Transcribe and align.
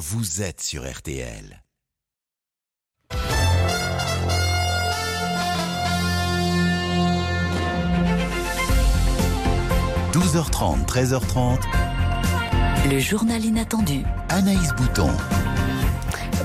vous 0.00 0.40
êtes 0.40 0.62
sur 0.62 0.90
RTL. 0.90 1.62
«12h30, 10.12 10.86
13h30. 10.86 11.60
Le 12.90 12.98
journal 12.98 13.44
inattendu. 13.44 14.02
Anaïs 14.30 14.72
Bouton. 14.78 15.10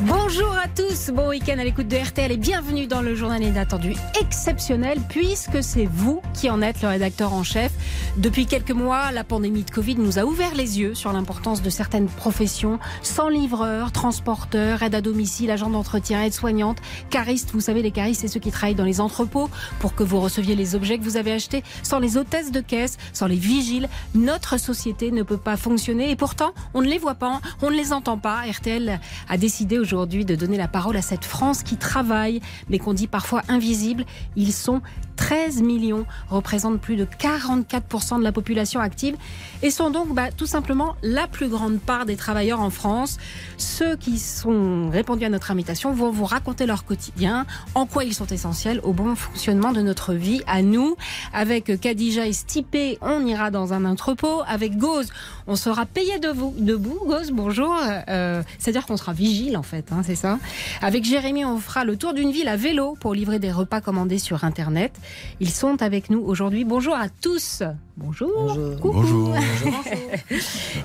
Bonjour 0.01 0.51
à 0.57 0.67
tous, 0.67 1.09
bon 1.11 1.29
week-end 1.29 1.57
à 1.57 1.63
l'écoute 1.63 1.87
de 1.87 1.95
RTL 1.95 2.29
et 2.29 2.35
bienvenue 2.35 2.85
dans 2.85 3.01
le 3.01 3.15
journal 3.15 3.41
inattendu 3.41 3.95
exceptionnel 4.19 4.99
puisque 5.07 5.63
c'est 5.63 5.85
vous 5.85 6.21
qui 6.33 6.49
en 6.49 6.61
êtes 6.61 6.81
le 6.81 6.89
rédacteur 6.89 7.31
en 7.33 7.43
chef. 7.43 7.71
Depuis 8.17 8.45
quelques 8.45 8.71
mois, 8.71 9.13
la 9.13 9.23
pandémie 9.23 9.63
de 9.63 9.71
Covid 9.71 9.95
nous 9.95 10.19
a 10.19 10.23
ouvert 10.23 10.53
les 10.53 10.81
yeux 10.81 10.95
sur 10.95 11.13
l'importance 11.13 11.61
de 11.61 11.69
certaines 11.69 12.07
professions, 12.07 12.77
sans 13.03 13.29
livreurs, 13.29 13.93
transporteurs, 13.93 14.83
aide 14.83 14.95
à 14.95 15.01
domicile, 15.01 15.49
agents 15.49 15.69
d'entretien, 15.69 16.23
aide-soignante, 16.23 16.79
caristes, 17.09 17.51
vous 17.53 17.61
savez 17.61 17.81
les 17.81 17.91
caristes 17.91 18.21
c'est 18.21 18.27
ceux 18.27 18.41
qui 18.41 18.51
travaillent 18.51 18.75
dans 18.75 18.83
les 18.83 18.99
entrepôts 18.99 19.49
pour 19.79 19.95
que 19.95 20.03
vous 20.03 20.19
receviez 20.19 20.55
les 20.57 20.75
objets 20.75 20.97
que 20.97 21.03
vous 21.03 21.15
avez 21.15 21.31
achetés, 21.31 21.63
sans 21.83 21.99
les 21.99 22.17
hôtesses 22.17 22.51
de 22.51 22.59
caisse, 22.59 22.97
sans 23.13 23.27
les 23.27 23.37
vigiles, 23.37 23.87
notre 24.13 24.59
société 24.59 25.11
ne 25.11 25.23
peut 25.23 25.37
pas 25.37 25.55
fonctionner 25.55 26.11
et 26.11 26.17
pourtant 26.17 26.53
on 26.73 26.81
ne 26.81 26.87
les 26.87 26.97
voit 26.97 27.15
pas, 27.15 27.39
on 27.61 27.71
ne 27.71 27.77
les 27.77 27.93
entend 27.93 28.17
pas. 28.17 28.41
RTL 28.45 28.99
a 29.29 29.37
décidé 29.37 29.77
aujourd'hui 29.85 30.25
de 30.25 30.35
donner 30.35 30.57
la 30.57 30.67
parole 30.67 30.97
à 30.97 31.01
cette 31.01 31.25
France 31.25 31.61
qui 31.61 31.77
travaille, 31.77 32.41
mais 32.69 32.79
qu'on 32.79 32.93
dit 32.93 33.07
parfois 33.07 33.43
invisible. 33.47 34.03
Ils 34.35 34.51
sont 34.51 34.81
13 35.15 35.61
millions, 35.61 36.05
représentent 36.29 36.81
plus 36.81 36.95
de 36.95 37.05
44% 37.05 38.19
de 38.19 38.23
la 38.23 38.31
population 38.31 38.79
active 38.79 39.15
et 39.61 39.69
sont 39.69 39.89
donc 39.89 40.13
bah, 40.13 40.31
tout 40.31 40.45
simplement 40.45 40.95
la 41.03 41.27
plus 41.27 41.47
grande 41.47 41.79
part 41.79 42.05
des 42.05 42.15
travailleurs 42.15 42.61
en 42.61 42.69
France. 42.69 43.17
Ceux 43.57 43.95
qui 43.95 44.19
sont 44.19 44.89
répondus 44.89 45.25
à 45.25 45.29
notre 45.29 45.51
invitation 45.51 45.93
vont 45.93 46.11
vous 46.11 46.25
raconter 46.25 46.65
leur 46.65 46.83
quotidien, 46.85 47.45
en 47.75 47.85
quoi 47.85 48.03
ils 48.03 48.13
sont 48.13 48.27
essentiels 48.27 48.79
au 48.83 48.93
bon 48.93 49.15
fonctionnement 49.15 49.71
de 49.71 49.81
notre 49.81 50.13
vie, 50.13 50.41
à 50.47 50.61
nous. 50.61 50.95
Avec 51.33 51.79
Kadija 51.79 52.27
et 52.27 52.33
Stipé, 52.33 52.97
on 53.01 53.25
ira 53.25 53.51
dans 53.51 53.73
un 53.73 53.85
entrepôt. 53.85 54.41
Avec 54.47 54.77
Gauze, 54.77 55.11
on 55.47 55.55
sera 55.55 55.85
payé 55.85 56.19
debout. 56.19 56.53
debout. 56.57 56.99
Gauze, 57.05 57.31
bonjour. 57.31 57.75
Euh, 58.09 58.41
C'est-à-dire 58.57 58.85
qu'on 58.85 58.97
sera 58.97 59.13
vigile 59.13 59.57
en 59.57 59.63
fait, 59.63 59.91
hein, 59.91 60.01
c'est 60.03 60.15
ça. 60.15 60.39
Avec 60.81 61.03
Jérémy, 61.03 61.45
on 61.45 61.57
fera 61.59 61.83
le 61.83 61.97
tour 61.97 62.13
d'une 62.13 62.31
ville 62.31 62.47
à 62.47 62.55
vélo 62.55 62.97
pour 62.99 63.13
livrer 63.13 63.39
des 63.39 63.51
repas 63.51 63.81
commandés 63.81 64.19
sur 64.19 64.43
Internet. 64.43 64.93
Ils 65.39 65.51
sont 65.51 65.81
avec 65.81 66.09
nous 66.09 66.19
aujourd'hui. 66.19 66.65
Bonjour 66.65 66.95
à 66.95 67.09
tous. 67.09 67.63
Bonjour. 67.97 68.57
Bonjour. 68.81 69.35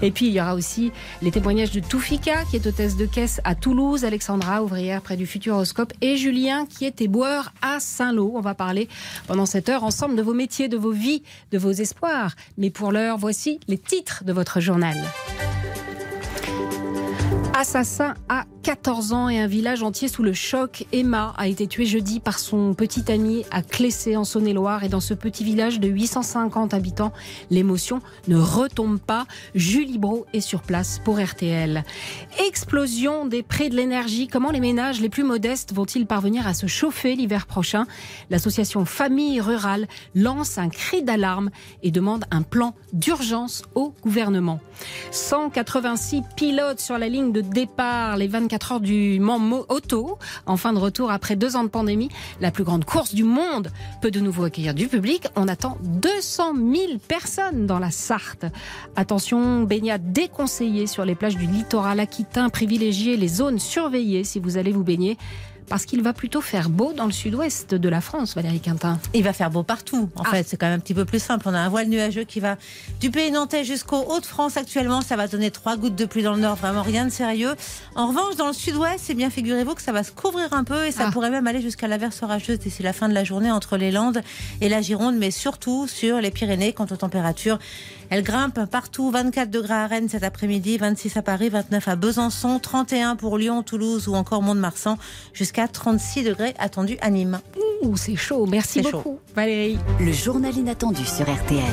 Et 0.03 0.11
puis 0.11 0.27
il 0.27 0.33
y 0.33 0.41
aura 0.41 0.55
aussi 0.55 0.93
les 1.23 1.31
témoignages 1.31 1.71
de 1.73 1.81
Toufika, 1.81 2.45
qui 2.51 2.57
est 2.57 2.67
hôtesse 2.67 2.97
de 2.97 3.07
caisse 3.07 3.41
à 3.45 3.55
Toulouse, 3.55 4.05
Alexandra, 4.05 4.63
ouvrière 4.63 5.03
près 5.03 5.17
du 5.17 5.27
Futuroscope, 5.27 5.93
et 6.01 6.17
Julien, 6.17 6.67
qui 6.67 6.85
est 6.85 7.01
éboueur 7.01 7.53
à 7.63 7.81
Saint-Lô. 7.81 8.33
On 8.35 8.41
va 8.41 8.55
parler 8.55 8.89
pendant 9.27 9.47
cette 9.47 9.69
heure 9.69 9.85
ensemble 9.85 10.17
de 10.17 10.23
vos 10.23 10.35
métiers, 10.35 10.69
de 10.69 10.77
vos 10.77 10.93
vies, 10.93 11.23
de 11.53 11.59
vos 11.59 11.73
espoirs. 11.73 12.35
Mais 12.59 12.71
pour 12.71 12.93
l'heure, 12.93 13.19
voici 13.19 13.61
les 13.69 13.79
titres 13.79 14.25
de 14.25 14.33
votre 14.33 14.61
journal. 14.61 14.97
Assassin 17.61 18.15
à 18.31 18.47
14 18.63 19.13
ans 19.13 19.29
et 19.29 19.39
un 19.39 19.47
village 19.47 19.83
entier 19.83 20.09
sous 20.09 20.23
le 20.23 20.33
choc. 20.33 20.87
Emma 20.93 21.35
a 21.37 21.47
été 21.47 21.67
tuée 21.67 21.85
jeudi 21.85 22.19
par 22.19 22.39
son 22.39 22.73
petit 22.73 23.13
ami 23.13 23.45
à 23.51 23.61
Clessé 23.61 24.17
en 24.17 24.25
Saône-et-Loire. 24.25 24.83
Et 24.83 24.89
dans 24.89 25.01
ce 25.01 25.13
petit 25.13 25.45
village 25.45 25.79
de 25.79 25.87
850 25.87 26.73
habitants, 26.73 27.13
l'émotion 27.51 28.01
ne 28.29 28.39
retombe 28.39 28.99
pas. 28.99 29.27
Julie 29.55 29.99
Bro 29.99 30.25
est 30.33 30.41
sur 30.41 30.63
place 30.63 31.01
pour 31.05 31.23
RTL. 31.23 31.85
Explosion 32.47 33.27
des 33.27 33.43
prix 33.43 33.69
de 33.69 33.77
l'énergie. 33.77 34.27
Comment 34.27 34.51
les 34.51 34.61
ménages 34.61 35.03
les 35.03 35.11
plus 35.11 35.25
modestes 35.25 35.75
vont-ils 35.75 36.07
parvenir 36.07 36.47
à 36.47 36.55
se 36.55 36.67
chauffer 36.67 37.15
l'hiver 37.15 37.47
prochain? 37.47 37.87
L'association 38.31 38.87
Famille 38.87 39.39
Rurale 39.39 39.87
lance 40.15 40.57
un 40.57 40.71
cri 40.71 41.03
d'alarme 41.03 41.51
et 41.83 41.91
demande 41.91 42.25
un 42.31 42.41
plan 42.41 42.75
d'urgence 42.95 43.65
au 43.75 43.95
gouvernement. 44.03 44.61
186 45.11 46.23
pilotes 46.37 46.81
sur 46.81 46.97
la 46.97 47.09
ligne 47.09 47.33
de 47.33 47.50
départ 47.51 48.17
les 48.17 48.29
24 48.29 48.73
heures 48.73 48.81
du 48.81 49.21
Mans 49.21 49.41
Auto 49.69 50.19
en 50.47 50.57
fin 50.57 50.73
de 50.73 50.79
retour 50.79 51.11
après 51.11 51.37
deux 51.37 51.57
ans 51.57 51.65
de 51.65 51.69
pandémie. 51.69 52.09
La 52.41 52.51
plus 52.51 52.65
grande 52.65 52.85
course 52.85 53.15
du 53.15 53.25
monde 53.25 53.71
peut 54.01 54.11
de 54.11 54.21
nouveau 54.21 54.45
accueillir 54.45 54.75
du 54.75 54.89
public. 54.89 55.27
On 55.37 55.49
attend 55.49 55.79
200 55.83 56.55
000 56.55 56.99
personnes 57.07 57.67
dans 57.67 57.79
la 57.79 57.91
Sarthe. 57.91 58.47
Attention, 58.97 59.63
baignade 59.63 60.13
déconseillée 60.13 60.87
sur 60.87 61.05
les 61.05 61.15
plages 61.15 61.37
du 61.37 61.47
littoral 61.47 62.01
aquitain. 62.01 62.49
Privilégiez 62.49 63.17
les 63.17 63.29
zones 63.29 63.59
surveillées 63.59 64.25
si 64.25 64.39
vous 64.39 64.57
allez 64.57 64.73
vous 64.73 64.85
baigner 64.85 65.19
parce 65.71 65.87
qu'il 65.87 66.03
va 66.03 66.13
plutôt 66.13 66.41
faire 66.43 66.69
beau 66.69 66.93
dans 66.93 67.07
le 67.07 67.13
sud-ouest 67.13 67.75
de 67.75 67.89
la 67.89 68.01
France, 68.03 68.35
Valérie 68.35 68.61
Quintin. 68.61 68.99
Il 69.15 69.23
va 69.23 69.33
faire 69.33 69.51
beau 69.51 69.63
partout. 69.63 70.11
En 70.17 70.25
Ah. 70.25 70.31
fait, 70.31 70.47
c'est 70.47 70.57
quand 70.59 70.67
même 70.67 70.77
un 70.77 70.81
petit 70.81 70.93
peu 70.95 71.05
plus 71.07 71.23
simple. 71.23 71.47
On 71.49 71.55
a 71.55 71.59
un 71.61 71.69
voile 71.69 71.87
nuageux 71.89 72.25
qui 72.25 72.41
va 72.41 72.57
du 73.01 73.11
pays 73.11 73.31
nantais 73.31 73.65
jusqu'au 73.65 73.99
Hauts-de-France 73.99 74.57
actuellement. 74.57 75.01
Ça 75.01 75.15
va 75.17 75.29
donner 75.29 75.51
trois 75.53 75.77
gouttes 75.77 75.95
de 75.95 76.05
pluie 76.05 76.25
dans 76.25 76.35
le 76.35 76.41
nord, 76.41 76.57
vraiment 76.57 76.83
rien 76.83 77.05
de 77.07 77.11
sérieux. 77.11 77.55
En 77.95 78.09
revanche, 78.09 78.35
dans 78.37 78.49
le 78.49 78.53
sud-ouest, 78.53 78.99
c'est 79.07 79.15
bien 79.15 79.31
figurez-vous 79.31 79.75
que 79.77 79.83
ça 79.83 79.93
va 79.93 80.03
se 80.03 80.11
couvrir 80.11 80.53
un 80.53 80.65
peu 80.65 80.87
et 80.87 80.91
ça 80.93 81.05
Ah. 81.07 81.11
pourrait 81.13 81.31
même 81.31 81.47
aller 81.47 81.63
jusqu'à 81.63 81.87
l'averse 81.87 82.21
orageuse 82.23 82.59
d'ici 82.59 82.83
la 82.83 82.93
fin 82.93 83.09
de 83.09 83.15
la 83.15 83.23
journée 83.25 83.53
entre 83.53 83.77
les 83.77 83.93
Landes 83.93 84.23
et 84.61 84.69
la 84.69 84.83
Gironde, 84.83 85.15
mais 85.17 85.31
surtout 85.31 85.87
sur 85.87 86.21
les 86.21 86.33
Pyrénées 86.33 86.73
quant 86.73 86.87
aux 86.91 86.97
températures. 86.97 87.61
Elles 88.11 88.25
grimpent 88.25 88.65
partout. 88.69 89.09
24 89.13 89.51
degrés 89.51 89.73
à 89.75 89.87
Rennes 89.87 90.09
cet 90.09 90.25
après-midi, 90.25 90.79
26 90.79 91.17
à 91.17 91.23
Paris, 91.23 91.49
29 91.49 91.87
à 91.87 91.95
Besançon, 91.95 92.59
31 92.59 93.15
pour 93.15 93.39
Lyon, 93.39 93.63
Toulouse 93.63 94.09
ou 94.09 94.15
encore 94.17 94.43
Mont-de-Marsan, 94.43 94.99
jusqu'à 95.33 95.60
36 95.69 96.25
degrés 96.25 96.55
attendus 96.59 96.99
à 97.01 97.11
Nîmes. 97.11 97.41
Ouh, 97.83 97.97
c'est 97.97 98.17
chaud. 98.17 98.47
Merci 98.47 98.83
beaucoup, 98.83 99.19
Valérie. 99.35 99.79
Le 100.01 100.13
journal 100.13 100.57
inattendu 100.57 101.05
sur 101.05 101.23
RTL. 101.23 101.65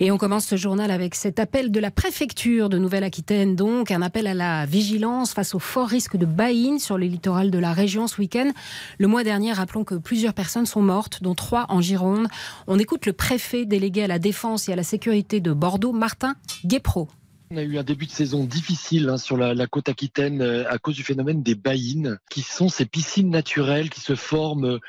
Et 0.00 0.10
on 0.10 0.18
commence 0.18 0.46
ce 0.46 0.56
journal 0.56 0.90
avec 0.90 1.14
cet 1.14 1.38
appel 1.38 1.70
de 1.70 1.78
la 1.78 1.92
préfecture 1.92 2.68
de 2.68 2.78
Nouvelle-Aquitaine, 2.78 3.54
donc 3.54 3.92
un 3.92 4.02
appel 4.02 4.26
à 4.26 4.34
la 4.34 4.66
vigilance 4.66 5.32
face 5.32 5.54
au 5.54 5.60
fort 5.60 5.86
risque 5.86 6.16
de 6.16 6.26
baïne 6.26 6.80
sur 6.80 6.98
les 6.98 7.08
littorales 7.08 7.52
de 7.52 7.58
la 7.58 7.72
région 7.72 8.08
ce 8.08 8.20
week-end. 8.20 8.50
Le 8.98 9.06
mois 9.06 9.22
dernier, 9.22 9.52
rappelons 9.52 9.84
que 9.84 9.94
plusieurs 9.94 10.34
personnes 10.34 10.66
sont 10.66 10.82
mortes, 10.82 11.22
dont 11.22 11.36
trois 11.36 11.66
en 11.68 11.80
Gironde. 11.80 12.26
On 12.66 12.78
écoute 12.80 13.06
le 13.06 13.12
préfet 13.12 13.66
délégué 13.66 14.02
à 14.02 14.08
la 14.08 14.18
défense 14.18 14.68
et 14.68 14.72
à 14.72 14.76
la 14.76 14.82
sécurité 14.82 15.38
de 15.40 15.52
Bordeaux, 15.52 15.92
Martin 15.92 16.34
Guépro. 16.64 17.08
On 17.54 17.56
a 17.56 17.62
eu 17.62 17.78
un 17.78 17.84
début 17.84 18.06
de 18.06 18.10
saison 18.10 18.42
difficile 18.42 19.08
hein, 19.08 19.16
sur 19.16 19.36
la, 19.36 19.66
côte 19.68 19.88
aquitaine 19.88 20.42
euh, 20.42 20.68
à 20.68 20.78
cause 20.78 20.96
du 20.96 21.04
phénomène 21.04 21.40
des 21.40 21.54
baïnes, 21.54 22.18
qui 22.28 22.42
sont 22.42 22.68
ces 22.68 22.84
piscines 22.84 23.30
naturelles 23.30 23.90
qui 23.90 24.00
se 24.00 24.16
forment 24.16 24.80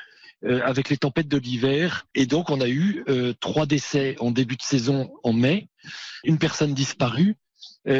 euh, 0.44 0.60
avec 0.64 0.88
les 0.88 0.96
tempêtes 0.96 1.28
de 1.28 1.36
l'hiver. 1.36 2.08
Et 2.16 2.26
donc, 2.26 2.50
on 2.50 2.60
a 2.60 2.66
eu 2.66 3.04
euh, 3.08 3.34
trois 3.38 3.66
décès 3.66 4.16
en 4.18 4.32
début 4.32 4.56
de 4.56 4.62
saison 4.62 5.12
en 5.22 5.32
mai, 5.32 5.68
une 6.24 6.38
personne 6.38 6.74
disparue, 6.74 7.36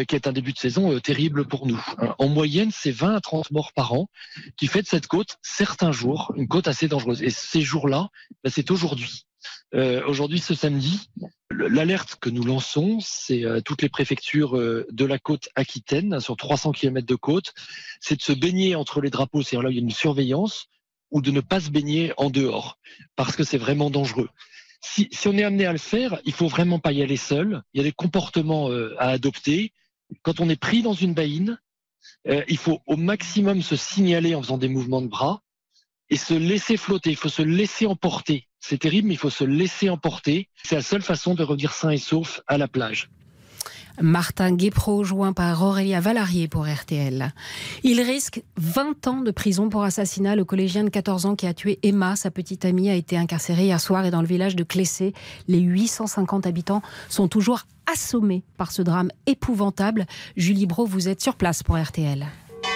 qui 0.09 0.17
est 0.17 0.27
un 0.27 0.33
début 0.33 0.53
de 0.53 0.59
saison 0.59 0.99
terrible 0.99 1.47
pour 1.47 1.65
nous. 1.65 1.81
Hein. 1.99 2.17
En 2.19 2.27
moyenne, 2.27 2.73
c'est 2.73 2.91
20 2.91 3.15
à 3.15 3.21
30 3.21 3.53
morts 3.53 3.73
par 3.73 3.93
an 3.93 4.11
qui 4.57 4.67
fait 4.67 4.83
de 4.83 4.89
cette 4.89 5.07
côte 5.07 5.37
certains 5.43 5.93
jours 5.93 6.33
une 6.35 6.49
côte 6.49 6.67
assez 6.67 6.89
dangereuse. 6.89 7.23
Et 7.23 7.31
ces 7.31 7.61
jours-là, 7.61 8.09
ben, 8.43 8.51
c'est 8.53 8.73
aujourd'hui. 8.73 9.27
Euh, 9.75 10.03
aujourd'hui, 10.07 10.39
ce 10.39 10.55
samedi, 10.55 11.09
le- 11.51 11.69
l'alerte 11.69 12.17
que 12.21 12.31
nous 12.31 12.45
lançons, 12.45 12.99
c'est 13.01 13.45
euh, 13.45 13.61
toutes 13.61 13.83
les 13.83 13.89
préfectures 13.89 14.57
euh, 14.57 14.87
de 14.91 15.05
la 15.05 15.19
côte 15.19 15.49
aquitaine, 15.55 16.21
sur 16.21 16.37
300 16.37 16.73
km 16.73 17.07
de 17.07 17.15
côte, 17.15 17.53
c'est 18.01 18.17
de 18.17 18.23
se 18.23 18.33
baigner 18.33 18.75
entre 18.75 19.01
les 19.01 19.11
drapeaux, 19.11 19.43
c'est-à-dire 19.43 19.63
là 19.63 19.69
où 19.69 19.73
il 19.73 19.77
y 19.77 19.81
a 19.81 19.83
une 19.83 19.91
surveillance, 19.91 20.67
ou 21.11 21.21
de 21.21 21.31
ne 21.31 21.41
pas 21.41 21.61
se 21.61 21.71
baigner 21.71 22.13
en 22.17 22.31
dehors, 22.31 22.79
parce 23.17 23.37
que 23.37 23.45
c'est 23.45 23.59
vraiment 23.59 23.91
dangereux. 23.91 24.29
Si, 24.81 25.09
on 25.27 25.37
est 25.37 25.43
amené 25.45 25.67
à 25.67 25.73
le 25.73 25.79
faire, 25.79 26.21
il 26.25 26.33
faut 26.33 26.49
vraiment 26.49 26.79
pas 26.79 26.93
y 26.93 27.03
aller 27.03 27.17
seul. 27.17 27.63
Il 27.75 27.79
y 27.79 27.81
a 27.81 27.85
des 27.85 27.93
comportements 27.93 28.69
à 28.99 29.09
adopter. 29.09 29.73
Quand 30.23 30.39
on 30.39 30.49
est 30.49 30.61
pris 30.61 30.83
dans 30.83 30.93
une 30.93 31.15
baïne, 31.15 31.59
il 32.25 32.57
faut 32.59 32.81
au 32.87 32.97
maximum 32.97 33.63
se 33.63 33.75
signaler 33.75 34.35
en 34.35 34.43
faisant 34.43 34.59
des 34.59 34.69
mouvements 34.69 35.03
de 35.03 35.09
bras 35.09 35.43
et 36.09 36.17
se 36.17 36.35
laisser 36.35 36.77
flotter. 36.77 37.11
Il 37.11 37.17
faut 37.17 37.29
se 37.29 37.43
laisser 37.43 37.87
emporter. 37.87 38.46
C'est 38.69 38.79
terrible, 38.79 39.07
mais 39.07 39.15
il 39.15 39.19
faut 39.19 39.31
se 39.31 39.45
laisser 39.45 39.91
emporter. 39.91 40.49
C'est 40.65 40.75
la 40.75 40.83
seule 40.83 41.03
façon 41.03 41.35
de 41.35 41.45
revenir 41.45 41.73
sain 41.73 41.91
et 41.91 41.99
sauf 41.99 42.41
à 42.49 42.59
la 42.59 42.67
plage. 42.67 43.09
Martin 44.01 44.57
Guépro, 44.57 45.05
joint 45.05 45.33
par 45.33 45.63
Aurélia 45.63 46.01
Valarié 46.01 46.49
pour 46.49 46.67
RTL. 46.67 47.33
Il 47.85 48.01
risque 48.01 48.43
20 48.57 49.07
ans 49.07 49.21
de 49.21 49.31
prison 49.31 49.69
pour 49.69 49.85
assassinat. 49.85 50.35
Le 50.35 50.45
collégien 50.45 50.83
de 50.83 50.89
14 50.89 51.27
ans 51.27 51.37
qui 51.37 51.47
a 51.47 51.55
tué 51.55 51.79
Emma, 51.85 52.17
sa 52.17 52.33
petite 52.33 52.65
amie, 52.65 52.91
a 52.91 52.95
été 52.95 53.17
incarcéré 53.17 53.67
hier 53.67 53.81
soir 53.81 54.05
et 54.05 54.11
dans 54.11 54.21
le 54.21 54.27
village 54.27 54.57
de 54.57 54.65
Clessé. 54.65 55.15
Les 55.47 55.61
850 55.61 56.45
habitants 56.45 56.83
sont 57.09 57.29
toujours 57.29 57.63
assommés 57.91 58.43
par 58.57 58.73
ce 58.73 58.83
drame 58.83 59.13
épouvantable. 59.27 60.07
Julie 60.37 60.67
Bro, 60.67 60.87
vous 60.87 61.07
êtes 61.07 61.23
sur 61.23 61.37
place 61.37 61.63
pour 61.63 61.81
RTL. 61.81 62.27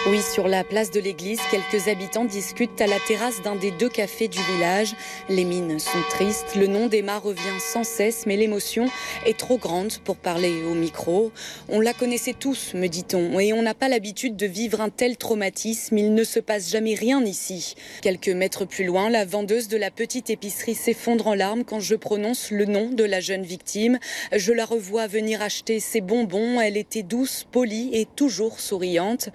Oui, 0.06 0.22
sur 0.22 0.48
la 0.48 0.64
place 0.64 0.90
de 0.90 0.98
l'église, 0.98 1.40
quelques 1.50 1.88
habitants 1.88 2.24
discutent 2.24 2.80
à 2.80 2.86
la 2.86 2.98
terrasse 3.06 3.42
d'un 3.42 3.54
des 3.54 3.70
deux 3.70 3.90
cafés 3.90 4.28
du 4.28 4.38
village. 4.54 4.94
Les 5.28 5.44
mines 5.44 5.78
sont 5.78 6.02
tristes, 6.08 6.56
le 6.56 6.66
nom 6.68 6.86
d'Emma 6.86 7.18
revient 7.18 7.60
sans 7.60 7.84
cesse, 7.84 8.24
mais 8.24 8.38
l'émotion 8.38 8.86
est 9.26 9.36
trop 9.36 9.58
grande 9.58 9.92
pour 9.98 10.16
parler 10.16 10.62
au 10.64 10.74
micro. 10.74 11.32
On 11.68 11.80
la 11.80 11.92
connaissait 11.92 12.32
tous, 12.32 12.72
me 12.72 12.86
dit-on, 12.86 13.38
et 13.38 13.52
on 13.52 13.60
n'a 13.60 13.74
pas 13.74 13.90
l'habitude 13.90 14.36
de 14.36 14.46
vivre 14.46 14.80
un 14.80 14.88
tel 14.88 15.18
traumatisme. 15.18 15.98
Il 15.98 16.14
ne 16.14 16.24
se 16.24 16.40
passe 16.40 16.70
jamais 16.70 16.94
rien 16.94 17.22
ici. 17.22 17.74
Quelques 18.00 18.28
mètres 18.28 18.64
plus 18.64 18.86
loin, 18.86 19.10
la 19.10 19.26
vendeuse 19.26 19.68
de 19.68 19.76
la 19.76 19.90
petite 19.90 20.30
épicerie 20.30 20.74
s'effondre 20.74 21.26
en 21.26 21.34
larmes 21.34 21.64
quand 21.64 21.80
je 21.80 21.94
prononce 21.94 22.50
le 22.50 22.64
nom 22.64 22.88
de 22.88 23.04
la 23.04 23.20
jeune 23.20 23.44
victime. 23.44 23.98
Je 24.34 24.54
la 24.54 24.64
revois 24.64 25.08
venir 25.08 25.42
acheter 25.42 25.78
ses 25.78 26.00
bonbons. 26.00 26.58
Elle 26.58 26.78
était 26.78 27.02
douce, 27.02 27.46
polie 27.52 27.90
et 27.92 28.06
toujours 28.06 28.60
souriante. 28.60 29.28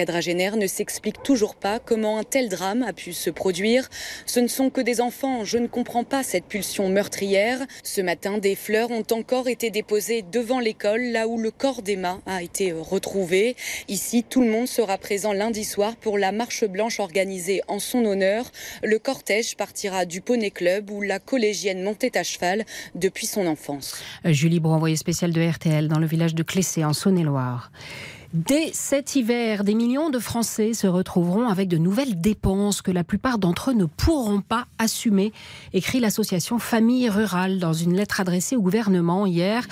Quadragénaire 0.00 0.56
ne 0.56 0.66
s'explique 0.66 1.22
toujours 1.22 1.54
pas 1.54 1.78
comment 1.78 2.16
un 2.16 2.22
tel 2.22 2.48
drame 2.48 2.82
a 2.82 2.94
pu 2.94 3.12
se 3.12 3.28
produire. 3.28 3.86
Ce 4.24 4.40
ne 4.40 4.48
sont 4.48 4.70
que 4.70 4.80
des 4.80 5.02
enfants, 5.02 5.44
je 5.44 5.58
ne 5.58 5.66
comprends 5.66 6.04
pas 6.04 6.22
cette 6.22 6.46
pulsion 6.46 6.88
meurtrière. 6.88 7.58
Ce 7.82 8.00
matin, 8.00 8.38
des 8.38 8.54
fleurs 8.54 8.90
ont 8.90 9.04
encore 9.10 9.46
été 9.46 9.68
déposées 9.68 10.22
devant 10.22 10.58
l'école, 10.58 11.02
là 11.02 11.28
où 11.28 11.38
le 11.38 11.50
corps 11.50 11.82
d'Emma 11.82 12.18
a 12.24 12.42
été 12.42 12.72
retrouvé. 12.72 13.56
Ici, 13.88 14.24
tout 14.24 14.40
le 14.40 14.50
monde 14.50 14.68
sera 14.68 14.96
présent 14.96 15.34
lundi 15.34 15.64
soir 15.64 15.96
pour 15.96 16.16
la 16.16 16.32
marche 16.32 16.64
blanche 16.64 16.98
organisée 16.98 17.60
en 17.68 17.78
son 17.78 18.06
honneur. 18.06 18.50
Le 18.82 18.98
cortège 18.98 19.54
partira 19.54 20.06
du 20.06 20.22
Poney 20.22 20.50
Club 20.50 20.88
où 20.88 21.02
la 21.02 21.18
collégienne 21.18 21.82
montait 21.82 22.16
à 22.16 22.22
cheval 22.22 22.64
depuis 22.94 23.26
son 23.26 23.46
enfance. 23.46 24.02
Julie 24.24 24.60
Bro, 24.60 24.72
envoyée 24.72 24.96
spéciale 24.96 25.34
de 25.34 25.46
RTL 25.46 25.88
dans 25.88 25.98
le 25.98 26.06
village 26.06 26.34
de 26.34 26.42
Clessé 26.42 26.86
en 26.86 26.94
Saône-et-Loire. 26.94 27.70
Dès 28.32 28.70
cet 28.74 29.16
hiver, 29.16 29.64
des 29.64 29.74
millions 29.74 30.08
de 30.08 30.20
Français 30.20 30.72
se 30.72 30.86
retrouveront 30.86 31.48
avec 31.48 31.66
de 31.66 31.78
nouvelles 31.78 32.20
dépenses 32.20 32.80
que 32.80 32.92
la 32.92 33.02
plupart 33.02 33.38
d'entre 33.38 33.70
eux 33.70 33.74
ne 33.74 33.86
pourront 33.86 34.40
pas 34.40 34.68
assumer, 34.78 35.32
écrit 35.72 35.98
l'association 35.98 36.60
Famille 36.60 37.10
Rurale 37.10 37.58
dans 37.58 37.72
une 37.72 37.96
lettre 37.96 38.20
adressée 38.20 38.54
au 38.54 38.62
gouvernement 38.62 39.26
hier. 39.26 39.66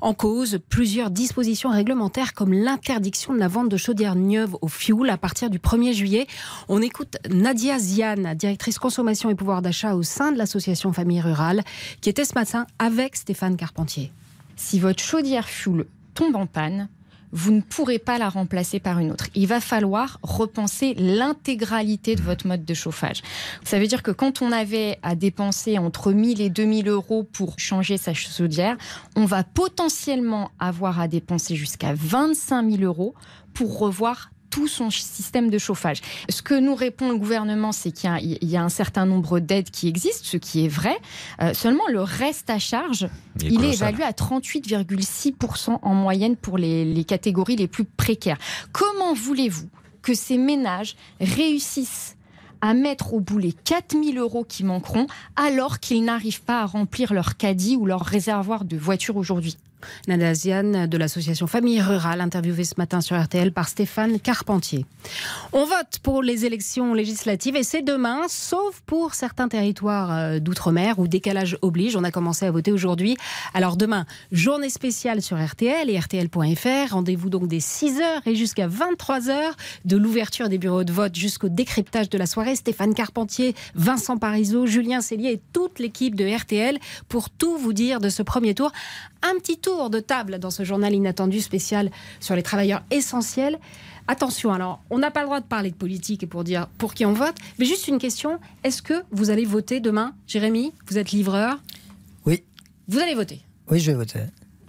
En 0.00 0.12
cause, 0.12 0.58
plusieurs 0.68 1.12
dispositions 1.12 1.70
réglementaires 1.70 2.34
comme 2.34 2.52
l'interdiction 2.52 3.32
de 3.32 3.38
la 3.38 3.46
vente 3.46 3.68
de 3.68 3.76
chaudières 3.76 4.16
neuves 4.16 4.56
au 4.60 4.66
fioul 4.66 5.08
à 5.08 5.16
partir 5.16 5.48
du 5.48 5.60
1er 5.60 5.92
juillet. 5.92 6.26
On 6.68 6.82
écoute 6.82 7.16
Nadia 7.30 7.78
Ziane, 7.78 8.34
directrice 8.34 8.80
consommation 8.80 9.30
et 9.30 9.36
pouvoir 9.36 9.62
d'achat 9.62 9.94
au 9.94 10.02
sein 10.02 10.32
de 10.32 10.38
l'association 10.38 10.92
Famille 10.92 11.20
Rurale, 11.20 11.62
qui 12.00 12.10
était 12.10 12.24
ce 12.24 12.34
matin 12.34 12.66
avec 12.80 13.14
Stéphane 13.14 13.56
Carpentier. 13.56 14.10
Si 14.56 14.80
votre 14.80 15.00
chaudière 15.00 15.48
fioul 15.48 15.86
tombe 16.14 16.34
en 16.34 16.46
panne, 16.46 16.88
vous 17.32 17.52
ne 17.52 17.60
pourrez 17.60 17.98
pas 17.98 18.18
la 18.18 18.28
remplacer 18.28 18.80
par 18.80 18.98
une 18.98 19.12
autre. 19.12 19.26
Il 19.34 19.46
va 19.46 19.60
falloir 19.60 20.18
repenser 20.22 20.94
l'intégralité 20.94 22.16
de 22.16 22.22
votre 22.22 22.46
mode 22.46 22.64
de 22.64 22.74
chauffage. 22.74 23.22
Ça 23.64 23.78
veut 23.78 23.86
dire 23.86 24.02
que 24.02 24.10
quand 24.10 24.42
on 24.42 24.52
avait 24.52 24.98
à 25.02 25.14
dépenser 25.14 25.78
entre 25.78 26.12
1000 26.12 26.40
et 26.40 26.50
2000 26.50 26.88
euros 26.88 27.22
pour 27.22 27.58
changer 27.58 27.96
sa 27.96 28.14
chaudière, 28.14 28.76
on 29.16 29.24
va 29.24 29.44
potentiellement 29.44 30.50
avoir 30.58 31.00
à 31.00 31.08
dépenser 31.08 31.56
jusqu'à 31.56 31.94
25 31.94 32.70
000 32.70 32.82
euros 32.82 33.14
pour 33.54 33.78
revoir 33.78 34.30
tout 34.50 34.68
son 34.68 34.90
système 34.90 35.50
de 35.50 35.58
chauffage. 35.58 36.00
Ce 36.28 36.42
que 36.42 36.58
nous 36.58 36.74
répond 36.74 37.10
le 37.10 37.16
gouvernement, 37.16 37.72
c'est 37.72 37.92
qu'il 37.92 38.38
y, 38.42 38.56
a 38.56 38.62
un 38.62 38.68
certain 38.68 39.06
nombre 39.06 39.38
d'aides 39.38 39.70
qui 39.70 39.88
existent, 39.88 40.24
ce 40.24 40.36
qui 40.36 40.64
est 40.64 40.68
vrai. 40.68 40.96
Euh, 41.40 41.54
seulement, 41.54 41.86
le 41.88 42.02
reste 42.02 42.50
à 42.50 42.58
charge, 42.58 43.08
il 43.40 43.64
est, 43.64 43.74
évalué 43.74 44.02
à 44.02 44.12
38,6% 44.12 45.78
en 45.80 45.94
moyenne 45.94 46.36
pour 46.36 46.58
les, 46.58 46.84
les 46.84 47.04
catégories 47.04 47.56
les 47.56 47.68
plus 47.68 47.84
précaires. 47.84 48.38
Comment 48.72 49.14
voulez-vous 49.14 49.68
que 50.02 50.14
ces 50.14 50.38
ménages 50.38 50.96
réussissent 51.20 52.16
à 52.60 52.74
mettre 52.74 53.14
au 53.14 53.20
bout 53.20 53.38
les 53.38 53.52
4000 53.52 54.18
euros 54.18 54.44
qui 54.44 54.64
manqueront 54.64 55.06
alors 55.36 55.80
qu'ils 55.80 56.04
n'arrivent 56.04 56.42
pas 56.42 56.60
à 56.60 56.66
remplir 56.66 57.12
leur 57.12 57.36
caddie 57.36 57.76
ou 57.76 57.86
leur 57.86 58.02
réservoir 58.02 58.64
de 58.64 58.76
voiture 58.76 59.16
aujourd'hui? 59.16 59.56
Nada 60.08 60.30
de 60.32 60.96
l'association 60.96 61.46
Famille 61.46 61.80
Rurale, 61.80 62.20
interviewée 62.20 62.64
ce 62.64 62.74
matin 62.78 63.00
sur 63.00 63.20
RTL 63.20 63.52
par 63.52 63.68
Stéphane 63.68 64.20
Carpentier. 64.20 64.86
On 65.52 65.64
vote 65.64 65.98
pour 66.02 66.22
les 66.22 66.44
élections 66.44 66.94
législatives 66.94 67.56
et 67.56 67.62
c'est 67.62 67.82
demain, 67.82 68.22
sauf 68.28 68.80
pour 68.86 69.14
certains 69.14 69.48
territoires 69.48 70.12
euh, 70.12 70.38
d'outre-mer 70.38 70.98
où 70.98 71.08
décalage 71.08 71.58
oblige. 71.62 71.96
On 71.96 72.04
a 72.04 72.10
commencé 72.10 72.46
à 72.46 72.50
voter 72.50 72.72
aujourd'hui. 72.72 73.16
Alors 73.54 73.76
demain, 73.76 74.06
journée 74.32 74.70
spéciale 74.70 75.22
sur 75.22 75.42
RTL 75.42 75.90
et 75.90 75.98
RTL.fr. 75.98 76.92
Rendez-vous 76.92 77.30
donc 77.30 77.48
des 77.48 77.60
6h 77.60 78.02
et 78.26 78.34
jusqu'à 78.34 78.68
23h 78.68 79.52
de 79.84 79.96
l'ouverture 79.96 80.48
des 80.48 80.58
bureaux 80.58 80.84
de 80.84 80.92
vote 80.92 81.14
jusqu'au 81.14 81.48
décryptage 81.48 82.08
de 82.08 82.18
la 82.18 82.26
soirée. 82.26 82.56
Stéphane 82.56 82.94
Carpentier, 82.94 83.54
Vincent 83.74 84.16
Parisot, 84.18 84.66
Julien 84.66 85.00
Cellier 85.00 85.32
et 85.32 85.40
toute 85.52 85.78
l'équipe 85.78 86.14
de 86.14 86.26
RTL 86.26 86.78
pour 87.08 87.30
tout 87.30 87.56
vous 87.56 87.72
dire 87.72 88.00
de 88.00 88.08
ce 88.08 88.22
premier 88.22 88.54
tour. 88.54 88.72
Un 89.22 89.38
petit 89.38 89.58
tour 89.58 89.69
de 89.90 90.00
table 90.00 90.38
dans 90.38 90.50
ce 90.50 90.64
journal 90.64 90.94
inattendu 90.94 91.40
spécial 91.40 91.90
sur 92.20 92.34
les 92.34 92.42
travailleurs 92.42 92.82
essentiels. 92.90 93.58
Attention, 94.08 94.52
alors, 94.52 94.82
on 94.90 94.98
n'a 94.98 95.10
pas 95.10 95.20
le 95.20 95.26
droit 95.26 95.40
de 95.40 95.46
parler 95.46 95.70
de 95.70 95.76
politique 95.76 96.22
et 96.22 96.26
pour 96.26 96.42
dire 96.42 96.66
pour 96.78 96.94
qui 96.94 97.06
on 97.06 97.12
vote, 97.12 97.34
mais 97.58 97.64
juste 97.64 97.86
une 97.88 97.98
question 97.98 98.40
est-ce 98.64 98.82
que 98.82 98.94
vous 99.12 99.30
allez 99.30 99.44
voter 99.44 99.80
demain 99.80 100.14
Jérémy, 100.26 100.72
vous 100.88 100.98
êtes 100.98 101.12
livreur? 101.12 101.58
Oui. 102.26 102.42
Vous 102.88 102.98
allez 102.98 103.14
voter? 103.14 103.40
Oui, 103.70 103.78
je 103.78 103.90
vais 103.90 103.96
voter. 103.96 104.20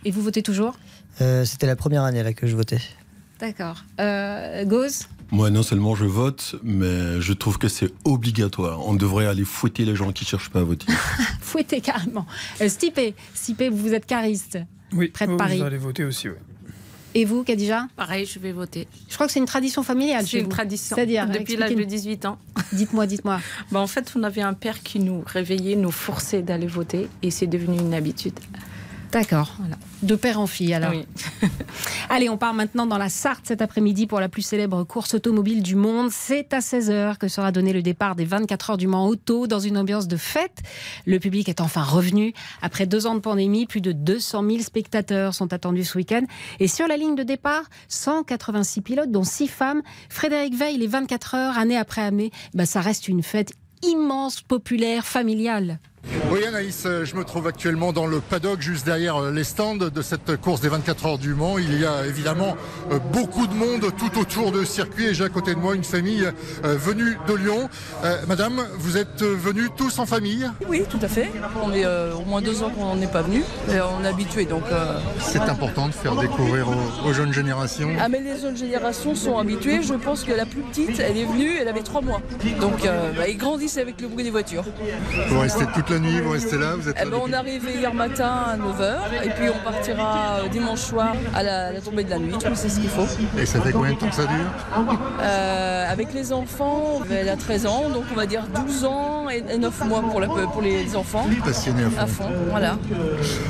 Et 0.06 0.12
vous 0.12 0.22
votez 0.22 0.44
toujours? 0.44 0.76
Euh, 1.22 1.44
C'était 1.46 1.68
la 1.68 1.76
première 1.76 2.04
année 2.04 2.22
là 2.22 2.34
que 2.34 2.46
je 2.46 2.56
votais. 2.56 2.82
D'accord. 3.40 3.84
Euh, 4.00 4.64
Gauze? 4.66 5.08
Moi, 5.32 5.50
non 5.50 5.64
seulement 5.64 5.96
je 5.96 6.06
vote, 6.06 6.56
mais 6.62 7.22
je 7.22 7.32
trouve 7.32 7.58
que 7.58 7.70
c'est 7.70 7.92
obligatoire. 8.04 8.86
On 8.86 8.94
devrait 8.94 9.28
aller 9.28 9.46
fouetter 9.46 9.86
les 9.86 9.96
gens 9.96 10.12
qui 10.12 10.26
cherchent 10.26 10.50
pas 10.50 10.60
à 10.60 10.64
voter. 10.64 10.88
fouetter 11.42 11.80
carrément. 11.80 12.28
Euh, 12.60 12.68
Stipé, 12.68 13.16
Stipé, 13.34 13.70
vous 13.70 13.94
êtes 13.94 14.06
cariste. 14.06 14.60
Oui, 14.94 15.10
près 15.10 15.28
de 15.28 15.36
Paris. 15.36 15.58
Vous 15.58 15.64
allez 15.66 15.78
voter 15.78 16.04
aussi, 16.04 16.30
oui. 16.30 16.36
Et 17.14 17.26
vous, 17.26 17.44
Kadija 17.44 17.88
Pareil, 17.98 18.26
je 18.26 18.40
vais 18.40 18.54
voter. 18.54 18.88
Je 19.10 19.16
crois 19.16 19.28
que 19.28 19.34
c'est 19.34 19.40
une 19.40 19.46
tradition 19.46 19.84
familiale. 19.84 20.26
C'est 20.26 20.40
une 20.40 20.48
tradition. 20.48 20.96
C'est-à-dire 20.96 21.28
Depuis 21.28 21.58
l'âge 21.58 21.76
de 21.76 21.84
18 21.84 22.26
ans. 22.26 22.38
Dites-moi, 22.72 23.06
dites-moi. 23.06 23.42
bah, 23.72 23.80
en 23.80 23.88
fait, 23.88 24.14
on 24.16 24.24
avait 24.24 24.42
un 24.42 24.54
père 24.54 24.82
qui 24.82 25.00
nous 25.00 25.22
réveillait, 25.26 25.76
nous 25.76 25.92
forçait 25.92 26.42
d'aller 26.42 26.68
voter, 26.68 27.10
et 27.22 27.30
c'est 27.30 27.48
devenu 27.48 27.78
une 27.78 27.94
habitude. 27.94 28.40
D'accord. 29.12 29.58
De 30.04 30.16
père 30.16 30.40
en 30.40 30.48
fille, 30.48 30.74
alors. 30.74 30.94
Allez, 32.10 32.30
on 32.30 32.38
part 32.38 32.54
maintenant 32.54 32.86
dans 32.86 32.98
la 32.98 33.10
Sarthe 33.10 33.46
cet 33.46 33.62
après-midi 33.62 34.08
pour 34.08 34.22
la 34.22 34.30
plus 34.30 34.42
célèbre 34.42 34.84
course 34.86 35.16
automobile 35.16 35.62
du 35.62 35.76
monde. 35.76 36.10
C'est 36.12 36.54
à 36.54 36.60
16h 36.60 37.18
que 37.18 37.28
sera 37.28 37.52
donné 37.52 37.74
le 37.74 37.82
départ 37.82 38.16
des 38.16 38.24
24 38.24 38.72
heures 38.72 38.78
du 38.78 38.88
Mans 38.88 39.08
Auto 39.08 39.48
dans 39.48 39.60
une 39.60 39.78
ambiance 39.78 40.08
de 40.08 40.16
fête. 40.16 40.60
Le 41.06 41.20
public 41.20 41.50
est 41.50 41.60
enfin 41.60 41.84
revenu. 41.84 42.34
Après 42.62 42.86
deux 42.86 43.06
ans 43.06 43.16
de 43.16 43.20
pandémie, 43.20 43.66
plus 43.66 43.82
de 43.82 43.92
200 43.92 44.46
000 44.48 44.60
spectateurs 44.62 45.34
sont 45.34 45.52
attendus 45.52 45.84
ce 45.84 45.98
week-end. 45.98 46.24
Et 46.62 46.68
sur 46.68 46.88
la 46.88 46.96
ligne 46.96 47.16
de 47.16 47.24
départ, 47.24 47.64
186 47.90 48.82
pilotes, 48.82 49.12
dont 49.12 49.26
6 49.26 49.48
femmes. 49.50 49.82
Frédéric 50.10 50.56
Veil, 50.56 50.78
les 50.78 50.88
24 50.88 51.36
heures, 51.36 51.58
année 51.58 51.78
après 51.78 52.02
année, 52.02 52.32
bah, 52.54 52.66
ça 52.66 52.80
reste 52.80 53.10
une 53.10 53.24
fête 53.24 53.52
immense, 53.84 54.42
populaire, 54.42 55.06
familiale. 55.06 55.80
Oui 56.32 56.46
Anaïs, 56.46 56.84
euh, 56.86 57.04
je 57.04 57.16
me 57.16 57.24
trouve 57.24 57.48
actuellement 57.48 57.92
dans 57.92 58.08
le 58.08 58.22
paddock 58.22 58.62
juste 58.62 58.86
derrière 58.86 59.18
euh, 59.18 59.32
les 59.32 59.44
stands 59.44 59.76
de 59.76 60.02
cette 60.02 60.38
course 60.38 60.62
des 60.62 60.70
24 60.70 61.06
heures 61.06 61.18
du 61.18 61.34
Mans. 61.34 61.58
Il 61.58 61.78
y 61.78 61.86
a 61.86 62.06
évidemment 62.06 62.56
euh, 62.90 63.00
beaucoup 63.12 63.48
de 63.48 63.54
monde 63.54 63.86
tout 63.98 64.18
autour 64.18 64.54
de 64.54 64.64
circuit 64.64 65.08
et 65.08 65.14
j'ai 65.14 65.26
à 65.26 65.30
côté 65.30 65.54
de 65.54 65.60
moi 65.60 65.76
une 65.76 65.84
famille 65.84 66.26
venue 66.64 67.18
de 67.28 67.34
Lyon. 67.34 67.70
Madame, 68.28 68.66
vous 68.78 68.98
êtes 68.98 69.22
venus 69.22 69.70
tous 69.76 70.00
en 70.00 70.06
famille? 70.06 70.50
Oui, 70.68 70.84
tout 70.90 71.00
à 71.02 71.08
fait. 71.08 71.30
On 71.64 71.74
est 71.74 71.86
au 71.86 72.22
moins 72.26 72.42
deux 72.42 72.64
ans 72.64 72.70
qu'on 72.70 72.96
n'est 72.96 73.08
pas 73.08 73.22
venu. 73.22 73.44
On 73.68 74.04
est 74.04 74.08
habitué 74.08 74.46
donc. 74.46 74.64
C'est 75.20 75.42
important 75.42 75.88
de 75.88 75.94
faire 75.94 76.16
découvrir 76.16 76.68
aux, 77.06 77.14
jeunes 77.14 77.34
générations. 77.34 77.90
Ah 78.00 78.10
mais 78.10 78.20
les 78.20 78.40
jeunes 78.40 78.58
générations 78.58 79.16
sont 79.16 79.38
habituées. 79.38 79.82
Je 79.82 79.94
pense 79.94 80.24
que 80.24 80.32
la 80.32 80.46
plus 80.46 80.62
petite, 80.62 81.00
elle 81.00 81.18
est 81.18 81.26
venue, 81.26 81.58
elle 81.60 81.68
avait 81.68 81.84
trois 81.84 82.02
mois. 82.02 82.22
Donc 82.60 82.84
bah, 82.84 83.28
ils 83.28 83.38
grandissent 83.38 83.78
avec 83.78 84.00
le 84.02 84.08
bruit 84.08 84.24
des 84.24 84.32
voitures. 84.32 84.64
Vous 85.30 85.40
restez 85.40 85.66
toute 85.74 85.91
la 85.92 86.00
nuit, 86.00 86.22
vous 86.22 86.32
restez 86.32 86.58
là, 86.58 86.76
vous 86.76 86.88
êtes 86.88 86.96
eh 87.02 87.10
ben, 87.10 87.18
On 87.22 87.30
est 87.30 87.36
arrivé 87.36 87.74
hier 87.74 87.94
matin 87.94 88.32
à 88.48 88.58
9h 88.58 89.26
et 89.26 89.30
puis 89.30 89.50
on 89.50 89.64
partira 89.64 90.40
euh, 90.40 90.48
dimanche 90.48 90.80
soir 90.80 91.14
à 91.34 91.44
la, 91.44 91.82
tombée 91.82 92.04
de 92.04 92.10
la 92.10 92.20
nuit, 92.20 92.34
c'est 92.56 92.70
ce 92.70 92.80
qu'il 92.80 92.90
faut. 92.90 93.08
Et 93.38 93.46
ça 93.46 93.60
fait 93.62 93.72
combien 93.72 93.94
de 93.94 93.98
temps 93.98 94.08
que 94.08 94.16
ça 94.16 94.26
dure? 94.26 94.88
Euh, 95.22 95.92
Avec 95.92 96.14
les 96.14 96.32
enfants, 96.32 97.02
elle 97.12 97.28
a 97.30 97.36
13 97.36 97.66
ans, 97.66 97.90
donc 97.90 98.06
on 98.12 98.16
va 98.16 98.26
dire 98.26 98.44
12 98.66 98.86
ans 98.86 99.30
et 99.30 99.58
9 99.58 99.86
mois 99.86 100.02
pour, 100.02 100.22
pour 100.52 100.62
les 100.62 100.96
enfants. 100.96 101.26
Passionné 101.44 101.84
à 101.84 101.90
fond. 101.90 102.02
À 102.02 102.08
fond, 102.08 102.32
voilà. 102.50 102.78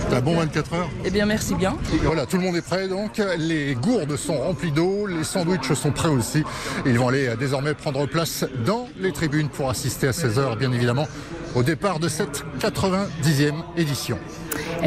T'as 0.10 0.22
bon 0.22 0.36
24 0.38 0.74
heures? 0.74 0.90
Eh 1.06 1.12
bien 1.12 1.26
merci 1.26 1.54
bien. 1.54 1.76
voilà, 2.04 2.26
tout 2.26 2.38
le 2.38 2.44
monde 2.44 2.56
est 2.56 2.62
prêt 2.62 2.88
donc, 2.88 3.22
les 3.38 3.76
gourdes 3.76 4.16
sont 4.16 4.38
remplies 4.38 4.72
d'eau, 4.72 5.06
les 5.06 5.24
sandwichs 5.24 5.74
sont 5.74 5.92
prêts 5.92 6.10
aussi. 6.10 6.44
Ils 6.86 6.98
vont 6.98 7.10
aller 7.10 7.28
euh, 7.28 7.36
désormais 7.36 7.74
prendre 7.74 8.08
place 8.08 8.46
dans 8.66 8.88
les 9.00 9.12
tribunes 9.12 9.50
pour 9.50 9.70
assister 9.70 10.08
à 10.08 10.14
16 10.14 10.40
heures 10.40 10.56
bien 10.56 10.72
évidemment 10.72 11.08
au 11.56 11.64
départ 11.64 12.00
de 12.00 12.08
cette 12.08 12.44
90e 12.60 13.64
édition. 13.78 14.18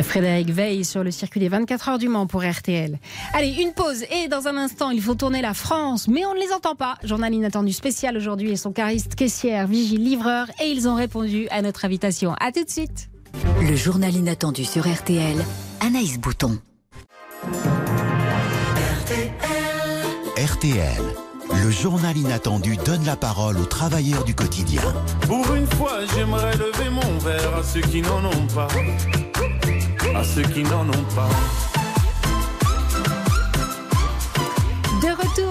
Frédéric 0.03 0.51
veille 0.51 0.85
sur 0.85 1.05
le 1.05 1.11
circuit 1.11 1.41
des 1.41 1.49
24 1.49 1.89
heures 1.89 1.99
du 1.99 2.09
Mans 2.09 2.27
pour 2.27 2.43
RTL. 2.43 2.99
Allez, 3.33 3.51
une 3.63 3.73
pause 3.73 4.03
et 4.11 4.29
dans 4.29 4.49
un 4.49 4.57
instant, 4.57 4.91
il 4.91 5.01
faut 5.01 5.15
tourner 5.15 5.43
la 5.43 5.55
France, 5.55 6.09
mais 6.09 6.27
on 6.27 6.35
ne 6.35 6.41
les 6.41 6.53
entend 6.53 6.75
pas. 6.75 6.97
Journal 7.05 7.33
inattendu 7.33 7.73
spécial 7.73 8.17
aujourd'hui 8.17 8.51
et 8.51 8.57
son 8.57 8.73
cariste 8.73 9.15
caissière, 9.15 9.67
vigile, 9.67 10.03
livreur 10.03 10.47
et 10.63 10.69
ils 10.69 10.89
ont 10.89 10.95
répondu 10.95 11.47
à 11.51 11.63
notre 11.63 11.85
invitation. 11.85 12.35
À 12.41 12.53
tout 12.53 12.65
de 12.65 12.71
suite. 12.71 13.09
Le 13.61 13.77
journal 13.77 14.15
inattendu 14.15 14.65
sur 14.65 14.87
RTL, 14.87 15.37
Anaïs 15.81 16.19
Bouton. 16.19 16.59
RTL, 20.37 21.03
le 21.53 21.71
journal 21.71 22.17
inattendu 22.17 22.77
donne 22.77 23.05
la 23.05 23.17
parole 23.17 23.59
aux 23.59 23.67
travailleurs 23.67 24.25
du 24.25 24.35
quotidien. 24.35 24.83
Pour 25.27 25.55
une 25.55 25.67
fois, 25.67 25.99
j'aimerais 26.15 26.57
lever 26.57 26.91
mon 26.91 27.19
verre 27.19 27.57
à 27.57 27.63
ceux 27.63 27.81
qui 27.81 28.03
n'en 28.03 28.25
ont 28.25 28.47
pas. 28.55 28.69
À 30.15 30.25
ceux 30.25 30.43
qui 30.43 30.63
n'en 30.63 30.89
ont 30.89 31.05
pas. 31.15 31.29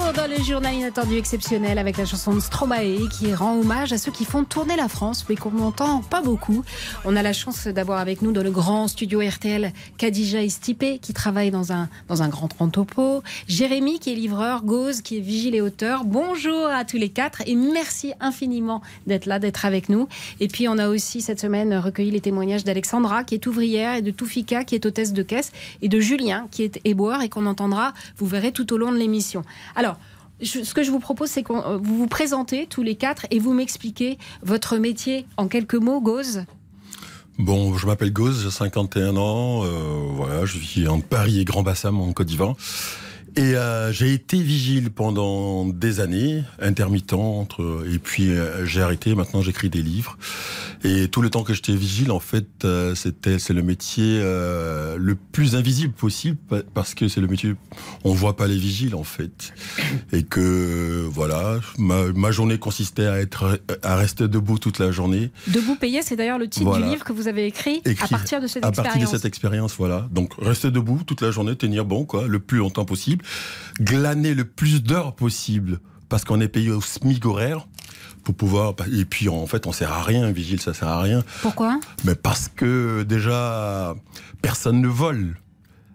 Retour 0.04 0.24
dans 0.24 0.30
le 0.30 0.42
journal 0.44 0.74
inattendu 0.74 1.18
exceptionnel 1.18 1.78
avec 1.78 1.98
la 1.98 2.06
chanson 2.06 2.34
de 2.34 2.40
Stromae 2.40 3.08
qui 3.12 3.34
rend 3.34 3.60
hommage 3.60 3.94
à 3.94 3.98
ceux 3.98 4.12
qui 4.12 4.26
font 4.26 4.44
tourner 4.44 4.76
la 4.76 4.88
France 4.88 5.26
mais 5.30 5.36
qu'on 5.36 5.52
n'entend 5.52 6.02
pas 6.02 6.22
beaucoup. 6.22 6.64
On 7.06 7.16
a 7.16 7.22
la 7.22 7.34
chance 7.34 7.68
d'avoir 7.68 8.00
avec 8.00 8.22
nous 8.22 8.32
dans 8.32 8.44
le 8.44 8.52
grand 8.52 8.88
studio 8.88 9.22
RTL 9.22 9.72
Kadija 9.98 10.42
Estipé 10.42 11.00
qui 11.00 11.14
travaille 11.14 11.52
dans 11.52 11.72
un, 11.72 11.90
dans 12.08 12.24
un 12.24 12.28
grand 12.28 12.50
entrepôt, 12.60 13.24
Jérémy 13.48 14.00
qui 14.00 14.12
est 14.12 14.16
livreur, 14.16 14.64
Gauze 14.64 15.02
qui 15.02 15.18
est 15.18 15.22
vigile 15.22 15.56
et 15.56 15.62
auteur. 15.62 16.06
Bonjour 16.06 16.68
à 16.68 16.86
tous 16.86 16.98
les 16.98 17.10
quatre 17.10 17.42
et 17.46 17.56
merci 17.56 18.14
infiniment 18.20 18.82
d'être 19.06 19.26
là, 19.26 19.40
d'être 19.40 19.66
avec 19.66 19.90
nous. 19.90 20.08
Et 20.40 20.48
puis 20.48 20.68
on 20.68 20.78
a 20.78 20.88
aussi 20.90 21.22
cette 21.22 21.40
semaine 21.40 21.76
recueilli 21.76 22.12
les 22.12 22.22
témoignages 22.22 22.64
d'Alexandra 22.64 23.24
qui 23.24 23.36
est 23.36 23.48
ouvrière 23.48 23.96
et 23.96 24.02
de 24.02 24.12
Toufika 24.12 24.64
qui 24.64 24.76
est 24.76 24.86
hôtesse 24.86 25.14
de 25.14 25.24
caisse 25.24 25.52
et 25.82 25.88
de 25.88 26.00
Julien 26.00 26.48
qui 26.52 26.64
est 26.64 26.80
éboueur 26.84 27.22
et 27.22 27.30
qu'on 27.30 27.46
entendra, 27.46 27.94
vous 28.18 28.26
verrez 28.26 28.52
tout 28.52 28.74
au 28.74 28.78
long 28.78 28.92
de 28.92 28.98
l'émission. 28.98 29.44
Alors, 29.76 29.98
ce 30.42 30.74
que 30.74 30.84
je 30.84 30.92
vous 30.92 31.00
propose, 31.00 31.30
c'est 31.30 31.44
que 31.44 31.78
vous 31.78 31.98
vous 31.98 32.08
présentez 32.08 32.68
tous 32.68 32.84
les 32.84 32.96
quatre 32.96 33.26
et 33.32 33.40
vous 33.40 33.54
m'expliquez 33.54 34.18
votre 34.42 34.78
métier 34.78 35.26
en 35.38 35.48
quelques 35.48 35.76
mots, 35.76 36.02
Gauze. 36.02 36.46
Bon, 37.40 37.76
je 37.76 37.88
m'appelle 37.88 38.14
Gauze, 38.14 38.44
j'ai 38.44 38.52
51 38.52 39.18
ans, 39.18 39.64
euh, 39.64 39.68
voilà, 40.12 40.46
je 40.46 40.60
vis 40.60 40.88
entre 40.88 41.06
Paris 41.06 41.40
et 41.40 41.46
Grand 41.46 41.64
Bassam 41.64 42.00
en 42.00 42.14
Côte 42.14 42.28
d'Ivoire. 42.28 42.56
Et 43.36 43.56
euh, 43.56 43.92
j'ai 43.92 44.14
été 44.14 44.40
vigile 44.42 44.92
pendant 44.92 45.66
des 45.66 46.00
années, 46.00 46.44
intermittent, 46.62 47.14
entre, 47.14 47.84
et 47.92 47.98
puis 47.98 48.30
euh, 48.30 48.66
j'ai 48.66 48.82
arrêté, 48.82 49.16
maintenant 49.16 49.42
j'écris 49.42 49.70
des 49.70 49.82
livres. 49.82 50.18
Et 50.84 51.08
tout 51.08 51.22
le 51.22 51.30
temps 51.30 51.44
que 51.44 51.54
j'étais 51.54 51.74
vigile, 51.76 52.12
en 52.12 52.20
fait, 52.20 52.46
euh, 52.66 52.94
c'était 52.94 53.40
c'est 53.40 53.54
le 53.54 53.64
métier 53.64 54.20
euh, 54.22 54.98
le 55.00 55.16
plus 55.16 55.56
invisible 55.56 55.94
possible, 55.94 56.38
pa- 56.50 56.62
parce 56.74 56.94
que 56.94 57.08
c'est 57.08 57.22
le 57.22 57.28
métier, 57.28 57.56
on 58.04 58.14
voit 58.14 58.36
pas 58.36 58.48
les 58.48 58.58
vigiles, 58.58 58.94
en 58.94 59.04
fait. 59.06 59.54
Et 60.12 60.24
que, 60.24 61.08
voilà, 61.10 61.60
ma, 61.80 62.12
ma 62.14 62.32
journée 62.32 62.58
consistait 62.60 63.06
à, 63.08 63.20
être, 63.20 63.60
à 63.82 63.96
rester 63.96 64.28
debout 64.28 64.60
toute 64.60 64.78
la 64.80 64.92
journée. 64.92 65.32
Debout 65.48 65.76
payé, 65.76 66.02
c'est 66.04 66.18
d'ailleurs 66.18 66.38
le 66.38 66.48
titre 66.50 66.66
Voilà. 66.66 66.86
du 66.86 66.92
livre 66.92 67.06
que 67.06 67.14
vous 67.14 67.28
avez 67.30 67.46
écrit, 67.48 67.82
à 68.02 68.08
partir 68.10 68.42
de 68.42 68.48
cette 68.48 68.64
à 68.66 68.68
partir 68.72 68.84
de 68.84 68.88
expérience. 68.90 69.12
cette 69.12 69.26
expérience, 69.26 69.76
voilà. 69.78 70.08
Donc 70.12 70.34
rester 70.38 70.70
debout 70.70 71.02
toute 71.08 71.22
la 71.22 71.32
journée, 71.32 71.56
tenir 71.56 71.86
bon, 71.86 72.06
quoi, 72.06 72.28
le 72.28 72.40
plus 72.40 72.58
longtemps 72.58 72.86
possible, 72.86 73.23
glaner 73.80 74.34
le 74.34 74.46
plus 74.46 74.84
d'heures 74.84 75.16
possible, 75.16 75.80
parce 76.10 76.26
qu'on 76.26 76.40
est 76.42 76.48
payé 76.48 76.72
au 76.72 76.82
SMIC 76.82 77.26
horaire 77.26 77.68
pour 78.24 78.36
pouvoir. 78.36 78.74
Et 78.92 79.06
puis 79.06 79.30
en 79.30 79.46
fait, 79.48 79.68
on 79.68 79.72
sert 79.72 79.92
à 79.92 80.04
rien, 80.04 80.32
vigile, 80.32 80.62
ça 80.62 80.74
sert 80.74 80.88
à 80.88 81.02
rien. 81.02 81.24
Pourquoi? 81.42 81.80
Mais 82.06 82.16
parce 82.16 82.48
que 82.48 83.04
déjà, 83.04 83.96
personne 84.42 84.82
ne 84.82 84.88
vole. 84.88 85.38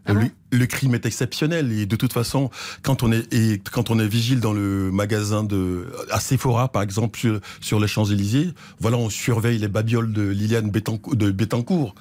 Ah 0.06 0.14
le 0.50 0.66
crime 0.66 0.94
est 0.94 1.04
exceptionnel 1.06 1.72
et 1.72 1.86
de 1.86 1.96
toute 1.96 2.12
façon, 2.12 2.50
quand 2.82 3.02
on 3.02 3.12
est 3.12 3.32
et 3.34 3.60
quand 3.72 3.90
on 3.90 3.98
est 3.98 4.06
vigile 4.08 4.40
dans 4.40 4.52
le 4.52 4.90
magasin 4.90 5.44
de 5.44 5.86
à 6.10 6.20
Sephora 6.20 6.68
par 6.68 6.82
exemple 6.82 7.18
sur, 7.18 7.40
sur 7.60 7.80
les 7.80 7.86
Champs 7.88 8.06
Élysées, 8.06 8.48
voilà, 8.80 8.96
on 8.96 9.10
surveille 9.10 9.58
les 9.58 9.68
babioles 9.68 10.12
de 10.12 10.22
Liliane 10.22 10.70
Bettencourt, 10.70 11.16
de 11.16 11.30
Bettencourt. 11.30 11.94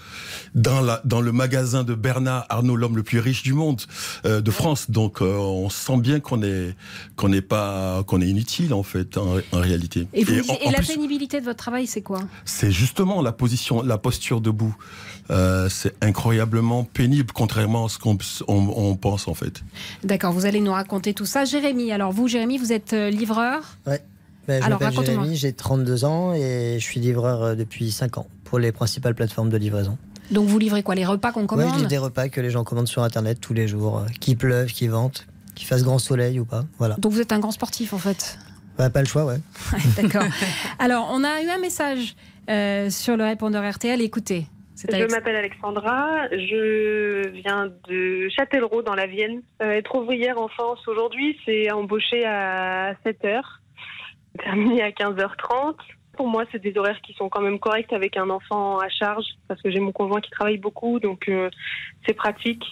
Dans 0.55 0.81
la 0.81 1.01
dans 1.05 1.21
le 1.21 1.31
magasin 1.31 1.83
de 1.83 1.93
Bernard 1.93 2.45
Arnault, 2.49 2.75
l'homme 2.77 2.95
le 2.95 3.03
plus 3.03 3.19
riche 3.19 3.43
du 3.43 3.53
monde 3.53 3.81
euh, 4.25 4.41
de 4.41 4.51
France. 4.51 4.89
Donc 4.89 5.21
euh, 5.21 5.35
on 5.37 5.69
sent 5.69 5.97
bien 5.97 6.19
qu'on 6.19 6.41
est 6.43 6.75
qu'on 7.15 7.29
n'est 7.29 7.41
pas 7.41 8.03
qu'on 8.07 8.21
est 8.21 8.27
inutile 8.29 8.73
en 8.73 8.83
fait 8.83 9.17
en, 9.17 9.37
en 9.51 9.59
réalité. 9.59 10.07
Et, 10.13 10.23
vous, 10.23 10.33
Et 10.33 10.37
et, 10.37 10.51
en- 10.65 10.67
en 10.69 10.71
la 10.71 10.77
plus- 10.79 10.87
pénibilité 10.87 11.39
de 11.39 11.45
votre 11.45 11.57
travail, 11.59 11.85
c'est 11.87 12.01
quoi? 12.01 12.19
C'est 12.45 12.71
justement 12.71 13.21
la 13.21 13.31
position, 13.31 13.81
la 13.81 13.97
posture 13.97 14.41
debout. 14.41 14.75
Euh, 15.29 15.67
c'est 15.69 15.93
incroyablement 16.01 16.85
pénible, 16.85 17.31
contrairement 17.33 17.85
à 17.85 17.89
ce 17.89 17.97
qu'on 17.97 18.17
on- 18.48 18.74
on 18.75 18.96
pense 18.96 19.27
en 19.27 19.34
fait. 19.34 19.63
D'accord, 20.03 20.32
vous 20.34 20.46
allez 20.46 20.60
nous 20.62 20.72
raconter 20.72 21.13
tout 21.13 21.25
ça. 21.25 21.46
Jérémy, 21.46 21.91
alors 21.91 22.12
vous, 22.12 22.27
Jérémy, 22.27 22.58
vous 22.58 22.72
êtes 22.74 22.94
euh, 22.94 23.10
livreur? 23.10 23.62
Ouais. 23.86 24.01
Ben, 24.48 24.62
je 24.62 24.65
Alors, 24.65 24.79
m'appelle 24.79 24.96
raconte-moi. 24.98 25.24
Jérémy, 25.24 25.36
j'ai 25.36 25.51
32 25.53 26.06
ans 26.06 26.34
et 26.34 26.77
je 26.79 26.84
suis 26.84 27.00
livreur 27.01 27.44
euh, 27.44 27.56
depuis 27.56 27.91
5 27.91 28.17
ans 28.17 28.27
pour 28.46 28.60
les 28.60 28.72
principales 28.72 29.13
plateformes 29.15 29.50
de 29.50 29.58
livraison. 29.58 29.98
Donc 30.32 30.48
vous 30.48 30.58
livrez 30.60 30.84
quoi? 30.84 30.96
Les 30.96 31.06
repas 31.06 31.32
qu'on 31.32 31.48
commande 31.48 31.70
je 31.74 31.75
livre 31.77 31.88
des 31.89 31.98
repas 31.98 32.29
que 32.29 32.39
les 32.41 32.50
gens 32.50 32.63
commandent 32.63 32.88
sur 32.88 33.03
Internet 33.03 33.39
tous 33.41 33.53
les 33.53 33.67
jours, 33.67 34.00
euh, 34.00 34.06
qu'il 34.20 34.38
pleuve, 34.38 34.67
qu'il 34.72 34.89
vente, 34.89 35.25
qu'il 35.56 35.67
fasse 35.67 35.84
grand 35.84 36.00
soleil 36.00 36.39
ou 36.39 36.46
pas. 36.46 36.65
Voilà. 36.79 36.96
Donc 36.98 37.12
vous 37.13 37.20
êtes 37.22 37.32
un 37.32 37.39
grand 37.39 37.51
sportif 37.51 37.94
en 37.94 37.98
fait? 37.98 38.38
Pas 38.77 38.89
le 39.01 39.06
choix, 39.08 39.25
ouais. 39.25 39.39
D'accord. 39.96 40.24
Alors, 40.79 41.10
on 41.12 41.24
a 41.24 41.41
eu 41.41 41.50
un 41.50 41.58
message 41.60 42.15
euh, 42.50 42.89
sur 42.91 43.17
le 43.17 43.24
répondeur 43.24 43.70
RTL. 43.70 44.00
Écoutez. 44.01 44.46
Je 44.79 44.96
Alex- 44.96 45.12
m'appelle 45.13 45.36
Alexandra, 45.36 46.27
je 46.31 47.27
viens 47.29 47.72
de 47.88 48.29
Châtellerault 48.29 48.84
dans 48.84 48.93
la 48.96 49.07
Vienne. 49.07 49.41
Euh, 49.62 49.72
être 49.72 49.96
ouvrière 49.96 50.39
en 50.39 50.48
France 50.50 50.88
aujourd'hui, 50.88 51.38
c'est 51.46 51.72
embaucher 51.72 52.25
à 52.25 52.93
7 53.03 53.25
heures, 53.25 53.62
terminer 54.38 54.84
à 54.84 54.91
15h30. 54.91 55.75
Pour 56.15 56.27
moi, 56.27 56.46
c'est 56.51 56.62
des 56.62 56.77
horaires 56.77 57.01
qui 57.01 57.13
sont 57.13 57.29
quand 57.29 57.41
même 57.41 57.60
corrects 57.60 57.93
avec 57.93 58.17
un 58.17 58.29
enfant 58.29 58.77
à 58.79 58.89
charge 58.89 59.25
parce 59.48 59.62
que 59.62 59.72
j'ai 59.72 59.79
mon 59.79 59.91
conjoint 59.91 60.22
qui 60.22 60.29
travaille 60.31 60.57
beaucoup, 60.57 61.00
donc 61.00 61.27
euh, 61.27 61.50
c'est 62.05 62.13
pratique. 62.13 62.63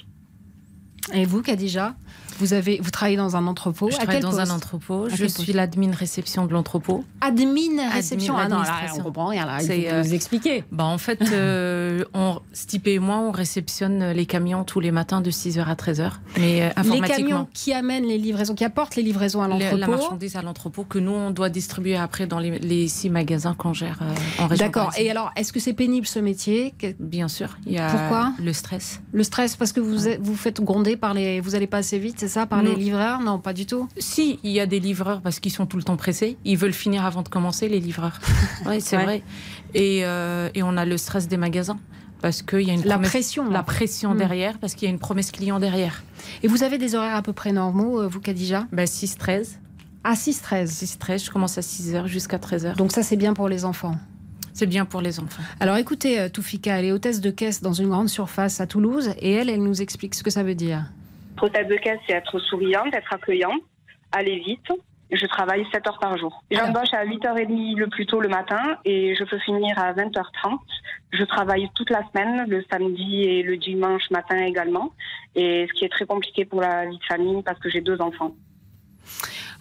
Et 1.13 1.25
vous, 1.25 1.41
Kadija 1.43 1.93
vous, 2.39 2.53
avez, 2.53 2.79
vous 2.81 2.91
travaillez 2.91 3.17
dans 3.17 3.35
un 3.35 3.47
entrepôt. 3.47 3.89
Je 3.89 3.95
À 3.95 3.99
travaille 4.03 4.21
dans 4.21 4.39
un 4.39 4.49
entrepôt. 4.49 5.05
À 5.05 5.09
Je 5.15 5.25
suis 5.25 5.53
l'admin 5.53 5.91
réception 5.91 6.45
de 6.45 6.53
l'entrepôt. 6.53 7.03
Admin 7.21 7.89
réception. 7.91 8.35
Ah 8.37 8.47
non, 8.47 8.59
là, 8.59 8.71
on 8.97 8.99
comprend 9.01 9.27
rien 9.27 9.45
là. 9.45 9.57
Il 9.61 9.67
faut 9.67 9.93
euh, 9.93 10.03
expliquer. 10.03 10.63
Bah 10.71 10.85
en 10.85 10.97
fait, 10.97 11.21
euh, 11.31 12.03
on, 12.13 12.39
Stipe 12.53 12.87
et 12.87 12.99
moi, 12.99 13.17
on 13.17 13.31
réceptionne 13.31 14.11
les 14.11 14.25
camions 14.25 14.63
tous 14.63 14.79
les 14.79 14.91
matins 14.91 15.21
de 15.21 15.31
6h 15.31 15.63
à 15.65 15.73
13h. 15.75 16.11
Mais 16.37 16.63
euh, 16.63 16.69
Les 16.91 17.01
camions 17.01 17.47
qui 17.53 17.73
amènent 17.73 18.05
les 18.05 18.17
livraisons, 18.17 18.55
qui 18.55 18.63
apportent 18.65 18.95
les 18.95 19.03
livraisons 19.03 19.41
à 19.41 19.47
La- 19.47 19.57
La 19.57 19.71
l'entrepôt. 19.71 19.91
marchandise 19.91 20.35
à 20.35 20.41
l'entrepôt 20.41 20.83
que 20.83 20.99
nous, 20.99 21.11
on 21.11 21.31
doit 21.31 21.49
distribuer 21.49 21.95
après 21.95 22.27
dans 22.27 22.39
les, 22.39 22.59
les 22.59 22.87
six 22.87 23.09
magasins 23.09 23.53
qu'on 23.53 23.73
gère 23.73 23.99
euh, 24.01 24.43
en 24.43 24.47
région 24.47 24.65
D'accord. 24.65 24.91
Et 24.97 25.09
alors, 25.11 25.31
est-ce 25.35 25.51
que 25.53 25.59
c'est 25.59 25.73
pénible 25.73 26.07
ce 26.07 26.19
métier? 26.19 26.73
Bien 26.99 27.27
sûr. 27.27 27.57
Il 27.65 27.73
y 27.73 27.77
a 27.77 27.89
Pourquoi? 27.89 28.31
le 28.41 28.53
stress. 28.53 29.01
Le 29.11 29.23
stress 29.23 29.55
parce 29.55 29.71
que 29.71 29.79
vous 29.79 30.07
êtes- 30.07 30.21
vous 30.21 30.35
faites 30.35 30.61
gronder 30.61 30.97
par 30.97 31.13
les, 31.13 31.39
vous 31.41 31.55
allez 31.55 31.67
pas 31.67 31.77
assez 31.77 31.99
vite, 31.99 32.19
c'est 32.27 32.33
ça, 32.33 32.45
par 32.45 32.63
Non. 32.63 32.71
les 32.71 32.75
livreurs? 32.75 33.19
Non, 33.21 33.39
pas 33.39 33.53
du 33.53 33.65
tout. 33.65 33.87
Si, 33.97 34.39
il 34.43 34.51
y 34.51 34.59
a 34.59 34.65
des 34.65 34.79
livreurs 34.79 35.21
parce 35.21 35.39
qu'ils 35.39 35.51
sont 35.51 35.65
tout 35.65 35.77
le 35.77 35.83
temps 35.83 35.97
pressés. 35.97 36.37
Ils 36.45 36.57
veulent 36.57 36.73
finir 36.73 37.05
avant 37.05 37.21
de 37.21 37.29
commencer, 37.29 37.67
les 37.69 37.79
livreurs. 37.79 38.19
Oui, 38.65 38.81
c'est 38.81 38.97
Ouais. 38.97 39.03
vrai. 39.03 39.23
Et, 39.73 40.01
euh, 40.05 40.49
et 40.55 40.63
on 40.63 40.75
a 40.77 40.85
le 40.85 40.97
stress 40.97 41.27
des 41.27 41.37
magasins. 41.37 41.77
Parce 42.21 42.41
qu'il 42.41 42.61
y 42.61 42.71
a 42.71 42.73
une 42.73 42.83
La 42.85 42.95
promesse- 42.95 43.09
pression. 43.11 43.49
La 43.51 43.61
pression 43.63 44.13
Hmm. 44.13 44.17
derrière, 44.17 44.57
parce 44.57 44.73
qu'il 44.73 44.87
y 44.87 44.91
a 44.91 44.93
une 44.93 44.99
promesse 44.99 45.31
client 45.31 45.59
derrière. 45.59 46.03
Et 46.41 46.47
vous 46.47 46.63
avez 46.63 46.77
des 46.79 46.95
horaires 46.95 47.15
à 47.15 47.21
peu 47.21 47.33
près 47.33 47.51
normaux, 47.51 48.01
euh, 48.01 48.07
vous, 48.07 48.19
Kadija 48.19 48.65
Ben, 48.71 48.87
6-13. 48.87 49.59
À 50.03 50.15
6-13. 50.15 50.71
6-13, 50.71 51.25
je 51.25 51.29
commence 51.31 51.57
à 51.57 51.61
6h 51.61 52.07
jusqu'à 52.07 52.37
13h. 52.39 52.75
Donc 52.77 52.91
ça, 52.93 53.03
c'est 53.03 53.15
bien 53.17 53.33
pour 53.33 53.47
les 53.49 53.63
enfants. 53.65 53.95
C'est 54.53 54.65
bien 54.65 54.85
pour 54.85 55.01
les 55.01 55.19
enfants. 55.19 55.43
Alors 55.59 55.75
écoutez, 55.75 56.17
euh, 56.19 56.29
Toufika, 56.29 56.79
elle 56.79 56.85
est 56.85 56.91
hôtesse 56.93 57.19
de 57.19 57.29
caisse 57.29 57.61
dans 57.61 57.73
une 57.73 57.89
grande 57.89 58.07
surface 58.09 58.61
à 58.61 58.65
Toulouse 58.67 59.09
et 59.19 59.31
elle, 59.33 59.49
elle 59.49 59.61
nous 59.61 59.81
explique 59.81 60.15
ce 60.15 60.23
que 60.23 60.29
ça 60.31 60.43
veut 60.43 60.55
dire. 60.55 60.85
Hôtesse 61.41 61.67
de 61.67 61.75
caisse, 61.75 61.99
c'est 62.07 62.13
être 62.13 62.39
souriante, 62.39 62.93
être 62.93 63.13
accueillante, 63.13 63.61
aller 64.11 64.39
vite. 64.39 64.67
Je 65.11 65.25
travaille 65.27 65.63
7 65.71 65.87
heures 65.87 65.99
par 65.99 66.17
jour. 66.17 66.43
J'embauche 66.49 66.93
à 66.93 67.05
8h30 67.05 67.77
le 67.77 67.87
plus 67.87 68.07
tôt 68.07 68.19
le 68.19 68.27
matin 68.27 68.77
et 68.85 69.15
je 69.15 69.23
peux 69.23 69.37
finir 69.39 69.77
à 69.77 69.93
20h30. 69.93 70.57
Je 71.13 71.23
travaille 71.25 71.69
toute 71.75 71.91
la 71.91 72.01
semaine, 72.09 72.49
le 72.49 72.65
samedi 72.71 73.21
et 73.21 73.43
le 73.43 73.57
dimanche 73.57 74.09
matin 74.09 74.37
également. 74.37 74.93
Et 75.35 75.67
ce 75.69 75.73
qui 75.77 75.85
est 75.85 75.89
très 75.89 76.05
compliqué 76.05 76.45
pour 76.45 76.61
la 76.61 76.87
vie 76.87 76.97
de 76.97 77.03
famille 77.03 77.43
parce 77.43 77.59
que 77.59 77.69
j'ai 77.69 77.81
deux 77.81 78.01
enfants. 78.01 78.35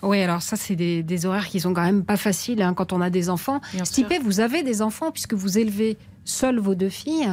Oui, 0.03 0.23
alors 0.23 0.43
ça, 0.43 0.57
c'est 0.57 0.77
des, 0.77 1.03
des 1.03 1.27
horaires 1.27 1.49
qui 1.49 1.61
sont 1.61 1.75
quand 1.75 1.85
même 1.85 2.05
pas 2.05 2.17
faciles 2.17 2.63
hein, 2.63 2.75
quand 2.75 2.93
on 2.93 3.01
a 3.01 3.11
des 3.11 3.29
enfants. 3.29 3.61
Stipé, 3.85 4.19
vous 4.19 4.41
avez 4.41 4.63
des 4.63 4.81
enfants 4.81 5.11
puisque 5.11 5.35
vous 5.35 5.59
élevez 5.59 5.99
seules 6.25 6.59
vos 6.59 6.75
deux 6.75 6.89
filles. 6.89 7.29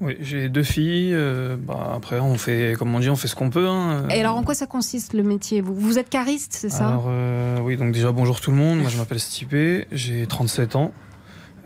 Oui, 0.00 0.16
j'ai 0.20 0.48
deux 0.48 0.62
filles. 0.64 1.12
euh, 1.14 1.56
bah, 1.56 1.92
après, 1.96 2.18
on 2.20 2.36
fait, 2.36 2.74
comme 2.78 2.94
on 2.94 3.00
dit, 3.00 3.08
on 3.10 3.16
fait 3.16 3.28
ce 3.28 3.36
qu'on 3.36 3.50
peut. 3.50 3.68
hein. 3.68 4.08
Et 4.10 4.20
alors, 4.20 4.36
en 4.36 4.42
quoi 4.42 4.54
ça 4.54 4.66
consiste 4.66 5.12
le 5.14 5.22
métier? 5.22 5.60
Vous, 5.60 5.74
vous 5.74 5.98
êtes 5.98 6.10
cariste, 6.10 6.52
c'est 6.52 6.68
ça? 6.70 6.88
Alors, 6.88 7.06
euh, 7.08 7.58
oui, 7.62 7.76
donc 7.76 7.92
déjà, 7.92 8.10
bonjour 8.12 8.40
tout 8.40 8.50
le 8.50 8.56
monde. 8.56 8.80
Moi, 8.80 8.90
je 8.90 8.98
m'appelle 8.98 9.20
Stipé, 9.20 9.86
j'ai 9.92 10.26
37 10.26 10.76
ans. 10.76 10.92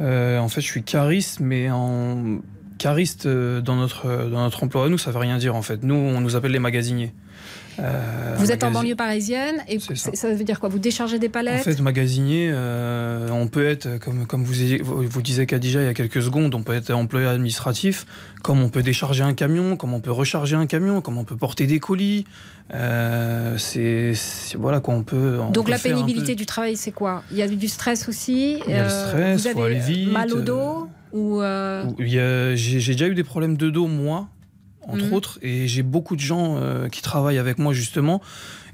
Euh, 0.01 0.39
en 0.39 0.49
fait, 0.49 0.61
je 0.61 0.67
suis 0.67 0.83
cariste, 0.85 1.41
mais 1.41 1.71
en 1.71 2.39
cariste 2.79 3.27
dans 3.27 3.75
notre, 3.75 4.07
dans 4.29 4.43
notre 4.43 4.63
emploi, 4.63 4.89
nous, 4.89 4.99
ça 4.99 5.11
veut 5.11 5.19
rien 5.19 5.39
dire 5.39 5.57
en 5.57 5.63
fait. 5.63 5.83
Nous, 5.83 5.95
on 5.97 6.21
nous 6.21 6.37
appelle 6.37 6.53
les 6.53 6.61
magasiniers. 6.61 7.13
Euh, 7.81 8.35
vous 8.37 8.51
êtes 8.51 8.65
en 8.65 8.71
banlieue 8.71 8.95
parisienne 8.95 9.57
et 9.69 9.79
ça. 9.79 10.11
ça. 10.13 10.33
veut 10.33 10.45
dire 10.45 10.61
quoi? 10.61 10.69
Vous 10.69 10.79
déchargez 10.79 11.19
des 11.19 11.29
palettes? 11.29 11.61
En 11.61 11.63
fait, 11.63 11.81
magasinier, 11.81 12.51
euh, 12.53 13.29
on 13.31 13.47
peut 13.47 13.67
être, 13.67 13.99
comme, 13.99 14.27
comme 14.27 14.45
vous, 14.45 14.55
vous 14.83 15.23
disiez 15.23 15.47
Kadija 15.47 15.81
il 15.83 15.87
y 15.87 15.89
a 15.89 15.95
quelques 15.95 16.23
secondes, 16.23 16.55
on 16.55 16.63
peut 16.63 16.75
être 16.75 16.93
employé 16.93 17.27
administratif, 17.27 18.07
comme 18.43 18.63
on 18.63 18.69
peut 18.69 18.83
décharger 18.83 19.23
un 19.23 19.35
camion, 19.35 19.77
comme 19.77 19.95
on 19.95 20.01
peut 20.01 20.11
recharger 20.11 20.57
un 20.57 20.67
camion, 20.67 21.01
comme 21.01 21.19
on 21.19 21.25
peut 21.25 21.37
porter 21.37 21.67
des 21.67 21.79
colis. 21.79 22.25
Euh, 22.75 23.57
c'est 23.59 24.13
voilà 24.57 24.81
quoi, 24.81 24.95
on 24.95 25.03
peut. 25.03 25.39
On 25.41 25.51
Donc 25.51 25.67
peut 25.67 25.71
la 25.71 25.79
pénibilité 25.79 26.35
du 26.35 26.47
travail, 26.47 26.77
c'est 26.77 26.93
quoi? 26.93 27.23
Il 27.31 27.39
y 27.39 27.43
a 27.43 27.49
du 27.49 27.69
stress 27.69 28.09
aussi? 28.09 28.61
Il 28.67 28.73
y 28.73 28.75
a 28.75 28.85
le 28.85 28.89
stress, 28.89 29.47
vous 29.47 29.53
faut 29.53 29.63
aller 29.63 29.79
vite. 29.79 30.11
Mal 30.11 30.33
au 30.33 30.41
dos 30.41 30.89
ou 31.13 31.43
J'ai 31.99 32.55
déjà 32.55 33.07
eu 33.09 33.15
des 33.15 33.25
problèmes 33.25 33.57
de 33.57 33.71
dos 33.71 33.87
moi 33.87 34.29
entre 34.89 35.05
Mhm. 35.07 35.13
autres. 35.13 35.39
Et 35.43 35.69
j'ai 35.69 35.83
beaucoup 35.83 36.17
de 36.17 36.21
gens 36.21 36.57
euh, 36.57 36.89
qui 36.89 37.03
travaillent 37.03 37.39
avec 37.39 37.59
moi 37.59 37.73
justement 37.73 38.21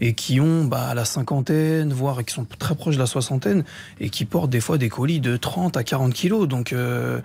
et 0.00 0.14
qui 0.14 0.40
ont 0.40 0.64
bah, 0.64 0.92
la 0.94 1.04
cinquantaine, 1.04 1.92
voire 1.92 2.24
qui 2.24 2.32
sont 2.34 2.44
très 2.44 2.74
proches 2.74 2.94
de 2.96 3.00
la 3.00 3.06
soixantaine 3.06 3.64
et 4.00 4.10
qui 4.10 4.24
portent 4.24 4.50
des 4.50 4.60
fois 4.60 4.78
des 4.78 4.88
colis 4.88 5.20
de 5.20 5.36
30 5.36 5.76
à 5.76 5.84
40 5.84 6.12
kilos. 6.14 6.48
Donc 6.48 6.72
euh, 6.72 7.20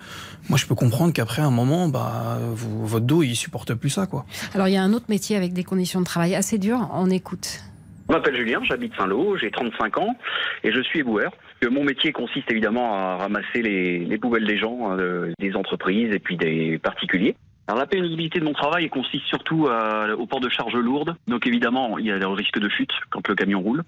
moi 0.48 0.58
je 0.58 0.66
peux 0.66 0.74
comprendre 0.74 1.12
qu'après 1.12 1.42
un 1.42 1.50
moment, 1.50 1.88
bah, 1.88 2.38
vous- 2.52 2.86
votre 2.86 3.06
dos 3.06 3.22
il 3.22 3.34
supporte 3.36 3.74
plus 3.74 3.90
ça. 3.90 4.06
quoi. 4.06 4.26
Alors 4.54 4.68
il 4.68 4.74
y 4.74 4.76
a 4.76 4.82
un 4.82 4.92
autre 4.92 5.06
métier 5.08 5.36
avec 5.36 5.52
des 5.52 5.64
conditions 5.64 6.00
de 6.00 6.04
travail 6.06 6.34
assez 6.34 6.58
dures. 6.58 6.88
On 6.92 7.10
écoute. 7.10 7.60
Je 8.08 8.14
m'appelle 8.16 8.34
Julien, 8.36 8.60
j'habite 8.68 8.92
Saint-Lô, 8.96 9.36
j'ai 9.36 9.52
35 9.52 9.98
ans 9.98 10.16
et 10.64 10.72
je 10.72 10.80
suis 10.80 10.98
éboueur. 10.98 11.30
Euh, 11.62 11.70
Mon 11.70 11.84
métier 11.84 12.10
consiste 12.10 12.50
évidemment 12.50 12.94
à 12.94 13.16
ramasser 13.18 13.62
les, 13.62 14.00
les 14.04 14.18
poubelles 14.18 14.46
des 14.46 14.58
gens, 14.58 14.96
euh, 14.98 15.32
des 15.38 15.54
entreprises 15.54 16.12
et 16.12 16.18
puis 16.18 16.36
des 16.36 16.78
particuliers. 16.78 17.36
La 17.76 17.86
pénibilité 17.86 18.40
de 18.40 18.44
mon 18.44 18.52
travail 18.52 18.88
consiste 18.88 19.26
surtout 19.26 19.68
à- 19.68 20.14
au 20.14 20.26
port 20.26 20.40
de 20.40 20.48
charges 20.48 20.74
lourdes. 20.74 21.16
Donc 21.28 21.46
évidemment, 21.46 21.98
il 21.98 22.06
y 22.06 22.12
a 22.12 22.18
le 22.18 22.26
risque 22.28 22.58
de 22.58 22.68
chute 22.68 22.92
quand 23.10 23.26
le 23.28 23.34
camion 23.34 23.60
roule. 23.60 23.82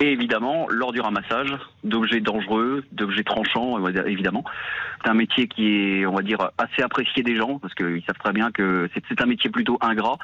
Et 0.00 0.12
évidemment, 0.12 0.66
lors 0.70 0.92
du 0.92 1.00
ramassage 1.00 1.52
d'objets 1.82 2.20
dangereux, 2.20 2.84
d'objets 2.92 3.24
tranchants, 3.24 3.84
évidemment. 4.06 4.44
C'est 5.02 5.10
un 5.10 5.14
métier 5.14 5.48
qui 5.48 5.66
est, 5.66 6.06
on 6.06 6.14
va 6.14 6.22
dire, 6.22 6.38
assez 6.56 6.82
apprécié 6.82 7.24
des 7.24 7.34
gens 7.36 7.58
parce 7.58 7.74
qu'ils 7.74 8.02
savent 8.06 8.18
très 8.22 8.32
bien 8.32 8.52
que 8.52 8.88
c'est 8.94 9.20
un 9.20 9.26
métier 9.26 9.50
plutôt 9.50 9.76
ingrat. 9.80 10.18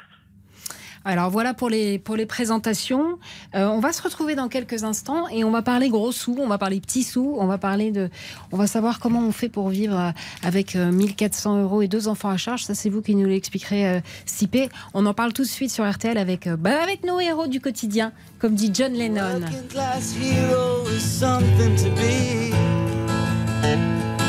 Alors 1.05 1.29
voilà 1.29 1.53
pour 1.53 1.69
les, 1.69 1.99
pour 1.99 2.15
les 2.15 2.25
présentations. 2.25 3.19
Euh, 3.53 3.67
on 3.67 3.79
va 3.79 3.93
se 3.93 4.01
retrouver 4.01 4.33
dans 4.33 4.49
quelques 4.49 4.83
instants 4.83 5.27
et 5.29 5.43
on 5.43 5.51
va 5.51 5.61
parler 5.61 5.89
gros 5.89 6.11
sous, 6.11 6.35
on 6.39 6.47
va 6.47 6.57
parler 6.57 6.79
petits 6.79 7.03
sous, 7.03 7.35
on 7.37 7.45
va 7.45 7.59
parler 7.59 7.91
de, 7.91 8.09
on 8.51 8.57
va 8.57 8.65
savoir 8.65 8.99
comment 8.99 9.19
on 9.19 9.31
fait 9.31 9.47
pour 9.47 9.69
vivre 9.69 9.97
euh, 9.97 10.11
avec 10.41 10.75
euh, 10.75 10.91
1400 10.91 11.61
euros 11.61 11.83
et 11.83 11.87
deux 11.87 12.07
enfants 12.07 12.29
à 12.29 12.37
charge. 12.37 12.63
Ça 12.63 12.73
c'est 12.73 12.89
vous 12.89 13.03
qui 13.03 13.13
nous 13.15 13.27
l'expliquerez, 13.27 13.87
euh, 13.87 13.99
Sipé. 14.25 14.69
On 14.95 15.05
en 15.05 15.13
parle 15.13 15.31
tout 15.31 15.43
de 15.43 15.47
suite 15.47 15.69
sur 15.69 15.87
RTL 15.87 16.17
avec, 16.17 16.47
euh, 16.47 16.57
bah, 16.57 16.81
avec 16.81 17.05
nos 17.05 17.19
héros 17.19 17.45
du 17.45 17.61
quotidien, 17.61 18.11
comme 18.39 18.55
dit 18.55 18.71
John 18.73 18.93
Lennon. 18.93 19.41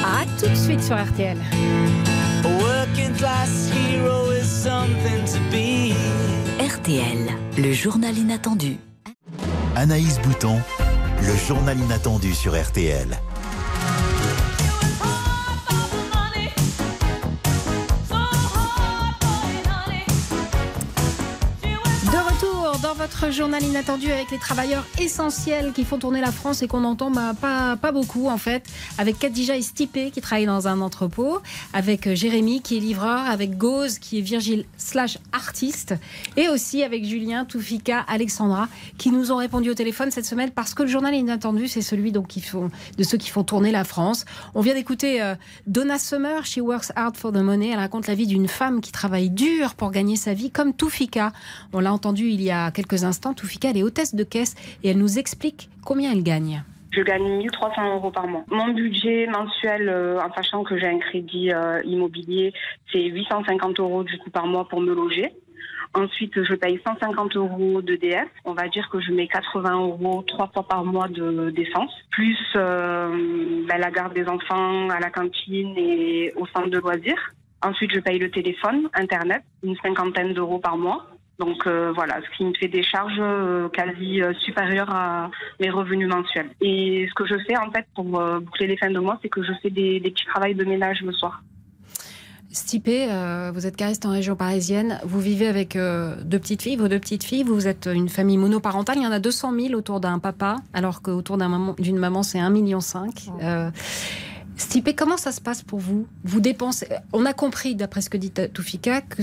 À 0.05 0.25
tout 0.39 0.49
de 0.49 0.55
suite 0.55 0.83
sur 0.83 0.97
RTL. 1.03 1.39
RTL, 6.87 7.27
le 7.59 7.73
journal 7.73 8.17
inattendu. 8.17 8.77
Anaïs 9.75 10.21
Bouton, 10.21 10.61
le 11.21 11.35
journal 11.49 11.77
inattendu 11.81 12.33
sur 12.33 12.55
RTL. 12.55 13.09
Votre 23.07 23.31
journal 23.31 23.63
inattendu 23.63 24.11
avec 24.11 24.33
les 24.33 24.39
travailleurs 24.39 24.85
essentiels 25.01 25.73
qui 25.73 25.85
font 25.85 25.97
tourner 25.97 26.21
la 26.21 26.33
France 26.33 26.63
et 26.63 26.67
qu'on 26.67 26.83
entend 26.83 27.13
bah, 27.13 27.35
pas, 27.41 27.93
beaucoup 27.93 28.27
en 28.27 28.37
fait. 28.37 28.65
Avec 28.99 29.21
Kadija 29.21 29.57
et 29.57 29.63
Stipé 29.63 30.11
qui 30.11 30.21
travaillent 30.21 30.47
dans 30.47 30.67
un 30.67 30.81
entrepôt, 30.81 31.39
avec 31.73 32.09
euh, 32.09 32.17
Jérémy 32.17 32.63
qui 32.63 32.77
est 32.77 32.81
livreur, 32.81 33.21
avec 33.31 33.57
Gauze 33.57 34.01
qui 34.01 34.19
est 34.19 34.23
Virgile 34.23 34.65
slash 34.77 35.19
artiste 35.33 35.95
et 36.37 36.49
aussi 36.49 36.83
avec 36.83 37.05
Julien, 37.05 37.45
Toufika, 37.45 38.01
Alexandra 38.09 38.67
qui 38.99 39.13
nous 39.13 39.31
ont 39.31 39.37
répondu 39.37 39.71
au 39.71 39.75
téléphone 39.75 40.11
cette 40.11 40.27
semaine 40.27 40.51
parce 40.51 40.75
que 40.75 40.83
le 40.83 40.89
journal 40.89 41.15
inattendu 41.15 41.69
c'est 41.69 41.83
celui 41.83 42.11
donc 42.11 42.35
de 42.99 43.05
ceux 43.05 43.19
qui 43.19 43.31
font 43.31 43.45
tourner 43.45 43.71
la 43.71 43.85
France. 43.85 44.25
On 44.57 44.63
vient 44.63 44.75
d'écouter 44.75 45.23
euh, 45.23 45.37
Donna 45.69 46.01
Summer, 46.01 46.45
She 46.45 46.59
Works 46.59 46.91
Hard 46.97 47.17
for 47.17 47.31
the 47.31 47.37
Money. 47.37 47.71
Elle 47.71 47.79
raconte 47.79 48.09
la 48.09 48.17
vie 48.17 48.27
d'une 48.27 48.49
femme 48.49 48.81
qui 48.81 48.91
travaille 48.91 49.31
dur 49.31 49.77
pour 49.77 49.93
gagner 49.93 50.17
sa 50.17 50.35
vie 50.35 50.51
comme 50.51 50.73
Toufika. 50.73 51.33
On 51.73 51.79
l'a 51.79 51.93
entendu 51.93 52.31
il 52.31 52.43
y 52.43 52.51
a 52.51 52.73
quelques 52.73 52.96
instants. 53.05 53.35
Toufika, 53.35 53.71
elle 53.71 53.79
est 53.79 53.83
hôtesse 53.83 54.15
de 54.15 54.25
caisse 54.25 54.55
et 54.83 54.91
elle 54.91 54.99
nous 54.99 55.19
explique 55.19 55.69
combien 55.85 56.13
elle 56.13 56.23
gagne. 56.23 56.63
Je 56.93 57.03
gagne 57.03 57.39
1300 57.39 57.97
euros 57.97 58.11
par 58.11 58.27
mois. 58.27 58.45
Mon 58.49 58.69
budget 58.69 59.27
mensuel, 59.27 59.89
euh, 59.89 60.19
en 60.19 60.33
sachant 60.33 60.65
que 60.65 60.79
j'ai 60.79 60.87
un 60.87 60.99
crédit 60.99 61.53
euh, 61.53 61.83
immobilier, 61.85 62.55
c'est 62.91 63.03
850 63.03 63.79
euros 63.81 64.03
du 64.03 64.17
coup 64.19 64.31
par 64.31 64.47
mois 64.47 64.67
pour 64.67 64.81
me 64.81 64.95
loger. 64.95 65.33
Ensuite, 65.95 66.43
je 66.43 66.55
paye 66.55 66.81
150 66.87 67.37
euros 67.37 67.81
de. 67.83 67.99
On 68.45 68.53
va 68.53 68.69
dire 68.69 68.89
que 68.91 69.01
je 69.01 69.13
mets 69.13 69.29
80 69.29 69.81
euros 69.81 70.23
trois 70.27 70.49
fois 70.49 70.63
par 70.63 70.85
mois 70.85 71.09
de 71.09 71.51
d'essence, 71.51 71.93
plus 72.11 72.39
euh, 72.57 73.65
ben, 73.67 73.79
la 73.79 73.91
garde 73.91 74.15
des 74.15 74.27
enfants 74.27 74.89
à 74.91 75.01
la 75.01 75.11
cantine 75.11 75.75
et 75.77 76.33
au 76.37 76.47
centre 76.47 76.69
de 76.69 76.79
loisirs. 76.79 77.35
Ensuite, 77.63 77.93
je 77.95 78.01
paye 78.01 78.19
le 78.19 78.31
téléphone, 78.31 78.89
Internet, 78.95 79.43
une 79.63 79.77
cinquantaine 79.77 80.35
d'euros 80.35 80.59
par 80.59 80.77
mois. 80.77 81.07
Donc 81.39 81.67
euh, 81.67 81.93
voilà, 81.95 82.19
ce 82.23 82.37
qui 82.37 82.45
me 82.45 82.55
fait 82.55 82.69
des 82.69 82.83
charges 82.83 83.19
euh, 83.21 83.69
quasi 83.69 84.23
euh, 84.23 84.33
supérieures 84.45 84.89
à 84.91 85.31
mes 85.61 85.69
revenus 85.71 86.09
mensuels. 86.09 86.49
Et 86.63 87.07
ce 87.09 87.15
que 87.15 87.27
je 87.27 87.35
fais 87.47 87.57
en 87.59 87.71
fait 87.71 87.87
pour 87.95 88.05
boucler 88.05 88.67
les 88.67 88.77
fins 88.79 88.91
de 88.91 88.99
mois, 88.99 89.19
c'est 89.23 89.29
que 89.29 89.43
je 89.43 89.53
fais 89.63 89.71
des, 89.71 90.01
des 90.01 90.11
petits 90.11 90.25
travails 90.27 90.55
de 90.55 90.65
ménage 90.65 91.03
le 91.03 91.13
soir. 91.13 91.43
Stipé, 92.51 93.09
euh, 93.11 93.51
vous 93.53 93.67
êtes 93.67 93.77
cariste 93.77 94.07
en 94.07 94.11
région 94.13 94.35
parisienne. 94.35 94.99
Vous 95.05 95.21
vivez 95.21 95.47
avec 95.47 95.75
deux 95.77 96.39
petites 96.39 96.63
filles, 96.63 96.77
vos 96.77 96.89
deux 96.89 96.99
petites 97.01 97.25
filles. 97.25 97.43
Vous 97.43 97.69
êtes 97.69 97.87
une 97.93 98.09
famille 98.09 98.39
monoparentale. 98.39 98.97
Il 98.97 99.03
y 99.03 99.07
en 99.07 99.13
a 99.13 99.19
200 99.19 99.53
000 99.61 99.75
autour 99.75 100.01
d'un 100.01 100.19
papa, 100.19 100.57
alors 100.73 101.03
qu'autour 101.03 101.37
maman- 101.37 101.75
d'une 101.79 101.99
maman, 101.99 102.23
c'est 102.23 102.39
1,5 102.39 102.51
million. 102.51 102.79
Stipé, 104.57 104.95
comment 104.95 105.19
ça 105.19 105.33
se 105.33 105.41
passe 105.43 105.63
pour 105.63 105.81
vous? 105.81 106.07
Vous 106.25 106.41
dépensez. 106.41 106.89
On 107.13 107.27
a 107.27 107.35
compris, 107.35 107.75
d'après 107.75 108.01
ce 108.01 108.09
que 108.09 108.17
dit 108.17 108.31
Toufika, 108.31 109.03
que. 109.03 109.23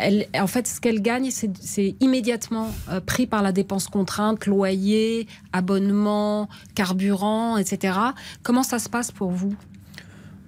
En 0.00 0.46
fait, 0.46 0.66
ce 0.66 0.80
qu'elle 0.80 1.00
gagne, 1.00 1.30
c'est 1.30 1.96
immédiatement 2.00 2.70
euh, 2.90 3.00
pris 3.00 3.26
par 3.26 3.42
la 3.42 3.52
dépense 3.52 3.86
contrainte, 3.88 4.46
loyer, 4.46 5.26
abonnement, 5.52 6.48
carburant, 6.74 7.56
etc. 7.56 7.98
Comment 8.42 8.62
ça 8.62 8.78
se 8.78 8.88
passe 8.88 9.12
pour 9.12 9.30
vous? 9.30 9.54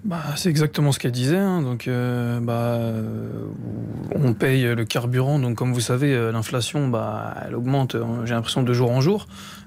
Bah, 0.04 0.22
c'est 0.36 0.50
exactement 0.50 0.92
ce 0.92 0.98
qu'elle 1.00 1.12
disait. 1.12 1.36
hein. 1.36 1.62
Donc, 1.62 1.88
euh, 1.88 2.38
bah, 2.40 2.52
euh, 2.52 3.30
on 4.14 4.34
paye 4.34 4.62
le 4.62 4.84
carburant. 4.84 5.38
Donc, 5.38 5.56
comme 5.56 5.72
vous 5.72 5.80
savez, 5.80 6.14
l'inflation, 6.32 6.88
bah, 6.88 7.34
elle 7.46 7.56
augmente. 7.56 7.96
J'ai 8.24 8.34
l'impression 8.34 8.62
de 8.62 8.72
jour 8.72 8.90
en 8.90 9.00
jour. 9.00 9.26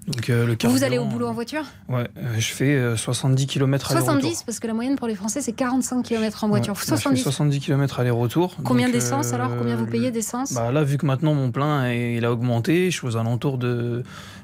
Donc, 0.09 0.29
euh, 0.29 0.47
le 0.47 0.55
carburant. 0.55 0.77
Vous 0.77 0.83
allez 0.83 0.97
au 0.97 1.05
boulot 1.05 1.27
en 1.27 1.33
voiture 1.33 1.63
Ouais, 1.87 2.07
euh, 2.17 2.35
je 2.37 2.51
fais 2.51 2.75
euh, 2.75 2.97
70 2.97 3.45
km 3.45 3.91
aller-retour. 3.91 4.19
70, 4.21 4.43
parce 4.43 4.59
que 4.59 4.65
la 4.67 4.73
moyenne 4.73 4.95
pour 4.95 5.07
les 5.07 5.13
Français, 5.15 5.41
c'est 5.41 5.53
45 5.53 6.03
km 6.03 6.43
en 6.43 6.47
voiture. 6.49 6.73
Ouais, 6.73 6.79
moi, 6.79 6.83
je 6.85 6.95
fais 6.95 6.97
70. 6.97 7.21
70 7.21 7.59
km 7.59 7.99
aller-retour. 7.99 8.55
Combien 8.63 8.89
d'essence 8.89 9.31
euh, 9.31 9.35
alors? 9.35 9.55
Combien 9.57 9.75
vous 9.75 9.85
payez 9.85 10.09
d'essence? 10.09 10.53
bah, 10.53 10.71
Là, 10.71 10.83
vu 10.83 10.97
que 10.97 11.05
maintenant 11.05 11.35
mon 11.35 11.51
plein 11.51 11.91
il 11.91 12.25
a 12.25 12.31
augmenté, 12.31 12.89
je 12.89 12.97
suis 12.97 13.07
aux 13.07 13.17
alentours 13.17 13.59
de 13.59 14.03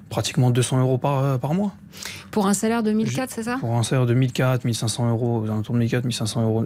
pratiquement 0.10 0.52
200 0.52 0.80
euros 0.82 1.00
par, 1.00 1.40
par 1.40 1.56
mois. 1.56 1.74
Pour 2.30 2.46
un 2.46 2.54
salaire 2.54 2.84
de 2.84 2.92
1004, 2.92 3.32
c'est 3.32 3.44
ça? 3.44 3.58
Pour 3.60 3.74
un 3.76 3.82
salaire 3.82 4.06
de 4.06 4.14
1004, 4.14 4.66
1500 4.66 5.10
euros, 5.10 5.40
aux 5.40 5.46
alentours 5.46 5.74
de 5.74 5.80
1004, 5.80 6.06
1500 6.06 6.44
euros. 6.44 6.66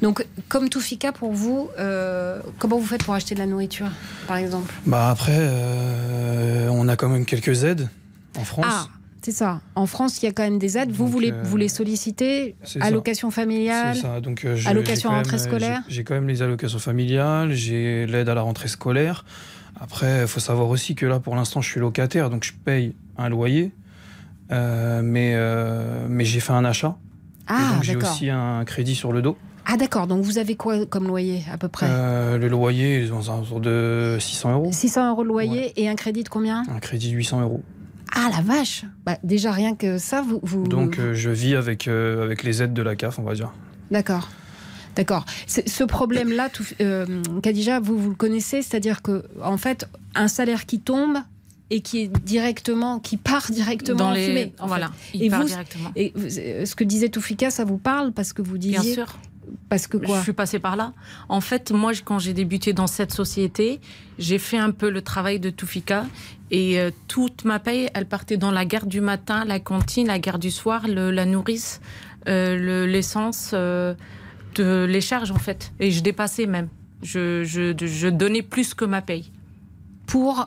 Donc, 0.00 0.24
comme 0.48 0.68
tout 0.68 0.80
FICA 0.80 1.10
pour 1.10 1.32
vous, 1.32 1.70
euh, 1.78 2.40
comment 2.58 2.78
vous 2.78 2.86
faites 2.86 3.02
pour 3.02 3.14
acheter 3.14 3.34
de 3.34 3.40
la 3.40 3.46
nourriture, 3.46 3.88
par 4.28 4.36
exemple? 4.36 4.72
Bah 4.86 5.10
après, 5.10 5.36
euh, 5.38 6.68
on 6.70 6.86
a 6.88 6.94
quand 6.96 7.08
même 7.08 7.24
quelques 7.24 7.64
aides 7.64 7.88
en 8.36 8.44
France. 8.44 8.66
Ah, 8.68 8.86
c'est 9.22 9.32
ça. 9.32 9.60
En 9.74 9.86
France, 9.86 10.22
il 10.22 10.26
y 10.26 10.28
a 10.28 10.32
quand 10.32 10.42
même 10.42 10.58
des 10.58 10.78
aides. 10.78 10.90
Vous, 10.90 11.08
Donc, 11.10 11.20
les, 11.20 11.32
euh, 11.32 11.42
vous 11.44 11.56
les 11.56 11.68
sollicitez. 11.68 12.56
Allocation 12.80 13.30
familiale 13.30 13.96
C'est 13.96 14.02
ça. 14.02 14.20
Donc, 14.20 14.44
euh, 14.44 14.58
Allocation 14.66 15.10
rentrée 15.10 15.36
même, 15.36 15.40
euh, 15.40 15.48
scolaire 15.48 15.82
J'ai 15.88 16.04
quand 16.04 16.14
même 16.14 16.28
les 16.28 16.42
allocations 16.42 16.78
familiales, 16.78 17.52
j'ai 17.52 18.06
l'aide 18.06 18.28
à 18.28 18.34
la 18.34 18.42
rentrée 18.42 18.68
scolaire. 18.68 19.24
Après, 19.80 20.22
il 20.22 20.28
faut 20.28 20.40
savoir 20.40 20.68
aussi 20.68 20.94
que 20.94 21.06
là, 21.06 21.20
pour 21.20 21.36
l'instant, 21.36 21.60
je 21.60 21.70
suis 21.70 21.80
locataire, 21.80 22.30
donc 22.30 22.44
je 22.44 22.52
paye 22.52 22.94
un 23.16 23.28
loyer. 23.28 23.72
Euh, 24.50 25.02
mais 25.02 25.36
mais 26.08 26.24
j'ai 26.24 26.40
fait 26.40 26.52
un 26.52 26.64
achat. 26.64 26.96
Ah, 27.46 27.74
donc 27.74 27.82
j'ai 27.82 27.96
aussi 27.96 28.28
un 28.30 28.64
crédit 28.64 28.94
sur 28.94 29.12
le 29.12 29.22
dos. 29.22 29.36
Ah, 29.70 29.76
d'accord. 29.76 30.06
Donc, 30.06 30.22
vous 30.24 30.38
avez 30.38 30.56
quoi 30.56 30.86
comme 30.86 31.06
loyer, 31.06 31.44
à 31.52 31.58
peu 31.58 31.68
près 31.68 31.86
Euh, 31.90 32.38
le 32.38 32.48
loyer 32.48 33.04
est 33.04 33.10
aux 33.10 33.28
alentours 33.28 33.60
de 33.60 34.16
600 34.18 34.52
euros. 34.54 34.70
600 34.72 35.10
euros 35.10 35.22
de 35.24 35.28
loyer 35.28 35.72
et 35.76 35.90
un 35.90 35.94
crédit 35.94 36.22
de 36.22 36.30
combien? 36.30 36.62
Un 36.70 36.80
crédit 36.80 37.10
de 37.10 37.16
800 37.16 37.42
euros. 37.42 37.62
Ah 38.14 38.30
la 38.34 38.42
vache 38.42 38.84
bah, 39.04 39.18
Déjà 39.22 39.52
rien 39.52 39.74
que 39.74 39.98
ça, 39.98 40.22
vous... 40.22 40.40
vous... 40.42 40.66
Donc 40.66 40.98
euh, 40.98 41.14
je 41.14 41.30
vis 41.30 41.54
avec, 41.54 41.88
euh, 41.88 42.24
avec 42.24 42.42
les 42.42 42.62
aides 42.62 42.72
de 42.74 42.82
la 42.82 42.96
CAF, 42.96 43.18
on 43.18 43.22
va 43.22 43.34
dire. 43.34 43.52
D'accord. 43.90 44.28
D'accord. 44.96 45.24
Ce 45.46 45.84
problème-là, 45.84 46.48
euh, 46.80 47.06
Khadija, 47.42 47.78
vous, 47.78 47.96
vous 47.98 48.08
le 48.10 48.14
connaissez, 48.16 48.62
c'est-à-dire 48.62 49.00
que, 49.02 49.24
en 49.42 49.56
fait, 49.56 49.86
un 50.16 50.26
salaire 50.26 50.66
qui 50.66 50.80
tombe 50.80 51.18
et 51.70 51.82
qui 51.82 52.00
est 52.00 52.08
directement, 52.24 52.98
qui 52.98 53.16
part 53.16 53.50
directement 53.52 53.98
Dans 53.98 54.08
en 54.08 54.12
les- 54.12 54.26
fumée. 54.26 54.52
en 54.58 54.66
voilà, 54.66 54.88
fait. 54.88 55.18
il 55.18 55.22
et 55.24 55.30
part 55.30 55.42
vous, 55.42 55.48
directement. 55.48 55.90
Et 55.94 56.12
euh, 56.16 56.64
ce 56.64 56.74
que 56.74 56.82
disait 56.82 57.10
Toufika, 57.10 57.50
ça 57.50 57.64
vous 57.64 57.78
parle 57.78 58.12
parce 58.12 58.32
que 58.32 58.42
vous 58.42 58.58
disiez. 58.58 58.80
Bien 58.80 58.92
sûr. 58.94 59.18
Parce 59.68 59.86
que 59.86 59.96
quoi 59.96 60.18
Je 60.18 60.22
suis 60.22 60.32
passée 60.32 60.58
par 60.58 60.76
là. 60.76 60.92
En 61.28 61.40
fait, 61.40 61.70
moi, 61.72 61.92
quand 62.04 62.18
j'ai 62.18 62.32
débuté 62.34 62.72
dans 62.72 62.86
cette 62.86 63.12
société, 63.12 63.80
j'ai 64.18 64.38
fait 64.38 64.58
un 64.58 64.70
peu 64.70 64.90
le 64.90 65.02
travail 65.02 65.40
de 65.40 65.50
Toufika. 65.50 66.06
Et 66.50 66.80
euh, 66.80 66.90
toute 67.08 67.44
ma 67.44 67.58
paye, 67.58 67.90
elle 67.94 68.06
partait 68.06 68.36
dans 68.38 68.50
la 68.50 68.64
garde 68.64 68.88
du 68.88 69.00
matin, 69.00 69.44
la 69.44 69.60
cantine, 69.60 70.06
la 70.06 70.18
garde 70.18 70.40
du 70.40 70.50
soir, 70.50 70.88
le- 70.88 71.10
la 71.10 71.26
nourrice, 71.26 71.80
euh, 72.28 72.56
le- 72.56 72.86
l'essence, 72.86 73.50
euh, 73.54 73.94
les 74.58 75.00
charges, 75.00 75.30
en 75.30 75.38
fait. 75.38 75.72
Et 75.78 75.90
je 75.90 76.02
dépassais 76.02 76.46
même. 76.46 76.68
Je, 77.02 77.44
je, 77.44 77.74
je 77.86 78.08
donnais 78.08 78.42
plus 78.42 78.74
que 78.74 78.84
ma 78.84 79.02
paye. 79.02 79.30
Pour 80.06 80.46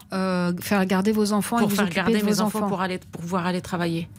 faire 0.60 0.86
garder 0.88 1.12
vos 1.12 1.34
enfants 1.34 1.58
et 1.58 1.62
Pour 1.62 1.70
vous 1.70 1.76
faire 1.76 1.90
garder 1.90 2.20
de 2.20 2.26
mes 2.26 2.32
vos 2.32 2.42
enfants, 2.42 2.60
enfants. 2.60 2.68
pour, 2.68 2.82
aller, 2.82 2.98
pour 3.12 3.22
pouvoir 3.22 3.46
aller 3.46 3.62
travailler. 3.62 4.10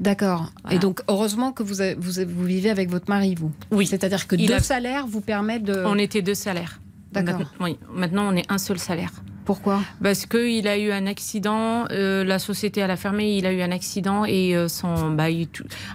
D'accord. 0.00 0.50
Voilà. 0.62 0.76
Et 0.76 0.78
donc, 0.78 1.02
heureusement 1.08 1.52
que 1.52 1.62
vous, 1.62 1.76
vous, 1.98 2.12
vous 2.26 2.44
vivez 2.44 2.70
avec 2.70 2.88
votre 2.90 3.08
mari, 3.10 3.34
vous. 3.34 3.52
Oui. 3.70 3.86
C'est-à-dire 3.86 4.26
que 4.26 4.34
Il 4.36 4.46
deux 4.48 4.54
a- 4.54 4.60
salaires 4.60 5.06
vous 5.06 5.20
permettent 5.20 5.64
de. 5.64 5.82
On 5.86 5.98
était 5.98 6.22
deux 6.22 6.34
salaires. 6.34 6.80
D'accord. 7.12 7.38
Maintenant- 7.40 7.50
Oui, 7.60 7.78
maintenant 7.92 8.32
on 8.32 8.36
est 8.36 8.50
un 8.50 8.58
seul 8.58 8.78
salaire. 8.78 9.10
Pourquoi? 9.44 9.80
Parce 10.00 10.26
qu'il 10.26 10.68
a 10.68 10.78
eu 10.78 10.92
un 10.92 11.06
accident, 11.08 11.86
euh, 11.90 12.22
la 12.22 12.38
société 12.38 12.80
elle 12.82 12.90
a 12.92 12.96
fermé, 12.96 13.36
il 13.36 13.46
a 13.46 13.52
eu 13.52 13.62
un 13.62 13.72
accident 13.72 14.24
et 14.24 14.54
euh, 14.54 14.68
son, 14.68 15.10
bah, 15.10 15.28
il 15.28 15.48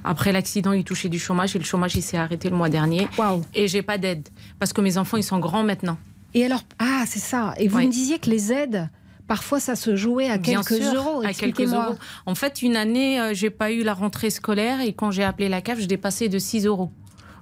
après 0.04 0.34
l'accident 0.34 0.74
il 0.74 0.84
touchait 0.84 1.08
du 1.08 1.20
chômage 1.20 1.56
et 1.56 1.60
le 1.60 1.64
chômage 1.64 1.96
il 1.96 2.02
s'est 2.02 2.18
arrêté 2.18 2.50
le 2.50 2.58
mois 2.58 2.68
dernier. 2.68 3.08
Et 3.54 3.70
j'ai 3.70 3.82
pas 3.82 3.98
d'aide 3.98 4.28
parce 4.60 4.74
que 4.74 4.82
mes 4.82 4.98
enfants 4.98 5.16
ils 5.16 5.24
sont 5.24 5.40
grands 5.40 5.64
maintenant. 5.64 5.98
Et 6.34 6.44
alors, 6.44 6.64
ah, 6.80 7.06
c'est 7.08 7.20
ça. 7.20 7.54
Et 7.58 7.70
vous 7.70 7.78
Oui. 7.78 7.88
me 7.88 7.92
disiez 7.94 8.20
que 8.20 8.30
les 8.30 8.52
aides, 8.52 8.90
parfois, 9.28 9.60
ça 9.60 9.76
se 9.76 9.96
jouait 9.96 10.30
à 10.30 10.38
Bien 10.38 10.62
quelques 10.62 10.84
sûr, 10.84 10.96
euros. 10.96 11.22
à 11.26 11.34
quelques 11.34 11.74
euros. 11.74 11.96
En 12.26 12.36
fait, 12.36 12.62
une 12.62 12.76
année, 12.76 13.20
euh, 13.20 13.34
j'ai 13.34 13.50
pas 13.50 13.72
eu 13.72 13.84
la 13.84 13.94
rentrée 13.94 14.30
scolaire 14.30 14.82
et 14.82 14.94
quand 14.94 15.12
j'ai 15.12 15.24
appelé 15.24 15.50
la 15.50 15.62
CAF, 15.62 15.80
je 15.80 15.86
dépassais 15.86 16.30
de 16.30 16.40
6 16.40 16.66
euros. 16.66 16.92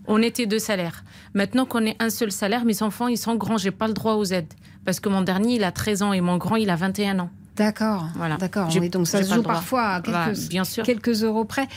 On 0.08 0.22
était 0.22 0.46
deux 0.46 0.60
salaires. 0.60 1.04
Maintenant 1.34 1.66
qu'on 1.66 1.86
est 1.86 1.96
un 2.02 2.10
seul 2.10 2.32
salaire, 2.32 2.66
mes 2.66 2.84
enfants, 2.84 3.08
ils 3.08 3.18
sont 3.18 3.36
grands, 3.36 3.58
j'ai 3.58 3.72
pas 3.72 3.88
le 3.88 3.94
droit 3.94 4.16
aux 4.16 4.26
aides. 4.26 4.54
Parce 4.86 5.00
que 5.00 5.08
mon 5.08 5.22
dernier, 5.22 5.56
il 5.56 5.64
a 5.64 5.72
13 5.72 6.02
ans 6.04 6.12
et 6.14 6.20
mon 6.20 6.38
grand, 6.38 6.58
il 6.58 6.70
a 6.70 6.76
21 6.76 7.20
ans. 7.20 7.30
D'accord. 7.56 8.08
Voilà. 8.16 8.36
D'accord. 8.38 8.68
Oui, 8.76 8.90
donc 8.90 9.08
ça 9.08 9.24
se 9.24 9.34
joue 9.34 9.44
parfois 9.44 9.84
à 9.84 10.02
quelques, 10.02 10.50
bien 10.50 10.64
sûr. 10.64 10.84
quelques 10.84 11.24
euros 11.24 11.46
près. 11.46 11.68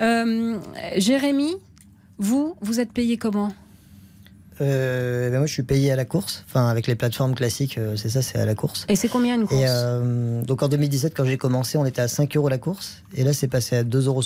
Euh, 0.00 0.58
Jérémy, 0.96 1.56
vous, 2.18 2.54
vous 2.60 2.80
êtes 2.80 2.92
payé 2.92 3.16
comment? 3.18 3.52
Euh, 4.60 5.30
ben 5.30 5.38
moi, 5.38 5.46
je 5.46 5.52
suis 5.52 5.62
payé 5.62 5.90
à 5.90 5.96
la 5.96 6.04
course. 6.04 6.44
Enfin, 6.48 6.68
avec 6.68 6.86
les 6.86 6.94
plateformes 6.94 7.34
classiques, 7.34 7.78
euh, 7.78 7.96
c'est 7.96 8.08
ça, 8.08 8.22
c'est 8.22 8.38
à 8.38 8.46
la 8.46 8.54
course. 8.54 8.86
Et 8.88 8.96
c'est 8.96 9.08
combien 9.08 9.34
une 9.36 9.46
course 9.46 9.60
Et 9.60 9.66
euh, 9.66 10.42
donc 10.42 10.62
en 10.62 10.68
2017, 10.68 11.14
quand 11.16 11.24
j'ai 11.24 11.38
commencé, 11.38 11.78
on 11.78 11.84
était 11.84 12.02
à 12.02 12.08
5 12.08 12.36
euros 12.36 12.48
la 12.48 12.58
course. 12.58 13.02
Et 13.14 13.24
là, 13.24 13.32
c'est 13.32 13.48
passé 13.48 13.76
à 13.76 13.84
2,60 13.84 14.06
euros 14.06 14.22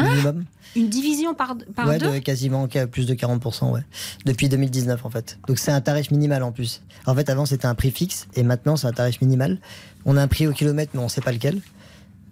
minimum. 0.00 0.44
Une 0.76 0.88
division 0.88 1.34
par, 1.34 1.56
par 1.74 1.88
ouais, 1.88 1.98
deux 1.98 2.12
de 2.12 2.18
quasiment 2.18 2.68
plus 2.68 3.06
de 3.06 3.14
40%, 3.14 3.72
ouais. 3.72 3.80
Depuis 4.26 4.48
2019, 4.48 5.04
en 5.04 5.10
fait. 5.10 5.38
Donc 5.48 5.58
c'est 5.58 5.72
un 5.72 5.80
tarif 5.80 6.10
minimal 6.10 6.42
en 6.42 6.52
plus. 6.52 6.82
En 7.06 7.14
fait, 7.14 7.30
avant, 7.30 7.46
c'était 7.46 7.66
un 7.66 7.74
prix 7.74 7.90
fixe 7.90 8.28
et 8.34 8.42
maintenant, 8.42 8.76
c'est 8.76 8.86
un 8.86 8.92
tarif 8.92 9.20
minimal. 9.20 9.58
On 10.04 10.16
a 10.16 10.22
un 10.22 10.28
prix 10.28 10.46
au 10.46 10.52
kilomètre, 10.52 10.92
mais 10.94 11.00
on 11.00 11.08
sait 11.08 11.20
pas 11.22 11.32
lequel. 11.32 11.60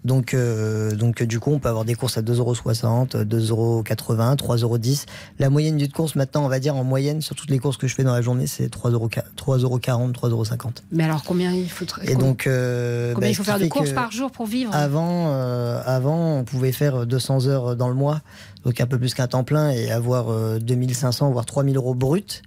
Donc, 0.05 0.33
euh, 0.33 0.95
donc 0.95 1.23
du 1.23 1.39
coup, 1.39 1.51
on 1.51 1.59
peut 1.59 1.69
avoir 1.69 1.85
des 1.85 1.95
courses 1.95 2.17
à 2.17 2.21
2,60€, 2.21 3.23
2,80€, 3.25 4.37
3,10€. 4.37 5.05
La 5.39 5.49
moyenne 5.49 5.77
d'une 5.77 5.91
course, 5.91 6.15
maintenant, 6.15 6.45
on 6.45 6.47
va 6.47 6.59
dire 6.59 6.75
en 6.75 6.83
moyenne, 6.83 7.21
sur 7.21 7.35
toutes 7.35 7.49
les 7.49 7.59
courses 7.59 7.77
que 7.77 7.87
je 7.87 7.95
fais 7.95 8.03
dans 8.03 8.13
la 8.13 8.21
journée, 8.21 8.47
c'est 8.47 8.67
3,40€, 8.67 9.21
3,40€, 9.35 10.13
3,50€. 10.13 10.69
Mais 10.91 11.03
alors, 11.03 11.23
combien 11.23 11.51
il 11.53 11.69
faut, 11.69 11.85
Et 12.03 12.15
donc, 12.15 12.47
euh, 12.47 13.13
combien 13.13 13.27
bah, 13.27 13.31
il 13.31 13.35
faut 13.35 13.43
faire 13.43 13.59
de 13.59 13.67
courses 13.67 13.91
par 13.91 14.11
jour 14.11 14.31
pour 14.31 14.45
vivre? 14.45 14.73
Avant, 14.73 15.27
euh, 15.33 15.81
avant, 15.85 16.37
on 16.37 16.43
pouvait 16.43 16.71
faire 16.71 17.05
200 17.05 17.47
heures 17.47 17.75
dans 17.75 17.89
le 17.89 17.95
mois, 17.95 18.21
donc 18.63 18.79
un 18.79 18.87
peu 18.87 18.97
plus 18.97 19.13
qu'un 19.13 19.27
temps 19.27 19.43
plein, 19.43 19.71
et 19.71 19.91
avoir 19.91 20.29
euh, 20.29 20.59
2500 20.59 21.31
voire 21.31 21.45
3000 21.45 21.75
euros 21.77 21.95
bruts, 21.95 22.41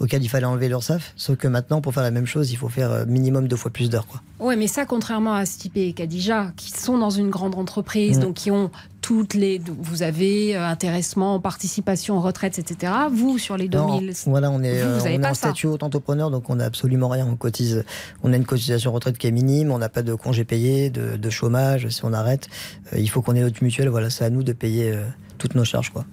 auquel 0.00 0.22
il 0.22 0.28
fallait 0.28 0.46
enlever 0.46 0.68
l'URSSAF. 0.68 1.12
Sauf 1.16 1.36
que 1.36 1.48
maintenant, 1.48 1.80
pour 1.80 1.92
faire 1.94 2.02
la 2.02 2.10
même 2.10 2.26
chose, 2.26 2.50
il 2.52 2.56
faut 2.56 2.68
faire 2.68 2.90
euh, 2.90 3.04
minimum 3.06 3.48
deux 3.48 3.56
fois 3.56 3.70
plus 3.70 3.90
d'heures. 3.90 4.06
quoi. 4.06 4.22
Oui, 4.40 4.56
mais 4.56 4.66
ça, 4.68 4.84
contrairement 4.86 5.34
à 5.34 5.44
Stipe 5.46 5.76
et 5.76 5.92
Kadija, 5.92 6.52
qui 6.56 6.70
sont 6.70 6.98
dans 6.98 7.10
une 7.10 7.30
grande 7.30 7.54
entreprise, 7.56 8.18
Mm. 8.18 8.22
donc 8.22 8.34
qui 8.34 8.50
ont 8.50 8.70
toutes 9.00 9.34
les. 9.34 9.60
Vous 9.78 10.02
avez 10.02 10.56
euh, 10.56 10.66
intéressement, 10.66 11.40
participation, 11.40 12.20
retraite, 12.20 12.58
etc. 12.58 12.92
Vous, 13.10 13.38
sur 13.38 13.56
les 13.56 13.68
2000. 13.68 14.06
Non, 14.06 14.12
voilà, 14.26 14.50
on 14.50 14.62
est, 14.62 14.80
vous, 14.82 14.88
euh, 14.88 14.98
vous 14.98 15.06
avez 15.06 15.18
on 15.18 15.22
est 15.22 15.26
en 15.28 15.34
statut 15.34 15.66
auto-entrepreneur, 15.66 16.30
donc 16.30 16.48
on 16.50 16.56
n'a 16.56 16.64
absolument 16.66 17.08
rien. 17.08 17.26
On 17.26 17.36
cotise, 17.36 17.84
on 18.22 18.32
a 18.32 18.36
une 18.36 18.44
cotisation 18.44 18.92
retraite 18.92 19.18
qui 19.18 19.26
est 19.26 19.30
minime, 19.32 19.70
on 19.70 19.78
n'a 19.78 19.88
pas 19.88 20.02
de 20.02 20.14
congé 20.14 20.44
payé, 20.44 20.90
de, 20.90 21.16
de 21.16 21.30
chômage. 21.30 21.88
Si 21.88 22.04
on 22.04 22.12
arrête, 22.12 22.48
euh, 22.92 22.98
il 22.98 23.08
faut 23.08 23.22
qu'on 23.22 23.34
ait 23.34 23.40
notre 23.42 23.62
mutuelle. 23.64 23.88
Voilà, 23.88 24.10
c'est 24.10 24.24
à 24.24 24.30
nous 24.30 24.42
de 24.42 24.52
payer 24.52 24.90
euh, 24.92 25.04
toutes 25.38 25.54
nos 25.54 25.64
charges, 25.64 25.90
quoi. 25.90 26.04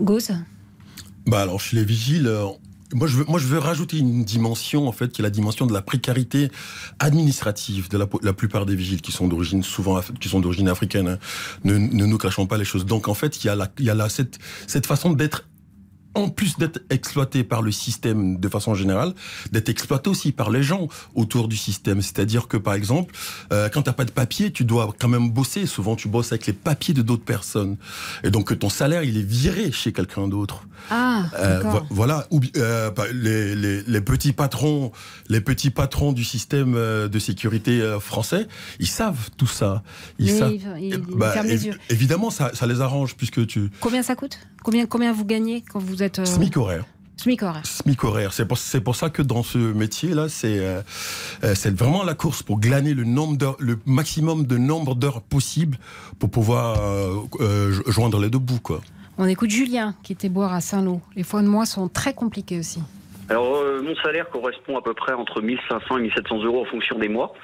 Gauze? 0.00 0.30
Bah 1.26 1.42
alors 1.42 1.60
chez 1.60 1.76
les 1.76 1.84
vigiles, 1.84 2.26
euh, 2.26 2.46
moi 2.94 3.06
je 3.06 3.16
veux, 3.18 3.24
moi 3.26 3.38
je 3.38 3.46
veux 3.46 3.58
rajouter 3.58 3.98
une 3.98 4.24
dimension 4.24 4.86
en 4.88 4.92
fait 4.92 5.08
qui 5.12 5.22
est 5.22 5.24
la 5.24 5.30
dimension 5.30 5.66
de 5.66 5.72
la 5.72 5.82
précarité 5.82 6.50
administrative 6.98 7.88
de 7.88 7.98
la, 7.98 8.06
la 8.22 8.32
plupart 8.32 8.66
des 8.66 8.74
vigiles 8.74 9.00
qui 9.00 9.12
sont 9.12 9.28
d'origine 9.28 9.62
souvent 9.62 10.00
qui 10.20 10.28
sont 10.28 10.40
d'origine 10.40 10.68
africaine. 10.68 11.08
hein. 11.08 11.18
Ne, 11.64 11.78
ne 11.78 12.06
nous 12.06 12.18
cachons 12.18 12.46
pas 12.46 12.56
les 12.58 12.64
choses. 12.64 12.86
Donc 12.86 13.08
en 13.08 13.14
fait 13.14 13.42
il 13.42 13.46
y 13.46 13.50
a 13.50 13.56
la, 13.56 13.68
il 13.78 13.84
y 13.84 13.90
a 13.90 13.94
la, 13.94 14.08
cette 14.08 14.38
cette 14.66 14.86
façon 14.86 15.12
d'être 15.12 15.44
en 16.14 16.28
plus 16.28 16.56
d'être 16.58 16.80
exploité 16.90 17.44
par 17.44 17.62
le 17.62 17.72
système 17.72 18.38
de 18.38 18.48
façon 18.48 18.74
générale, 18.74 19.14
d'être 19.50 19.68
exploité 19.68 20.10
aussi 20.10 20.32
par 20.32 20.50
les 20.50 20.62
gens 20.62 20.88
autour 21.14 21.48
du 21.48 21.56
système. 21.56 22.02
C'est-à-dire 22.02 22.48
que, 22.48 22.56
par 22.56 22.74
exemple, 22.74 23.14
euh, 23.52 23.68
quand 23.68 23.82
t'as 23.82 23.92
pas 23.92 24.04
de 24.04 24.10
papier, 24.10 24.50
tu 24.52 24.64
dois 24.64 24.92
quand 24.98 25.08
même 25.08 25.30
bosser. 25.30 25.66
Souvent, 25.66 25.96
tu 25.96 26.08
bosses 26.08 26.32
avec 26.32 26.46
les 26.46 26.52
papiers 26.52 26.94
de 26.94 27.02
d'autres 27.02 27.24
personnes. 27.24 27.76
Et 28.24 28.30
donc, 28.30 28.58
ton 28.58 28.68
salaire, 28.68 29.02
il 29.04 29.16
est 29.16 29.22
viré 29.26 29.72
chez 29.72 29.92
quelqu'un 29.92 30.28
d'autre. 30.28 30.66
Ah, 30.90 31.26
Euh, 31.38 31.60
vo- 31.60 31.82
voilà, 31.90 32.26
ou, 32.30 32.40
euh, 32.56 32.90
bah, 32.90 33.04
les, 33.12 33.54
les, 33.54 33.82
les 33.82 34.00
petits 34.00 34.32
patrons, 34.32 34.90
les 35.28 35.40
petits 35.40 35.70
patrons 35.70 36.12
du 36.12 36.24
système 36.24 36.74
euh, 36.76 37.06
de 37.08 37.18
sécurité 37.20 37.96
français, 38.00 38.48
ils 38.80 38.88
savent 38.88 39.30
tout 39.36 39.46
ça. 39.46 39.82
Ils 40.18 40.26
Mais 40.32 40.38
savent. 40.38 40.52
ils- 40.52 40.84
ils- 40.88 40.94
ils 41.08 41.16
Bah, 41.16 41.30
ferment 41.32 41.48
les 41.48 41.56
évi- 41.62 41.66
yeux. 41.68 41.78
Évidemment, 41.88 42.30
ça, 42.30 42.50
ça 42.54 42.66
les 42.66 42.80
arrange 42.80 43.14
puisque 43.14 43.46
tu 43.46 43.70
Combien 43.80 44.02
ça 44.02 44.16
coûte? 44.16 44.38
Combien, 44.64 44.86
combien 44.86 45.12
vous 45.12 45.24
gagnez 45.24 45.62
quand 45.62 45.78
vous 45.80 46.01
êtes. 46.02 46.18
euh, 46.18 46.24
SMIC 46.24 46.56
horaire. 46.56 46.84
SMIC 47.16 47.42
horaire. 47.42 47.64
SMIC 47.66 48.04
horaire. 48.04 48.32
C'est 48.32 48.46
pour, 48.46 48.58
c'est 48.58 48.80
pour 48.80 48.96
ça 48.96 49.10
que 49.10 49.22
dans 49.22 49.42
ce 49.42 49.58
métier-là, 49.58 50.28
c'est 50.28 50.58
euh, 50.58 50.80
euh, 51.44 51.54
c'est 51.54 51.76
vraiment 51.76 52.02
la 52.04 52.14
course 52.14 52.42
pour 52.42 52.58
glaner 52.58 52.94
le, 52.94 53.04
nombre 53.04 53.36
d'heures, 53.36 53.56
le 53.60 53.78
maximum 53.86 54.44
de 54.46 54.56
nombre 54.58 54.94
d'heures 54.96 55.22
possible 55.22 55.78
pour 56.18 56.30
pouvoir 56.30 56.80
euh, 56.82 57.14
euh, 57.40 57.70
jo- 57.72 57.82
joindre 57.86 58.18
les 58.18 58.28
deux 58.30 58.38
bouts. 58.40 58.60
Quoi. 58.60 58.80
On 59.18 59.26
écoute 59.26 59.50
Julien 59.50 59.94
qui 60.02 60.12
était 60.14 60.30
boire 60.30 60.52
à 60.52 60.60
Saint-Lô. 60.60 61.00
Les 61.14 61.22
fins 61.22 61.42
de 61.42 61.48
mois 61.48 61.66
sont 61.66 61.88
très 61.88 62.14
compliqués 62.14 62.58
aussi. 62.58 62.80
Alors, 63.28 63.54
euh, 63.56 63.82
mon 63.82 63.94
salaire 63.96 64.28
correspond 64.30 64.76
à 64.76 64.82
peu 64.82 64.94
près 64.94 65.12
entre 65.12 65.40
1500 65.42 65.98
et 65.98 66.02
1700 66.02 66.42
euros 66.42 66.62
en 66.62 66.64
fonction 66.64 66.98
des 66.98 67.08
mois. 67.08 67.34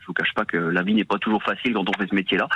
Je 0.00 0.06
vous 0.08 0.14
cache 0.14 0.32
pas 0.34 0.46
que 0.46 0.56
la 0.56 0.82
vie 0.82 0.94
n'est 0.94 1.04
pas 1.04 1.18
toujours 1.18 1.42
facile 1.42 1.74
quand 1.74 1.84
on 1.88 1.92
fait 1.92 2.08
ce 2.10 2.14
métier-là. 2.14 2.48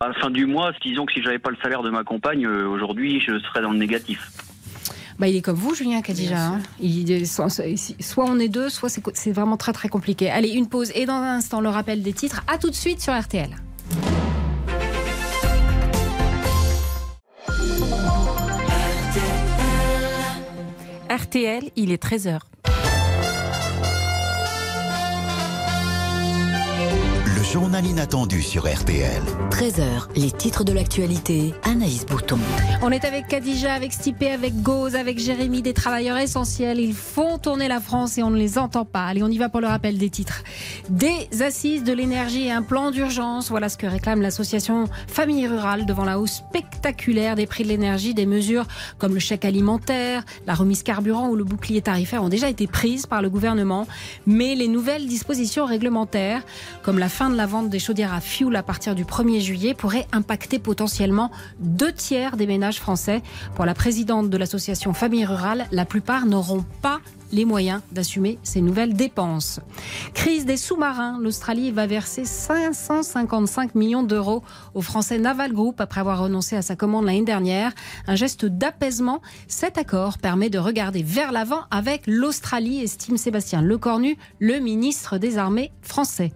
À 0.00 0.08
la 0.08 0.14
fin 0.14 0.30
du 0.30 0.46
mois, 0.46 0.70
disons 0.82 1.04
que 1.04 1.12
si 1.12 1.22
j'avais 1.22 1.40
pas 1.40 1.50
le 1.50 1.56
salaire 1.62 1.82
de 1.82 1.90
ma 1.90 2.04
compagne, 2.04 2.46
aujourd'hui, 2.46 3.20
je 3.20 3.38
serais 3.40 3.60
dans 3.60 3.72
le 3.72 3.78
négatif. 3.78 4.30
Bah, 5.18 5.28
il 5.28 5.36
est 5.36 5.42
comme 5.42 5.56
vous, 5.56 5.74
Julien, 5.74 6.02
Kadija. 6.02 6.46
hein. 6.46 6.60
Il 6.80 7.26
soit 7.26 7.48
soit 8.00 8.24
on 8.26 8.38
est 8.38 8.48
deux, 8.48 8.68
soit 8.68 8.88
c'est 9.14 9.32
vraiment 9.32 9.56
très 9.56 9.72
très 9.72 9.88
compliqué. 9.88 10.30
Allez, 10.30 10.50
une 10.50 10.68
pause 10.68 10.90
et 10.94 11.06
dans 11.06 11.14
un 11.14 11.36
instant, 11.36 11.60
le 11.60 11.68
rappel 11.68 12.02
des 12.02 12.12
titres. 12.12 12.42
À 12.46 12.58
tout 12.58 12.70
de 12.70 12.74
suite 12.74 13.00
sur 13.00 13.18
RTL. 13.18 13.50
RTL, 21.10 21.70
il 21.76 21.92
est 21.92 22.02
13h. 22.02 22.38
Journal 27.52 27.84
inattendu 27.84 28.40
sur 28.40 28.62
RTL. 28.62 29.22
13h, 29.50 30.08
les 30.16 30.30
titres 30.30 30.64
de 30.64 30.72
l'actualité, 30.72 31.52
Anaïs 31.64 32.06
Bouton. 32.06 32.38
On 32.80 32.90
est 32.90 33.04
avec 33.04 33.28
Kadija, 33.28 33.74
avec 33.74 33.92
Stipé, 33.92 34.30
avec 34.30 34.62
Gauze, 34.62 34.96
avec 34.96 35.18
Jérémy, 35.18 35.60
des 35.60 35.74
travailleurs 35.74 36.16
essentiels. 36.16 36.80
Ils 36.80 36.94
font 36.94 37.36
tourner 37.36 37.68
la 37.68 37.78
France 37.78 38.16
et 38.16 38.22
on 38.22 38.30
ne 38.30 38.38
les 38.38 38.56
entend 38.56 38.86
pas. 38.86 39.04
Allez, 39.04 39.22
on 39.22 39.28
y 39.28 39.36
va 39.36 39.50
pour 39.50 39.60
le 39.60 39.66
rappel 39.66 39.98
des 39.98 40.08
titres. 40.08 40.44
Des 40.88 41.42
assises 41.42 41.84
de 41.84 41.92
l'énergie 41.92 42.46
et 42.46 42.50
un 42.50 42.62
plan 42.62 42.90
d'urgence. 42.90 43.50
Voilà 43.50 43.68
ce 43.68 43.76
que 43.76 43.86
réclame 43.86 44.22
l'association 44.22 44.86
Famille 45.06 45.46
Rurale 45.46 45.84
devant 45.84 46.06
la 46.06 46.18
hausse 46.18 46.42
spectaculaire 46.48 47.36
des 47.36 47.46
prix 47.46 47.64
de 47.64 47.68
l'énergie. 47.68 48.14
Des 48.14 48.24
mesures 48.24 48.64
comme 48.96 49.12
le 49.12 49.20
chèque 49.20 49.44
alimentaire, 49.44 50.24
la 50.46 50.54
remise 50.54 50.82
carburant 50.82 51.28
ou 51.28 51.36
le 51.36 51.44
bouclier 51.44 51.82
tarifaire 51.82 52.24
ont 52.24 52.30
déjà 52.30 52.48
été 52.48 52.66
prises 52.66 53.04
par 53.04 53.20
le 53.20 53.28
gouvernement. 53.28 53.86
Mais 54.26 54.54
les 54.54 54.68
nouvelles 54.68 55.06
dispositions 55.06 55.66
réglementaires, 55.66 56.40
comme 56.82 56.98
la 56.98 57.10
fin 57.10 57.28
de 57.28 57.36
la 57.36 57.41
la 57.42 57.46
vente 57.46 57.70
des 57.70 57.80
chaudières 57.80 58.14
à 58.14 58.20
fioul 58.20 58.54
à 58.54 58.62
partir 58.62 58.94
du 58.94 59.04
1er 59.04 59.40
juillet 59.40 59.74
pourrait 59.74 60.06
impacter 60.12 60.60
potentiellement 60.60 61.32
deux 61.58 61.92
tiers 61.92 62.36
des 62.36 62.46
ménages 62.46 62.78
français. 62.78 63.20
Pour 63.56 63.64
la 63.64 63.74
présidente 63.74 64.30
de 64.30 64.36
l'association 64.36 64.92
Famille 64.92 65.24
Rurale, 65.24 65.66
la 65.72 65.84
plupart 65.84 66.24
n'auront 66.24 66.64
pas 66.82 67.00
les 67.32 67.44
moyens 67.44 67.80
d'assumer 67.90 68.38
ces 68.42 68.60
nouvelles 68.60 68.94
dépenses. 68.94 69.60
Crise 70.14 70.44
des 70.44 70.56
sous-marins, 70.56 71.18
l'Australie 71.20 71.70
va 71.70 71.86
verser 71.86 72.24
555 72.24 73.74
millions 73.74 74.02
d'euros 74.02 74.42
au 74.74 74.82
français 74.82 75.18
Naval 75.18 75.52
Group 75.52 75.80
après 75.80 76.00
avoir 76.00 76.20
renoncé 76.20 76.56
à 76.56 76.62
sa 76.62 76.76
commande 76.76 77.06
l'année 77.06 77.24
dernière. 77.24 77.72
Un 78.06 78.14
geste 78.14 78.44
d'apaisement. 78.44 79.20
Cet 79.48 79.78
accord 79.78 80.18
permet 80.18 80.50
de 80.50 80.58
regarder 80.58 81.02
vers 81.02 81.32
l'avant 81.32 81.62
avec 81.70 82.02
l'Australie, 82.06 82.82
estime 82.82 83.16
Sébastien 83.16 83.62
Lecornu, 83.62 84.16
le 84.38 84.58
ministre 84.58 85.18
des 85.18 85.38
Armées 85.38 85.72
français. 85.82 86.32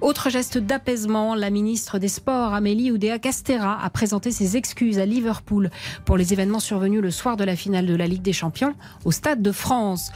Autre 0.00 0.30
geste 0.30 0.58
d'apaisement, 0.58 1.34
la 1.34 1.50
ministre 1.50 1.98
des 1.98 2.08
Sports, 2.08 2.54
Amélie 2.54 2.92
Oudéa 2.92 3.18
Castera, 3.18 3.82
a 3.82 3.90
présenté 3.90 4.30
ses 4.30 4.56
excuses 4.56 4.98
à 4.98 5.06
Liverpool 5.06 5.70
pour 6.04 6.16
les 6.16 6.32
événements 6.32 6.60
survenus 6.60 7.00
le 7.00 7.10
soir 7.10 7.36
de 7.36 7.44
la 7.44 7.56
finale 7.56 7.86
de 7.86 7.94
la 7.94 8.06
Ligue 8.06 8.22
des 8.22 8.32
Champions 8.32 8.74
au 9.04 9.12
Stade 9.12 9.42
de 9.42 9.52
France. 9.52 10.12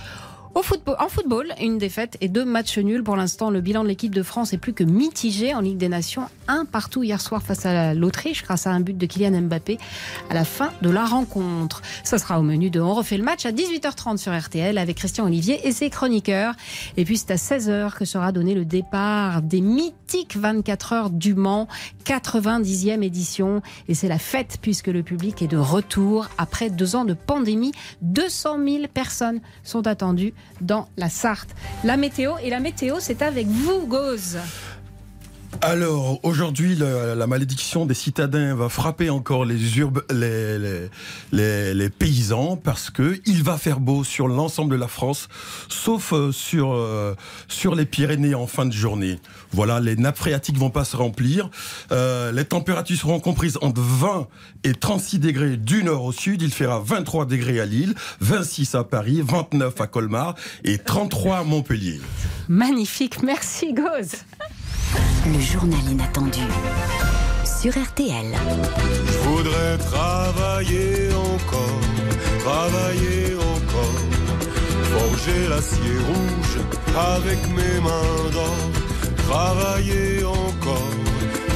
En 0.59 1.09
football, 1.09 1.55
une 1.61 1.79
défaite 1.79 2.17
et 2.21 2.29
deux 2.29 2.45
matchs 2.45 2.79
nuls. 2.79 3.05
Pour 3.05 3.15
l'instant, 3.15 3.49
le 3.49 3.61
bilan 3.61 3.85
de 3.85 3.89
l'équipe 3.89 4.13
de 4.13 4.25
France 4.25 4.53
est 4.53 4.59
plus 4.59 4.73
que 4.73 4.83
mitigé 4.83 5.55
en 5.55 5.61
Ligue 5.61 5.77
des 5.77 5.89
Nations. 5.89 6.25
Un 6.49 6.65
partout 6.65 7.05
hier 7.05 7.21
soir 7.21 7.43
face 7.43 7.65
à 7.65 7.95
l'Autriche 7.95 8.43
grâce 8.43 8.67
à 8.67 8.73
un 8.73 8.81
but 8.81 8.99
de 8.99 9.07
Kylian 9.07 9.43
Mbappé 9.43 9.79
à 10.31 10.35
la 10.35 10.45
fin 10.45 10.73
de 10.83 10.91
la 10.91 11.05
rencontre. 11.05 11.83
Ça 12.03 12.19
sera 12.19 12.41
au 12.41 12.43
menu 12.43 12.71
de 12.71 12.81
On 12.81 12.93
refait 12.93 13.19
le 13.19 13.23
match 13.23 13.47
à 13.47 13.53
18h30 13.53 14.17
sur 14.17 14.37
RTL 14.37 14.79
avec 14.79 14.97
Christian 14.97 15.27
Olivier 15.27 15.61
et 15.65 15.71
ses 15.71 15.91
chroniqueurs. 15.91 16.55
Et 16.97 17.05
puis 17.05 17.19
c'est 17.19 17.31
à 17.31 17.37
16h 17.37 17.97
que 17.97 18.05
sera 18.05 18.33
donné 18.33 18.55
le 18.55 18.65
départ 18.65 19.43
des 19.43 19.61
mythiques 19.61 20.37
24 20.37 20.93
heures 20.93 21.11
du 21.11 21.35
Mans, 21.35 21.69
90e 22.05 23.03
édition. 23.03 23.63
Et 23.87 23.95
c'est 23.95 24.09
la 24.09 24.19
fête 24.19 24.59
puisque 24.61 24.89
le 24.89 25.05
public 25.05 25.41
est 25.41 25.49
de 25.49 25.57
retour 25.57 26.29
après 26.37 26.69
deux 26.69 26.97
ans 26.97 27.05
de 27.05 27.15
pandémie. 27.15 27.73
200 28.03 28.59
000 28.65 28.85
personnes 28.93 29.41
sont 29.63 29.87
attendues 29.87 30.35
dans 30.61 30.89
la 30.97 31.09
Sarthe. 31.09 31.55
La 31.85 31.97
météo, 31.97 32.35
et 32.43 32.51
la 32.51 32.61
météo, 32.61 32.97
c'est 33.01 33.23
avec 33.23 33.47
vous, 33.47 33.87
Gauze. 33.87 34.39
Alors 35.61 36.21
aujourd'hui, 36.25 36.77
la, 36.77 37.27
malédiction 37.27 37.85
des 37.85 37.95
citadins 37.95 38.55
va 38.55 38.69
frapper 38.69 39.11
encore 39.11 39.45
les, 39.45 39.57
paysans 41.99 42.57
parce 42.57 42.91
que 42.91 43.21
il 43.27 43.43
va 43.43 43.59
faire 43.59 43.81
beau 43.81 44.05
sur 44.05 44.29
l'ensemble 44.29 44.71
de 44.71 44.81
la 44.81 44.87
France, 44.89 45.29
sauf 45.69 46.13
euh, 46.13 46.31
sur 46.33 46.73
euh, 46.73 47.15
sur 47.49 47.75
les 47.75 47.87
Pyrénées 47.87 48.37
en 48.37 48.47
fin 48.47 48.67
de 48.67 48.73
journée. 48.73 49.19
Voilà, 49.51 49.81
les 49.81 49.97
nappes 49.97 50.19
phréatiques 50.19 50.59
vont 50.59 50.71
pas 50.71 50.85
se 50.85 50.97
remplir. 50.97 51.51
Euh, 51.91 52.31
les 52.31 52.45
températures 52.45 52.99
seront 52.99 53.19
comprises 53.19 53.59
entre 53.61 53.81
20 53.81 54.29
et 54.65 54.75
36 54.75 55.19
degrés 55.19 55.57
du 55.57 55.83
nord 55.83 56.05
au 56.05 56.13
sud. 56.13 56.43
Il 56.43 56.53
fera 56.53 56.79
23 56.79 57.27
degrés 57.27 57.59
à 57.59 57.67
Lille, 57.67 57.95
26 58.21 58.77
à 58.77 58.85
Paris, 58.85 59.23
29 59.25 59.81
à 59.81 59.87
Colmar 59.89 60.35
et 60.63 60.79
33 60.79 61.39
à 61.39 61.43
Montpellier. 61.43 62.01
Magnifique, 62.49 63.23
merci 63.23 63.73
Gauze. 63.73 64.25
Le 65.33 65.41
journal 65.41 65.81
inattendu 65.91 66.41
sur 67.45 67.73
RTL. 67.73 68.35
Je 69.07 69.29
voudrais 69.29 69.77
travailler 69.79 71.09
encore, 71.13 71.81
travailler 72.41 73.35
encore, 73.35 73.99
forger 74.85 75.49
l'acier 75.49 75.99
rouge 76.07 76.59
avec 76.97 77.39
mes 77.51 77.81
mains 77.81 78.31
d'or, 78.33 78.57
travailler 79.29 80.25
encore. 80.25 80.89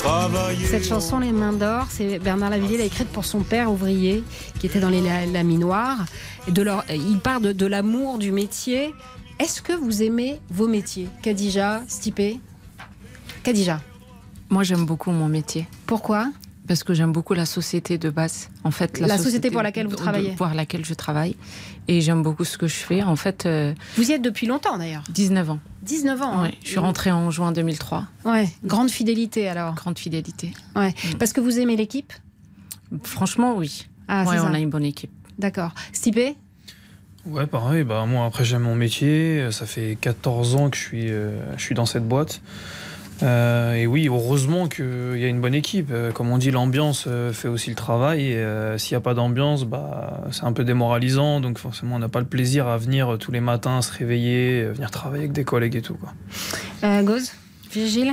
Travailler 0.01 0.67
Cette 0.67 0.87
chanson 0.87 1.21
Les 1.21 1.33
mains 1.33 1.53
d'or, 1.53 1.87
c'est 1.89 2.19
Bernard 2.19 2.51
Lavillier 2.51 2.79
l'a 2.79 2.85
écrite 2.85 3.09
pour 3.09 3.25
son 3.25 3.41
père 3.41 3.71
ouvrier 3.71 4.25
qui 4.59 4.67
était 4.67 4.81
dans 4.81 4.91
les 4.91 5.01
laminoirs. 5.33 6.05
De 6.49 6.63
leur, 6.63 6.85
il 6.91 7.21
parle 7.21 7.43
de, 7.43 7.53
de 7.53 7.67
l'amour 7.67 8.19
du 8.19 8.33
métier. 8.33 8.93
Est-ce 9.39 9.63
que 9.63 9.73
vous 9.73 10.03
aimez 10.03 10.41
vos 10.51 10.67
métiers? 10.69 11.09
Kadija, 11.23 11.83
Stipé 11.87 12.41
Kadija 13.43 13.81
Moi, 14.51 14.63
j'aime 14.63 14.87
beaucoup 14.87 15.11
mon 15.11 15.29
métier. 15.29 15.67
Pourquoi? 15.87 16.31
Parce 16.69 16.85
que 16.85 16.95
j'aime 16.95 17.13
beaucoup 17.13 17.35
la 17.35 17.45
société 17.45 17.99
de 17.99 18.09
base. 18.09 18.49
En 18.63 18.71
fait, 18.71 19.01
la, 19.01 19.09
la 19.09 19.15
société, 19.19 19.31
société, 19.31 19.51
pour 19.51 19.63
laquelle 19.63 19.89
vous 19.89 19.97
travaillez. 19.97 20.31
Pour 20.31 20.47
laquelle 20.47 20.85
je 20.85 20.95
travaille. 20.95 21.37
Et 21.89 22.01
j'aime 22.01 22.23
beaucoup 22.23 22.45
ce 22.45 22.57
que 22.57 22.69
je 22.69 22.75
fais. 22.77 23.03
En 23.03 23.17
fait. 23.17 23.47
Euh, 23.47 23.75
vous 23.97 24.11
y 24.11 24.13
êtes 24.13 24.23
depuis 24.23 24.47
longtemps 24.47 24.79
d'ailleurs 24.79 25.03
19 25.11 25.51
ans. 25.51 25.59
19 25.83 26.23
ans. 26.23 26.43
Ouais, 26.43 26.49
hein. 26.49 26.53
Je 26.63 26.69
suis 26.69 26.79
rentrée 26.79 27.11
en 27.11 27.31
juin 27.33 27.51
2003. 27.51 28.07
Ouais. 28.25 28.49
Grande 28.65 28.91
fidélité 28.91 29.49
alors. 29.49 29.75
Grande 29.75 29.99
fidélité. 29.99 30.53
Ouais. 30.77 30.91
Mm. 30.91 31.19
Parce 31.19 31.33
que 31.33 31.41
vous 31.41 31.59
aimez 31.59 31.77
l'équipe? 31.77 32.13
Franchement, 33.03 33.55
oui. 33.57 33.89
Ah, 34.07 34.25
ouais, 34.25 34.37
ça. 34.37 34.45
on 34.49 34.55
a 34.55 34.59
une 34.61 34.71
bonne 34.71 34.85
équipe. 34.85 35.11
D'accord. 35.39 35.73
Stipé 35.93 36.37
Ouais, 37.27 37.47
pareil. 37.47 37.83
Bah, 37.83 38.05
moi, 38.07 38.25
après, 38.27 38.45
j'aime 38.45 38.63
mon 38.63 38.75
métier. 38.77 39.49
Ça 39.51 39.67
fait 39.67 39.97
14 40.01 40.55
ans 40.55 40.71
que 40.71 40.77
je 40.77 40.83
suis, 40.83 41.11
euh, 41.11 41.57
je 41.57 41.63
suis 41.63 41.75
dans 41.75 41.87
cette 41.87 42.07
boîte. 42.07 42.41
Euh, 43.23 43.75
et 43.75 43.87
oui, 43.87 44.09
heureusement 44.09 44.69
qu'il 44.69 45.17
y 45.17 45.25
a 45.25 45.29
une 45.29 45.41
bonne 45.41 45.55
équipe. 45.55 45.91
Euh, 45.91 46.13
comme 46.13 46.31
on 46.31 46.39
dit, 46.39 46.51
l'ambiance 46.51 47.05
euh, 47.07 47.33
fait 47.33 47.49
aussi 47.49 47.71
le 47.71 47.77
travail. 47.77 48.37
S'il 48.77 48.95
n'y 48.95 48.97
a 48.97 49.01
pas 49.01 49.15
d'ambiance, 49.15 49.65
bah, 49.65 50.25
c'est 50.31 50.45
un 50.45 50.53
peu 50.53 50.65
démoralisant. 50.65 51.41
Donc 51.41 51.59
forcément, 51.59 51.97
on 51.97 51.99
n'a 51.99 52.09
pas 52.09 52.21
le 52.21 52.27
plaisir 52.27 52.67
à 52.67 52.77
venir 52.79 53.17
tous 53.19 53.33
les 53.33 53.41
matins, 53.41 53.83
se 53.83 53.93
réveiller, 53.93 54.65
venir 54.65 54.91
travailler 54.91 55.25
avec 55.25 55.33
des 55.33 55.45
collègues 55.45 55.77
et 55.77 55.83
tout. 55.83 55.99
Euh, 56.85 57.03
Gauze 57.03 57.33
Vigile 57.71 58.13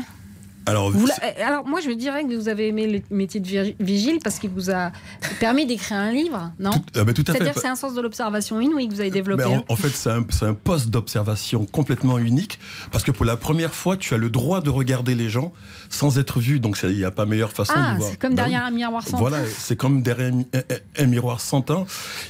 alors, 0.69 0.91
vous 0.91 1.07
alors, 1.43 1.65
moi, 1.65 1.79
je 1.81 1.91
dirais 1.91 2.23
que 2.23 2.35
vous 2.35 2.49
avez 2.49 2.67
aimé 2.67 2.87
le 2.87 3.15
métier 3.15 3.39
de 3.39 3.73
vigile 3.79 4.19
parce 4.23 4.39
qu'il 4.39 4.49
vous 4.49 4.69
a 4.69 4.91
permis 5.39 5.65
d'écrire 5.65 5.97
un 5.97 6.11
livre, 6.11 6.51
non 6.59 6.71
tout, 6.71 6.81
ah 6.95 7.03
bah, 7.03 7.13
tout 7.13 7.23
C'est-à-dire 7.25 7.53
que 7.53 7.61
c'est 7.61 7.67
un 7.67 7.75
sens 7.75 7.93
de 7.93 8.01
l'observation 8.01 8.61
inouï 8.61 8.87
que 8.87 8.93
vous 8.93 9.01
avez 9.01 9.11
développé. 9.11 9.45
En, 9.45 9.63
en, 9.67 9.75
fait, 9.75 9.89
c'est 9.89 10.09
un, 10.09 10.25
un, 10.41 10.53
poste 10.53 10.89
d'observation 10.89 11.65
complètement 11.65 12.17
unique 12.17 12.59
parce 12.91 13.03
que 13.03 13.11
pour 13.11 13.25
la 13.25 13.37
première 13.37 13.73
fois, 13.73 13.97
tu 13.97 14.13
as 14.13 14.17
le 14.17 14.29
droit 14.29 14.61
de 14.61 14.69
regarder 14.69 15.15
les 15.15 15.29
gens 15.29 15.51
sans 15.89 16.17
être 16.19 16.39
vu. 16.39 16.59
Donc, 16.59 16.77
il 16.83 16.95
n'y 16.95 17.03
a 17.03 17.11
pas 17.11 17.25
meilleure 17.25 17.51
façon 17.51 17.73
ah, 17.75 17.93
de 17.93 17.97
voir. 17.97 18.09
C'est 18.11 18.19
comme 18.19 18.35
bah, 18.35 18.43
derrière 18.43 18.65
un 18.65 18.71
miroir 18.71 19.07
sans 19.07 19.17
Voilà, 19.17 19.37
c'est 19.57 19.75
comme 19.75 20.01
derrière 20.01 20.33
un, 20.33 21.03
un, 21.03 21.05
miroir 21.05 21.41
sans 21.41 21.61
teint. 21.61 21.85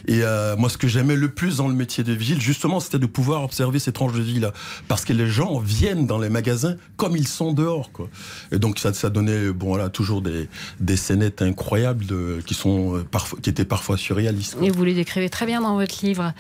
Et 0.08 0.22
euh, 0.24 0.56
moi, 0.58 0.70
ce 0.70 0.78
que 0.78 0.88
j'aimais 0.88 1.16
le 1.16 1.30
plus 1.30 1.58
dans 1.58 1.68
le 1.68 1.74
métier 1.74 2.04
de 2.04 2.14
vigile, 2.14 2.42
justement, 2.42 2.80
c'était 2.80 3.00
de 3.00 3.06
pouvoir 3.06 3.44
observer 3.44 3.80
ces 3.80 3.92
tranches 3.92 4.14
de 4.14 4.22
vie-là. 4.22 4.54
Parce 4.88 5.06
que 5.06 5.14
les 5.14 5.28
gens 5.28 5.60
viennent 5.60 6.08
dans 6.08 6.20
les 6.20 6.30
magasins 6.30 6.76
comme 6.98 7.16
ils 7.16 7.28
sont 7.28 7.54
dehors. 7.54 7.92
Quoi. 7.92 8.10
Et 8.52 8.60
donc, 8.60 8.80
ça, 8.80 8.94
ça 8.94 9.10
donnait 9.10 9.52
bon, 9.52 9.68
voilà, 9.68 9.90
toujours 9.90 10.22
des, 10.22 10.50
des 10.80 10.98
scénettes 10.98 11.42
incroyables 11.42 12.06
de, 12.06 12.40
qui, 12.46 12.54
sont, 12.54 13.04
parfois, 13.12 13.40
qui 13.42 13.50
étaient 13.50 13.66
parfois 13.66 13.98
surréalistes. 13.98 14.56
Quoi. 14.56 14.68
Et 14.68 14.70
vous 14.70 14.84
les 14.84 14.94
décrivez 14.94 15.30
très 15.30 15.46
bien 15.46 15.62
dans 15.62 15.76
votre 15.76 16.06
livre. 16.06 16.34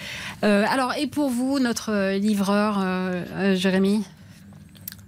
Euh, 0.43 0.65
alors, 0.67 0.93
et 0.95 1.08
pour 1.08 1.30
vous, 1.30 1.60
notre 1.60 2.15
livreur, 2.15 2.80
euh, 2.82 3.56
Jérémy? 3.56 4.04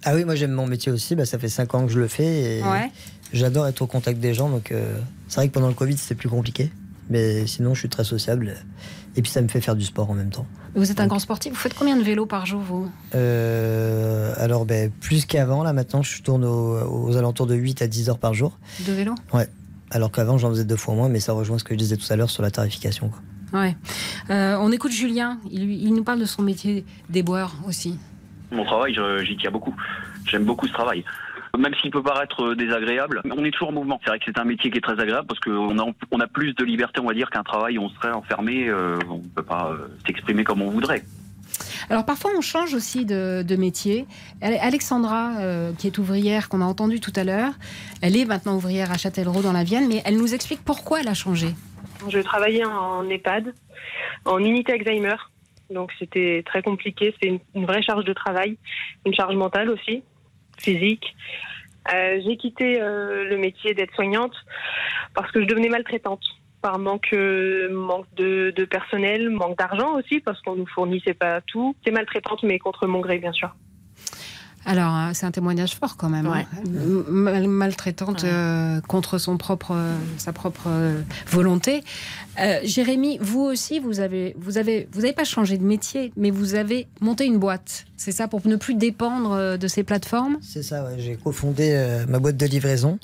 Ah 0.04 0.16
oui, 0.16 0.26
moi 0.26 0.36
j'aime 0.36 0.52
mon 0.52 0.68
métier 0.68 0.92
aussi. 0.92 1.16
Bah, 1.16 1.26
ça 1.26 1.38
fait 1.38 1.50
5 1.50 1.76
ans 1.76 1.86
que 1.86 1.92
je 1.92 2.00
le 2.00 2.08
fais. 2.08 2.58
Et 2.58 2.64
ouais. 2.64 2.92
J'adore 3.34 3.68
être 3.68 3.82
au 3.82 3.88
contact 3.88 4.20
des 4.20 4.34
gens. 4.34 4.50
Donc 4.50 4.72
euh, 4.72 4.98
c'est 5.28 5.36
vrai 5.38 5.48
que 5.48 5.54
pendant 5.54 5.68
le 5.68 5.74
Covid 5.74 5.98
c'était 5.98 6.16
plus 6.16 6.30
compliqué. 6.30 6.72
Mais 7.10 7.46
sinon 7.48 7.74
je 7.74 7.80
suis 7.80 7.90
très 7.90 8.04
sociable. 8.04 8.56
Et 9.16 9.22
puis 9.22 9.32
ça 9.32 9.42
me 9.42 9.48
fait 9.48 9.62
faire 9.62 9.76
du 9.76 9.86
sport 9.86 10.10
en 10.10 10.14
même 10.14 10.30
temps. 10.30 10.46
Vous 10.76 10.90
êtes 10.90 11.00
un 11.00 11.04
donc, 11.04 11.10
grand 11.10 11.20
sportif. 11.20 11.52
Vous 11.52 11.60
faites 11.60 11.74
combien 11.74 11.98
de 11.98 12.02
vélos 12.02 12.26
par 12.26 12.46
jour 12.46 12.62
vous? 12.62 12.90
Euh, 13.14 14.34
Alors 14.38 14.66
ben, 14.66 14.90
plus 14.90 15.26
qu'avant. 15.26 15.64
Là 15.64 15.74
maintenant 15.74 16.02
je 16.02 16.22
tourne 16.22 16.46
aux, 16.46 17.10
aux, 17.10 17.18
alentours 17.18 17.48
de 17.48 17.56
8 17.56 17.82
à 17.82 17.88
10 17.88 18.10
heures 18.10 18.20
par 18.20 18.34
jour. 18.34 18.58
De 18.88 18.94
vélo? 18.94 19.16
Ouais. 19.34 19.48
Alors 19.90 20.12
qu'avant 20.12 20.38
j'en 20.38 20.50
faisais 20.50 20.64
deux 20.64 20.78
fois 20.78 20.96
moins. 20.96 21.10
Mais 21.10 21.20
ça 21.20 21.34
rejoint 21.34 21.58
ce 21.58 21.64
que 21.64 21.74
je 21.74 21.80
disais 21.80 21.98
tout 21.98 22.12
à 22.12 22.16
l'heure 22.16 22.30
sur 22.30 22.44
la 22.44 22.52
tarification. 22.52 23.10
Quoi. 23.10 23.62
Ouais. 23.62 23.76
Euh, 24.30 24.56
on 24.60 24.72
écoute 24.72 24.92
Julien. 24.92 25.40
Il, 25.52 25.70
il 25.72 25.94
nous 25.94 26.04
parle 26.04 26.20
de 26.20 26.26
son 26.26 26.42
métier 26.42 26.86
d'éboueur 27.10 27.54
aussi. 27.68 27.98
Mon 28.52 28.64
travail, 28.66 28.98
j'y 29.24 29.38
tiens 29.38 29.52
beaucoup. 29.52 29.76
J'aime 30.26 30.46
beaucoup 30.46 30.68
ce 30.68 30.74
travail. 30.74 31.04
Même 31.58 31.74
s'il 31.82 31.92
peut 31.92 32.02
paraître 32.02 32.54
désagréable, 32.54 33.22
on 33.30 33.44
est 33.44 33.52
toujours 33.52 33.70
en 33.70 33.74
mouvement. 33.74 34.00
C'est 34.04 34.10
vrai 34.10 34.20
que 34.20 34.26
c'est 34.26 34.40
un 34.40 34.46
métier 34.46 34.72
qui 34.72 34.78
est 34.78 34.82
très 34.82 35.00
agréable 35.00 35.28
parce 35.28 35.40
qu'on 35.40 35.78
a, 35.78 35.86
on 36.12 36.20
a 36.20 36.28
plus 36.28 36.54
de 36.54 36.64
liberté, 36.64 37.00
on 37.02 37.08
va 37.08 37.14
dire, 37.14 37.30
qu'un 37.30 37.44
travail 37.44 37.78
où 37.78 37.84
on 37.84 37.90
serait 37.90 38.12
enfermé, 38.12 38.70
euh, 38.70 38.98
on 39.10 39.18
ne 39.18 39.28
peut 39.36 39.44
pas 39.44 39.72
euh, 39.72 39.88
s'exprimer 40.06 40.44
comme 40.44 40.62
on 40.62 40.70
voudrait. 40.70 41.04
Alors 41.90 42.06
parfois 42.06 42.32
on 42.38 42.42
change 42.42 42.74
aussi 42.74 43.06
de, 43.06 43.44
de 43.46 43.56
métier. 43.56 44.06
Alexandra, 44.42 45.40
euh, 45.40 45.74
qui 45.78 45.88
est 45.88 45.98
ouvrière, 45.98 46.48
qu'on 46.48 46.62
a 46.62 46.66
entendu 46.66 47.00
tout 47.00 47.12
à 47.16 47.24
l'heure, 47.24 47.52
elle 48.02 48.16
est 48.16 48.26
maintenant 48.26 48.56
ouvrière 48.56 48.92
à 48.92 48.98
Châtellerault 48.98 49.42
dans 49.42 49.52
la 49.52 49.64
Vienne, 49.64 49.88
mais 49.90 50.02
elle 50.06 50.18
nous 50.18 50.34
explique 50.34 50.64
pourquoi 50.64 51.02
elle 51.02 51.10
a 51.10 51.14
changé. 51.14 51.48
Je 52.08 52.20
travaillais 52.20 52.64
en 52.66 53.08
EHPAD, 53.10 53.54
en 54.26 54.40
unité 54.40 54.74
Alzheimer. 54.74 55.16
Donc 55.70 55.92
c'était 56.00 56.44
très 56.46 56.62
compliqué, 56.62 57.14
c'est 57.22 57.28
une, 57.28 57.40
une, 57.56 57.66
vraie 57.66 57.82
charge 57.82 58.04
de 58.04 58.12
travail, 58.12 58.58
une 59.06 59.14
charge 59.14 59.36
mentale 59.36 59.70
aussi, 59.70 60.04
physique. 60.62 61.16
Euh, 61.94 62.22
j'ai 62.24 62.38
quitté 62.38 62.80
euh, 62.80 63.24
le 63.24 63.38
métier 63.38 63.74
d'aide-soignante 63.74 64.36
parce 65.16 65.32
que 65.32 65.42
je 65.42 65.48
devenais 65.48 65.70
maltraitante 65.70 66.24
par 66.62 66.78
manque, 66.78 67.10
euh, 67.14 67.70
manque 67.74 68.06
de, 68.16 68.54
de, 68.56 68.66
personnel, 68.66 69.32
manque 69.32 69.58
d'argent 69.58 69.96
aussi 69.98 70.20
parce 70.20 70.40
qu'on 70.42 70.56
nous 70.56 70.68
fournissait 70.68 71.16
pas 71.16 71.42
tout. 71.42 71.76
C'est 71.84 71.92
maltraitante 71.92 72.44
mais 72.44 72.60
contre 72.60 72.86
mon 72.86 73.00
gré 73.00 73.18
bien 73.18 73.32
sûr. 73.32 73.56
Alors, 74.66 74.96
euh, 74.96 75.10
c'est 75.14 75.26
un 75.26 75.32
témoignage 75.32 75.76
fort 75.76 75.98
quand 75.98 76.10
même. 76.10 76.28
hein. 76.28 76.44
Mal- 77.10 77.48
maltraitante 77.48 78.24
euh, 78.24 78.80
contre 78.82 79.18
son 79.18 79.38
propre, 79.38 79.72
euh, 79.74 79.96
sa 80.18 80.34
propre 80.34 80.64
euh, 80.68 81.02
volonté. 81.30 81.84
Euh, 82.40 82.60
Jérémy, 82.64 83.18
vous 83.22 83.42
aussi, 83.42 83.80
vous 83.80 84.00
avez, 84.00 84.36
vous 84.40 84.58
avez, 84.58 84.88
vous 84.94 85.00
avez 85.04 85.14
pas 85.14 85.24
changé 85.24 85.58
de 85.58 85.64
métier, 85.64 86.14
mais 86.16 86.30
vous 86.30 86.54
avez 86.56 86.88
monté 87.02 87.26
une 87.26 87.40
boîte. 87.40 87.86
C'est 87.98 88.12
ça 88.12 88.28
pour 88.28 88.46
ne 88.48 88.56
plus 88.56 88.76
dépendre 88.76 89.58
de 89.58 89.68
ces 89.68 89.84
plateformes? 89.84 90.38
C'est 90.42 90.64
ça, 90.64 90.84
ouais. 90.84 90.96
j'ai 90.98 91.16
cofondé 91.16 91.72
euh, 91.74 92.06
ma 92.08 92.20
boîte 92.20 92.38
de 92.38 92.46
livraison 92.46 93.00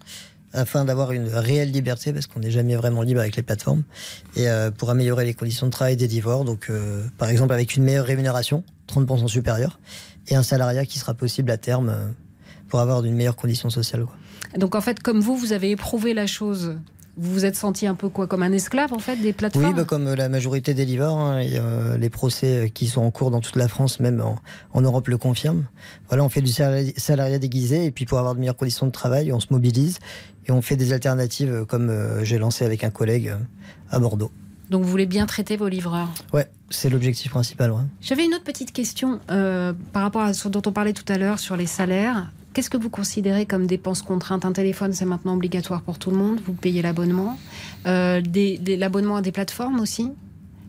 afin 0.53 0.85
d'avoir 0.85 1.11
une 1.11 1.27
réelle 1.27 1.71
liberté 1.71 2.13
parce 2.13 2.25
qu'on 2.25 2.39
n'est 2.39 2.51
jamais 2.51 2.75
vraiment 2.75 3.01
libre 3.01 3.19
avec 3.19 3.35
les 3.35 3.43
plateformes 3.43 3.83
et 4.35 4.47
euh, 4.49 4.71
pour 4.71 4.89
améliorer 4.89 5.25
les 5.25 5.33
conditions 5.33 5.65
de 5.67 5.71
travail 5.71 5.97
des 5.97 6.07
livreurs. 6.07 6.45
Donc, 6.45 6.67
euh, 6.69 7.03
par 7.17 7.29
exemple, 7.29 7.53
avec 7.53 7.75
une 7.75 7.83
meilleure 7.83 8.05
rémunération, 8.05 8.63
30% 8.87 9.27
supérieure, 9.27 9.77
et 10.27 10.35
un 10.35 10.43
salariat 10.43 10.85
qui 10.85 10.99
sera 10.99 11.13
possible 11.13 11.51
à 11.51 11.57
terme 11.57 11.89
euh, 11.89 12.07
pour 12.69 12.79
avoir 12.79 13.03
une 13.03 13.15
meilleure 13.15 13.35
condition 13.35 13.69
sociale. 13.69 14.05
quoi. 14.05 14.15
Donc 14.57 14.75
en 14.75 14.81
fait, 14.81 15.01
comme 15.01 15.19
vous, 15.19 15.35
vous 15.37 15.53
avez 15.53 15.71
éprouvé 15.71 16.13
la 16.13 16.27
chose. 16.27 16.77
Vous 17.19 17.33
vous 17.33 17.45
êtes 17.45 17.55
senti 17.55 17.87
un 17.87 17.95
peu 17.95 18.09
quoi, 18.09 18.27
comme 18.27 18.43
un 18.43 18.51
esclave 18.51 18.93
en 18.93 18.99
fait 18.99 19.15
des 19.15 19.33
plateformes? 19.33 19.65
Oui, 19.65 19.73
bah, 19.73 19.85
comme 19.85 20.05
euh, 20.05 20.15
la 20.15 20.29
majorité 20.29 20.75
des 20.75 20.85
livreurs, 20.85 21.17
hein, 21.17 21.39
et, 21.39 21.57
euh, 21.57 21.97
les 21.97 22.11
procès 22.11 22.71
qui 22.71 22.85
sont 22.85 23.01
en 23.01 23.09
cours 23.09 23.31
dans 23.31 23.41
toute 23.41 23.55
la 23.55 23.67
France, 23.67 23.99
même 23.99 24.21
en, 24.21 24.35
en 24.71 24.81
Europe, 24.81 25.07
le 25.07 25.17
confirment. 25.17 25.65
Voilà, 26.09 26.23
on 26.23 26.29
fait 26.29 26.41
du 26.41 26.51
salari- 26.51 26.93
salariat 26.95 27.39
déguisé, 27.39 27.85
et 27.85 27.91
puis 27.91 28.05
pour 28.05 28.19
avoir 28.19 28.35
de 28.35 28.39
meilleures 28.39 28.55
conditions 28.55 28.85
de 28.85 28.91
travail, 28.91 29.33
on 29.33 29.39
se 29.39 29.47
mobilise 29.49 29.97
et 30.45 30.51
on 30.51 30.61
fait 30.61 30.75
des 30.75 30.93
alternatives 30.93 31.65
comme 31.67 31.89
euh, 31.89 32.23
j'ai 32.23 32.37
lancé 32.37 32.65
avec 32.65 32.83
un 32.83 32.91
collègue 32.91 33.29
euh, 33.29 33.37
à 33.89 33.97
Bordeaux. 33.97 34.31
Donc 34.69 34.83
vous 34.83 34.89
voulez 34.89 35.05
bien 35.05 35.25
traiter 35.25 35.55
vos 35.57 35.67
livreurs. 35.69 36.09
Ouais, 36.33 36.47
c'est 36.69 36.89
l'objectif 36.89 37.31
principal. 37.31 37.71
ouais. 37.71 37.81
J'avais 38.01 38.25
une 38.25 38.33
autre 38.33 38.43
petite 38.43 38.71
question 38.73 39.19
euh, 39.31 39.73
par 39.93 40.03
rapport 40.03 40.21
à 40.23 40.33
ce 40.33 40.47
dont 40.49 40.61
on 40.65 40.71
parlait 40.73 40.93
tout 40.93 41.05
à 41.11 41.17
l'heure 41.17 41.39
sur 41.39 41.55
les 41.55 41.67
salaires. 41.67 42.31
Qu'est-ce 42.53 42.69
que 42.69 42.77
vous 42.77 42.89
considérez 42.89 43.45
comme 43.45 43.67
dépenses 43.67 44.01
contraintes? 44.01 44.43
Un 44.43 44.51
téléphone, 44.51 44.91
c'est 44.91 45.05
maintenant 45.05 45.35
obligatoire 45.35 45.81
pour 45.83 45.99
tout 45.99 46.09
le 46.11 46.17
monde. 46.17 46.39
Vous 46.45 46.53
payez 46.53 46.81
l'abonnement. 46.81 47.37
Euh, 47.85 48.19
des- 48.19 48.57
des- 48.57 48.75
l'abonnement 48.77 49.15
à 49.17 49.21
des 49.21 49.31
plateformes 49.31 49.79
aussi 49.79 50.11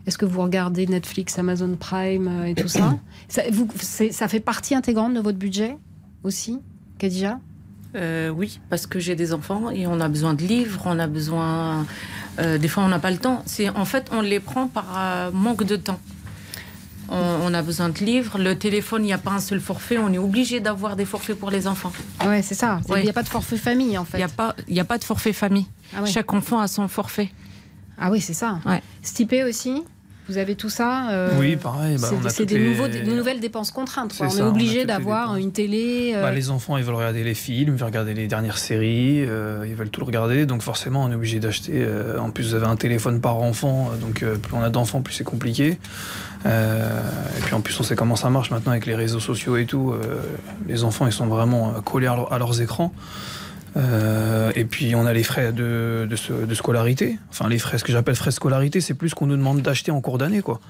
Est-ce 0.06 0.16
que 0.18 0.24
vous 0.26 0.40
regardez 0.42 0.86
Netflix, 0.86 1.38
Amazon 1.38 1.76
Prime 1.78 2.28
euh, 2.28 2.44
et 2.44 2.54
tout 2.54 2.68
ça? 2.68 2.98
Ça, 3.28 3.42
vous- 3.50 3.68
c'est- 3.80 4.12
ça 4.12 4.26
fait 4.28 4.40
partie 4.40 4.74
intégrante 4.74 5.12
de 5.14 5.20
votre 5.20 5.38
budget 5.38 5.76
aussi, 6.24 6.60
Kadija 6.98 7.40
Euh, 7.94 8.28
oui, 8.28 8.60
parce 8.68 8.86
que 8.86 8.98
j'ai 8.98 9.14
des 9.16 9.32
enfants 9.32 9.70
et 9.70 9.86
on 9.86 9.98
a 10.00 10.08
besoin 10.08 10.34
de 10.34 10.42
livres, 10.42 10.82
on 10.84 10.98
a 10.98 11.06
besoin. 11.06 11.86
euh, 12.38 12.58
des 12.58 12.68
fois, 12.68 12.82
on 12.84 12.88
n'a 12.88 12.98
pas 12.98 13.10
le 13.10 13.16
temps. 13.18 13.42
C'est 13.46 13.68
en 13.70 13.84
fait, 13.84 14.08
on 14.12 14.20
les 14.20 14.40
prend 14.40 14.68
par 14.68 14.86
euh, 14.96 15.30
manque 15.32 15.64
de 15.64 15.76
temps. 15.76 15.98
On, 17.10 17.16
on 17.44 17.54
a 17.54 17.62
besoin 17.62 17.88
de 17.88 17.98
livres. 18.00 18.38
Le 18.38 18.54
téléphone, 18.58 19.02
il 19.02 19.06
n'y 19.06 19.12
a 19.14 19.18
pas 19.18 19.30
un 19.30 19.40
seul 19.40 19.60
forfait. 19.60 19.96
On 19.96 20.12
est 20.12 20.18
obligé 20.18 20.60
d'avoir 20.60 20.94
des 20.96 21.06
forfaits 21.06 21.38
pour 21.38 21.50
les 21.50 21.66
enfants. 21.66 21.92
Ouais, 22.26 22.42
c'est 22.42 22.54
ça. 22.54 22.80
Il 22.94 23.02
n'y 23.02 23.08
a 23.08 23.14
pas 23.14 23.22
de 23.22 23.28
forfait 23.28 23.56
famille 23.56 23.96
en 23.96 24.04
fait. 24.04 24.18
Il 24.18 24.20
n'y 24.20 24.24
a 24.24 24.28
pas, 24.28 24.54
il 24.68 24.78
a 24.78 24.84
pas 24.84 24.98
de 24.98 25.04
forfait 25.04 25.32
famille. 25.32 25.66
Ah 25.96 26.02
ouais. 26.02 26.10
Chaque 26.10 26.30
enfant 26.34 26.60
a 26.60 26.68
son 26.68 26.86
forfait. 26.88 27.30
Ah 27.98 28.10
oui, 28.10 28.20
c'est 28.20 28.34
ça. 28.34 28.58
Stipé 29.02 29.44
aussi 29.44 29.82
Vous 30.28 30.36
avez 30.38 30.54
tout 30.56 30.68
ça 30.68 31.10
euh, 31.10 31.30
Oui, 31.38 31.56
pareil, 31.56 31.96
bah, 31.98 32.08
c'est 32.28 32.44
des, 32.44 32.58
les- 32.58 32.68
nouveaux- 32.68 32.88
des 32.88 33.02
nouvelles 33.02 33.40
dépenses 33.40 33.70
contraintes. 33.70 34.14
On 34.20 34.28
ça, 34.28 34.38
est 34.38 34.42
obligé 34.42 34.84
d'avoir 34.84 35.36
une 35.36 35.52
télé. 35.52 36.12
euh, 36.14 36.22
Bah, 36.22 36.32
les 36.32 36.50
enfants, 36.50 36.76
ils 36.76 36.84
veulent 36.84 36.94
regarder 36.96 37.24
les 37.24 37.34
films, 37.34 37.74
ils 37.74 37.78
veulent 37.78 37.86
regarder 37.88 38.12
les 38.14 38.26
dernières 38.26 38.58
séries, 38.58 39.24
euh, 39.24 39.64
ils 39.66 39.74
veulent 39.74 39.88
tout 39.90 40.04
regarder. 40.04 40.44
Donc 40.44 40.60
forcément, 40.62 41.04
on 41.04 41.10
est 41.10 41.14
obligé 41.14 41.40
d'acheter. 41.40 41.86
en 42.20 42.30
plus, 42.30 42.48
vous 42.50 42.54
avez 42.54 42.66
un 42.66 42.76
téléphone 42.76 43.20
par 43.20 43.36
enfant, 43.38 43.90
donc 44.00 44.24
plus 44.24 44.54
on 44.54 44.62
a 44.62 44.68
d'enfants, 44.70 45.00
plus 45.00 45.14
c'est 45.14 45.24
compliqué. 45.24 45.78
Et 46.44 47.40
puis 47.44 47.54
en 47.54 47.60
plus, 47.60 47.78
on 47.80 47.82
sait 47.82 47.96
comment 47.96 48.16
ça 48.16 48.30
marche 48.30 48.50
maintenant 48.50 48.72
avec 48.72 48.86
les 48.86 48.94
réseaux 48.94 49.20
sociaux 49.20 49.56
et 49.56 49.66
tout. 49.66 49.94
les 50.68 50.84
enfants, 50.84 51.06
ils 51.06 51.12
sont 51.12 51.26
vraiment 51.26 51.72
collés 51.82 52.06
à, 52.06 52.14
leur- 52.16 52.32
à 52.32 52.38
leurs 52.38 52.60
écrans. 52.60 52.92
Euh, 53.76 54.50
et 54.56 54.64
puis 54.64 54.94
on 54.94 55.06
a 55.06 55.12
les 55.12 55.22
frais 55.22 55.52
de, 55.52 56.06
de, 56.08 56.16
ce- 56.16 56.32
de 56.46 56.54
scolarité. 56.54 57.18
Enfin, 57.30 57.48
les 57.48 57.58
frais, 57.58 57.78
ce 57.78 57.84
que 57.84 57.92
j'appelle 57.92 58.16
frais 58.16 58.30
de 58.30 58.34
scolarité, 58.34 58.80
c'est 58.80 58.94
plus 58.94 59.14
qu'on 59.14 59.26
nous 59.26 59.36
demande 59.36 59.60
d'acheter 59.62 59.90
en 59.90 60.00
cours 60.00 60.18
d'année, 60.18 60.42
quoi. 60.42 60.60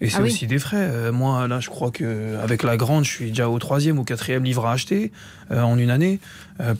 Et 0.00 0.10
c'est 0.10 0.18
Ah 0.18 0.22
oui. 0.22 0.28
aussi 0.28 0.46
des 0.46 0.58
frais. 0.58 0.76
Euh, 0.78 1.12
moi, 1.12 1.48
là, 1.48 1.58
je 1.60 1.68
crois 1.70 1.90
que 1.90 2.36
avec 2.42 2.62
la 2.62 2.76
grande, 2.76 3.04
je 3.04 3.10
suis 3.10 3.28
déjà 3.30 3.48
au 3.48 3.58
troisième 3.58 3.98
ou 3.98 4.04
quatrième 4.04 4.44
livre 4.44 4.66
à 4.66 4.72
acheter 4.72 5.12
euh, 5.50 5.60
en 5.62 5.76
une 5.78 5.90
année, 5.90 6.20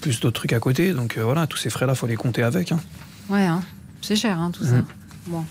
plus 0.01 0.21
d'autres 0.21 0.39
trucs 0.41 0.53
à 0.53 0.61
côté. 0.61 0.93
Donc 0.93 1.19
voilà, 1.19 1.47
tous 1.47 1.57
ces 1.59 1.71
frais-là, 1.71 1.95
faut 1.95 2.07
les 2.07 2.17
compter 2.17 2.43
avec. 2.43 2.71
hein. 2.73 2.81
Ouais, 3.29 3.45
hein. 3.45 3.63
c'est 4.03 4.17
cher 4.17 4.39
hein, 4.39 4.51
tout 4.53 4.65
ça. 4.65 4.77
Mhm. 4.77 4.85
Bon. 5.27 5.45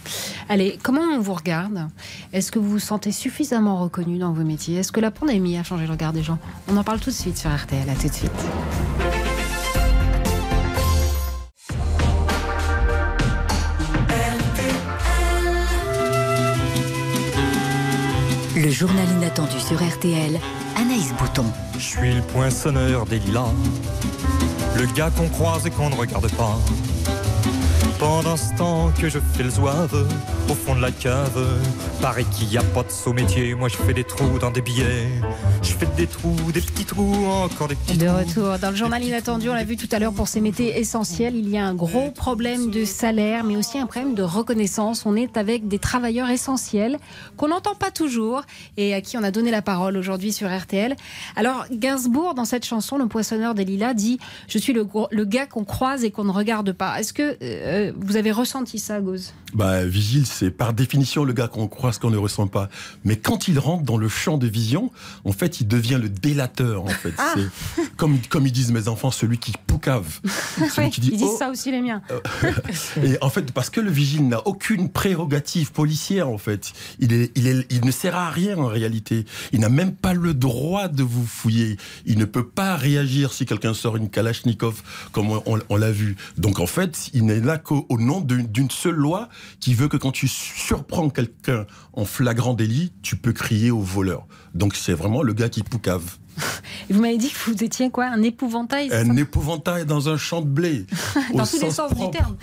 Allez, 0.50 0.80
comment 0.82 1.02
on 1.02 1.20
vous 1.20 1.36
regarde? 1.36 1.88
Est-ce 2.34 2.52
que 2.52 2.58
vous 2.58 2.70
vous 2.70 2.80
sentez 2.80 3.12
suffisamment 3.12 3.80
reconnu 3.80 4.18
dans 4.18 4.32
vos 4.34 4.44
métiers? 4.44 4.78
Est-ce 4.78 4.92
que 4.92 5.00
la 5.00 5.12
pandémie 5.12 5.56
a 5.58 5.64
changé 5.64 5.86
le 5.86 5.92
regard 5.92 6.14
des 6.14 6.24
gens? 6.24 6.40
On 6.68 6.76
en 6.78 6.84
parle 6.84 7.00
tout 7.00 7.12
de 7.12 7.16
suite 7.16 7.38
sur 7.38 7.54
RTL. 7.56 7.88
À 7.88 7.94
tout 7.94 8.08
de 8.08 8.14
suite. 8.14 8.32
Le 18.60 18.72
journal 18.72 19.08
inattendu 19.18 19.60
sur 19.60 19.78
RTL, 19.78 20.40
Anaïs 20.76 21.14
Bouton. 21.14 21.46
Je 21.76 21.84
suis 21.84 22.12
le 22.12 22.24
poinçonneur 22.24 23.06
des 23.06 23.20
lilas, 23.20 23.54
le 24.76 24.88
gars 24.96 25.12
qu'on 25.16 25.30
croise 25.30 25.68
et 25.68 25.70
qu'on 25.70 25.92
ne 25.92 25.96
regarde 25.96 26.28
pas. 26.32 26.58
Pendant 28.00 28.36
ce 28.36 28.56
temps 28.56 28.92
que 29.00 29.10
je 29.10 29.20
fais 29.20 29.44
le 29.44 29.52
zouave 29.52 30.08
au 30.50 30.56
fond 30.56 30.74
de 30.74 30.82
la 30.82 30.90
cave, 30.90 31.40
paraît 32.02 32.24
qu'il 32.24 32.48
n'y 32.48 32.58
a 32.58 32.64
pas 32.64 32.82
de 32.82 32.90
saut 32.90 33.14
métier. 33.14 33.54
Moi 33.54 33.70
je 33.70 33.78
fais 33.78 33.94
des 33.94 34.04
trous 34.04 34.40
dans 34.40 34.50
des 34.50 34.62
billets, 34.62 35.08
je 35.68 35.74
fais 35.74 35.88
des 35.98 36.08
trous, 36.08 36.52
des 36.54 36.62
petits 36.62 36.86
trous, 36.86 37.26
encore 37.26 37.68
des 37.68 37.76
petits 37.76 37.98
De 37.98 38.06
trous. 38.06 38.18
retour 38.18 38.60
dans 38.60 38.70
le 38.70 38.76
journal 38.76 39.04
inattendu, 39.04 39.50
on 39.50 39.54
l'a 39.54 39.66
vu 39.66 39.76
tout 39.76 39.90
à 39.92 40.00
l'heure 40.00 40.14
pour 40.14 40.28
ces 40.28 40.40
métiers 40.40 40.80
essentiels, 40.80 41.36
il 41.36 41.50
y 41.50 41.58
a 41.58 41.66
un 41.66 41.74
gros 41.74 42.10
problème 42.12 42.72
de 42.72 42.86
salaire, 42.86 43.44
mais 43.44 43.58
aussi 43.58 43.78
un 43.78 43.86
problème 43.86 44.16
de 44.16 44.24
reconnaissance. 44.24 45.06
On 45.06 45.16
est 45.16 45.36
avec 45.36 45.68
des 45.68 45.78
travailleurs 45.80 46.30
essentiels 46.30 47.00
qu'on 47.36 47.50
n'entend 47.50 47.76
pas 47.76 47.92
toujours 47.92 48.44
et 48.78 48.94
à 48.94 49.02
qui 49.02 49.18
on 49.18 49.24
a 49.24 49.32
donné 49.32 49.52
la 49.52 49.62
parole 49.62 49.98
aujourd'hui 49.98 50.32
sur 50.32 50.50
RTL. 50.50 50.96
Alors 51.36 51.66
Gainsbourg, 51.72 52.34
dans 52.34 52.46
cette 52.46 52.66
chanson, 52.66 52.98
le 52.98 53.08
poissonneur 53.08 53.54
des 53.54 53.66
lilas, 53.66 53.94
dit 53.94 54.20
«Je 54.48 54.58
suis 54.58 54.74
le, 54.74 54.86
gars 55.26 55.48
qu'on 55.48 55.66
croise 55.66 56.06
et 56.06 56.12
qu'on 56.12 56.24
ne 56.24 56.32
regarde 56.32 56.72
pas». 56.72 56.98
Est-ce 57.00 57.12
que 57.12 57.38
euh, 57.42 57.92
vous 58.00 58.16
avez 58.16 58.32
ressenti 58.32 58.80
ça, 58.80 59.02
Gauze? 59.02 59.34
Bah, 59.54 59.86
vigile, 59.86 60.26
c'est 60.26 60.52
par 60.52 60.74
définition 60.74 61.24
le 61.24 61.32
gars 61.32 61.48
qu'on 61.48 61.68
croit 61.70 61.94
ce 61.94 62.00
qu'on 62.00 62.10
ne 62.10 62.18
ressent 62.18 62.48
pas. 62.48 62.68
Mais 63.06 63.16
quand 63.16 63.48
il 63.48 63.58
rentre 63.60 63.84
dans 63.84 63.98
le 63.98 64.10
champ 64.10 64.38
de 64.38 64.46
vision, 64.46 64.92
en 65.24 65.32
fait, 65.32 65.62
il 65.62 65.68
devient 65.68 65.98
le 66.02 66.10
délateur. 66.10 66.84
En 66.84 66.88
fait, 66.88 67.14
Ah. 67.18 67.34
c'est 67.36 67.96
comme 67.96 68.20
comme 68.30 68.46
ils 68.46 68.52
disent 68.52 68.72
mes 68.74 68.88
enfants, 68.90 69.10
celui 69.10 69.38
qui 69.38 69.54
poucave, 69.66 70.20
celui 70.76 70.90
qui 70.90 71.00
dit 71.02 71.10
Ils 71.14 71.18
disent 71.18 71.28
oh. 71.32 71.38
ça 71.40 71.50
aussi 71.50 71.72
les 71.72 71.82
miens. 71.82 72.02
Et 73.04 73.18
en 73.22 73.30
fait, 73.30 73.52
parce 73.54 73.70
que 73.70 73.80
le 73.80 73.90
vigile 73.90 74.28
n'a 74.28 74.46
aucune 74.48 74.90
prérogative 74.90 75.72
policière, 75.72 76.28
en 76.30 76.38
fait, 76.38 76.74
il, 77.00 77.14
est, 77.14 77.32
il, 77.36 77.48
est, 77.48 77.66
il 77.72 77.86
ne 77.86 77.92
sert 77.92 78.16
à 78.16 78.30
rien 78.30 78.58
en 78.58 78.68
réalité. 78.68 79.26
Il 79.54 79.62
n'a 79.62 79.70
même 79.70 79.94
pas 79.94 80.14
le 80.14 80.34
droit 80.34 80.88
de 80.90 81.04
vous 81.04 81.26
fouiller. 81.26 81.78
Il 82.06 82.18
ne 82.18 82.26
peut 82.26 82.46
pas 82.48 82.76
réagir 82.76 83.32
si 83.34 83.46
quelqu'un 83.46 83.74
sort 83.74 83.96
une 83.98 84.10
Kalachnikov, 84.10 84.82
comme 85.14 85.32
on, 85.32 85.42
on- 85.46 85.60
on 85.70 85.76
l'a 85.78 85.92
vu. 85.92 86.16
Donc 86.38 86.60
en 86.60 86.68
fait, 86.68 87.10
il 87.14 87.26
n'est 87.26 87.40
là 87.40 87.58
qu'au 87.58 87.86
au 87.90 87.98
nom 88.00 88.22
d'une 88.22 88.70
seule 88.70 88.96
loi 88.96 89.30
qui 89.60 89.74
veut 89.74 89.88
que 89.88 89.98
quand 89.98 90.12
tu 90.12 90.28
surprends 90.28 91.10
quelqu'un 91.10 91.66
en 91.94 92.06
flagrant 92.06 92.54
délit, 92.54 92.94
tu 93.02 93.16
peux 93.16 93.34
crier 93.34 93.72
au 93.72 93.82
voleur. 93.82 94.28
Donc 94.54 94.76
c'est 94.76 94.94
vraiment 94.94 95.24
le 95.24 95.34
gars 95.34 95.50
qui 95.50 95.64
poucave. 95.64 96.18
Et 96.90 96.94
vous 96.94 97.02
m'avez 97.02 97.18
dit 97.18 97.30
que 97.30 97.52
vous 97.52 97.64
étiez 97.64 97.90
quoi 97.90 98.06
Un 98.06 98.22
épouvantail 98.24 98.90
Un 98.94 99.18
épouvantail 99.18 99.86
dans 99.86 100.08
un 100.10 100.18
champ 100.18 100.42
de 100.42 100.48
blé. 100.48 100.86
Dans 101.34 101.46
tous 101.46 101.62
les 101.62 101.70
sens 101.72 101.94
du 101.94 102.10
terme. 102.12 102.38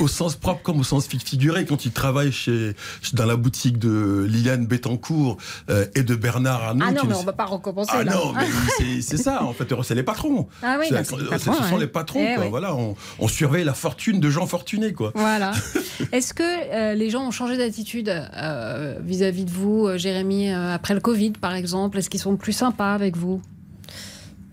au 0.00 0.08
sens 0.08 0.34
propre 0.34 0.62
comme 0.62 0.80
au 0.80 0.84
sens 0.84 1.06
fi- 1.06 1.18
figuré, 1.20 1.64
quand 1.64 1.84
il 1.84 1.92
travaille 1.92 2.32
chez, 2.32 2.74
dans 3.12 3.26
la 3.26 3.36
boutique 3.36 3.78
de 3.78 4.26
Liliane 4.28 4.66
Bettencourt 4.66 5.36
euh, 5.70 5.86
et 5.94 6.02
de 6.02 6.14
Bernard 6.16 6.62
Arnault. 6.64 6.84
Ah 6.88 6.92
non, 6.92 7.02
mais 7.04 7.14
ne- 7.14 7.18
on 7.20 7.22
va 7.22 7.32
pas 7.32 7.44
recommencer 7.44 7.90
Ah 7.94 8.02
là. 8.02 8.14
non, 8.14 8.32
mais 8.32 9.00
c'est- 9.00 9.16
ça, 9.16 9.44
en 9.44 9.52
fait, 9.52 9.72
c'est 9.84 9.94
les 9.94 10.02
patrons. 10.02 10.48
Ah 10.62 10.76
oui, 10.80 10.86
bah, 10.90 10.98
les 11.02 11.04
patrons, 11.28 11.52
ce 11.54 11.68
sont 11.68 11.74
ouais. 11.74 11.80
les 11.80 11.86
patrons, 11.86 12.26
Eh 12.32 12.34
quoi. 12.34 12.48
Voilà, 12.48 12.74
on, 12.74 12.96
on 13.20 13.28
surveille 13.28 13.64
la 13.64 13.74
fortune 13.74 14.18
de 14.18 14.30
gens 14.30 14.46
fortunés, 14.46 14.92
quoi. 14.92 15.12
Voilà. 15.14 15.52
Est-ce 16.12 16.34
que 16.34 16.42
euh, 16.42 16.94
les 16.94 17.10
gens 17.10 17.26
ont 17.26 17.30
changé 17.30 17.56
d'attitude 17.56 18.08
euh, 18.08 18.96
vis-à-vis 19.02 19.44
de 19.44 19.50
vous, 19.52 19.88
Jérémy, 19.96 20.50
après 20.50 20.94
le 20.94 21.00
Covid 21.00 21.32
par 21.32 21.54
exemple? 21.54 21.98
Est-ce 21.98 22.10
qu'ils 22.10 22.20
sont 22.20 22.36
plus 22.36 22.52
sympas 22.52 22.92
avec 22.94 23.16
vous? 23.16 23.40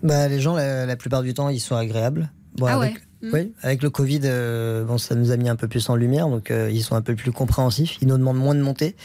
Bah, 0.06 0.28
les 0.30 0.40
gens, 0.40 0.56
la, 0.56 0.86
la 0.86 0.96
plupart 0.96 1.24
du 1.24 1.34
temps, 1.34 1.50
ils 1.50 1.60
sont 1.60 1.76
agréables. 1.76 2.32
Bon, 2.58 2.68
Ah 2.68 2.76
avec, 2.78 2.94
ouais 2.94 3.00
Mm. 3.22 3.30
Oui, 3.34 3.54
avec 3.64 3.82
le 3.82 3.90
Covid, 3.90 4.20
euh, 4.26 4.84
bon, 4.84 4.98
ça 4.98 5.16
nous 5.16 5.32
a 5.32 5.38
mis 5.38 5.50
un 5.50 5.56
peu 5.56 5.68
plus 5.68 5.90
en 5.90 5.96
lumière, 5.96 6.28
donc 6.30 6.52
euh, 6.52 6.70
ils 6.72 6.84
sont 6.84 6.96
un 6.96 7.02
peu 7.02 7.16
plus 7.16 7.32
compréhensifs. 7.32 7.98
Ils 8.02 8.08
nous 8.08 8.18
demandent 8.18 8.38
moins 8.38 8.54
de 8.54 8.62
monter. 8.62 8.96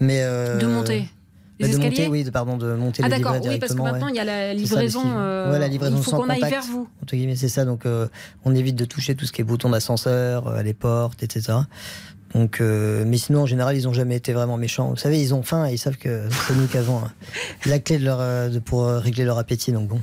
Mais, 0.00 0.20
euh, 0.22 0.58
De 0.58 0.66
monter 0.66 1.08
bah, 1.60 1.68
de 1.68 1.76
monter, 1.76 2.08
oui, 2.08 2.24
de, 2.24 2.30
pardon, 2.30 2.56
de 2.56 2.74
monter 2.74 3.02
Ah 3.04 3.08
les 3.08 3.16
d'accord, 3.22 3.36
oui, 3.46 3.58
parce 3.60 3.74
que 3.74 3.80
maintenant 3.80 4.06
ouais. 4.06 4.12
il 4.12 4.16
y 4.16 4.20
a 4.20 4.24
la 4.24 4.48
ça, 4.48 4.54
livraison. 4.54 5.02
euh, 5.06 5.52
Ouais, 5.52 5.60
la 5.60 5.68
livraison 5.68 5.96
il 5.98 6.02
faut 6.02 6.10
qu'on 6.16 6.28
aille 6.28 6.40
vers 6.40 6.64
vous. 6.64 6.88
Entre 7.00 7.14
guillemets, 7.14 7.36
c'est 7.36 7.48
ça. 7.48 7.64
Donc, 7.64 7.86
euh, 7.86 8.08
on 8.44 8.54
évite 8.56 8.74
de 8.74 8.84
toucher 8.84 9.14
tout 9.14 9.24
ce 9.24 9.32
qui 9.32 9.40
est 9.40 9.44
bouton 9.44 9.70
d'ascenseur, 9.70 10.48
euh, 10.48 10.62
les 10.62 10.74
portes, 10.74 11.22
etc. 11.22 11.58
Donc, 12.34 12.60
euh, 12.60 13.04
mais 13.06 13.16
sinon, 13.16 13.42
en 13.42 13.46
général, 13.46 13.76
ils 13.76 13.86
ont 13.86 13.92
jamais 13.92 14.16
été 14.16 14.32
vraiment 14.32 14.56
méchants. 14.56 14.90
Vous 14.90 14.96
savez, 14.96 15.20
ils 15.20 15.34
ont 15.34 15.42
faim 15.42 15.66
et 15.68 15.74
ils 15.74 15.78
savent 15.78 15.96
que 15.96 16.28
c'est 16.48 16.54
nous 16.56 16.66
qui 16.66 16.76
avons 16.78 16.98
euh, 16.98 17.06
la 17.66 17.78
clé 17.78 17.98
de 17.98 18.04
leur, 18.04 18.18
euh, 18.20 18.48
de, 18.48 18.58
pour 18.58 18.82
euh, 18.84 18.98
régler 18.98 19.24
leur 19.24 19.38
appétit. 19.38 19.70
Donc 19.72 19.88
bon. 19.88 20.00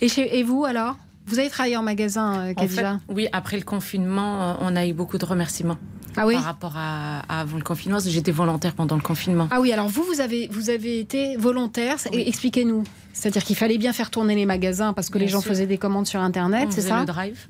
Et, 0.00 0.08
chez, 0.08 0.38
et 0.38 0.42
vous 0.42 0.64
alors? 0.64 0.96
Vous 1.26 1.38
avez 1.38 1.50
travaillé 1.50 1.76
en 1.76 1.82
magasin, 1.82 2.48
euh, 2.48 2.54
En 2.56 2.66
fait, 2.66 2.84
oui, 3.08 3.28
après 3.32 3.56
le 3.56 3.62
confinement, 3.62 4.56
on 4.60 4.74
a 4.74 4.86
eu 4.86 4.94
beaucoup 4.94 5.18
de 5.18 5.24
remerciements. 5.24 5.76
Ah 6.16 6.26
oui? 6.26 6.34
Par 6.34 6.44
rapport 6.44 6.72
à, 6.76 7.20
à 7.28 7.40
avant 7.42 7.56
le 7.56 7.62
confinement, 7.62 7.96
parce 7.96 8.06
que 8.06 8.10
j'étais 8.10 8.32
volontaire 8.32 8.74
pendant 8.74 8.96
le 8.96 9.02
confinement. 9.02 9.46
Ah 9.52 9.60
oui, 9.60 9.72
alors 9.72 9.86
vous, 9.86 10.02
vous 10.02 10.20
avez, 10.20 10.48
vous 10.50 10.70
avez 10.70 10.98
été 10.98 11.36
volontaire. 11.36 11.96
Expliquez-nous. 12.12 12.82
C'est-à-dire 13.12 13.44
qu'il 13.44 13.54
fallait 13.54 13.78
bien 13.78 13.92
faire 13.92 14.10
tourner 14.10 14.34
les 14.34 14.46
magasins 14.46 14.92
parce 14.92 15.10
que 15.10 15.18
les 15.18 15.28
gens 15.28 15.40
sûr. 15.40 15.50
faisaient 15.50 15.66
des 15.66 15.78
commandes 15.78 16.06
sur 16.06 16.20
Internet, 16.20 16.68
c'est 16.70 16.80
ça? 16.80 17.00
le 17.00 17.06
drive. 17.06 17.46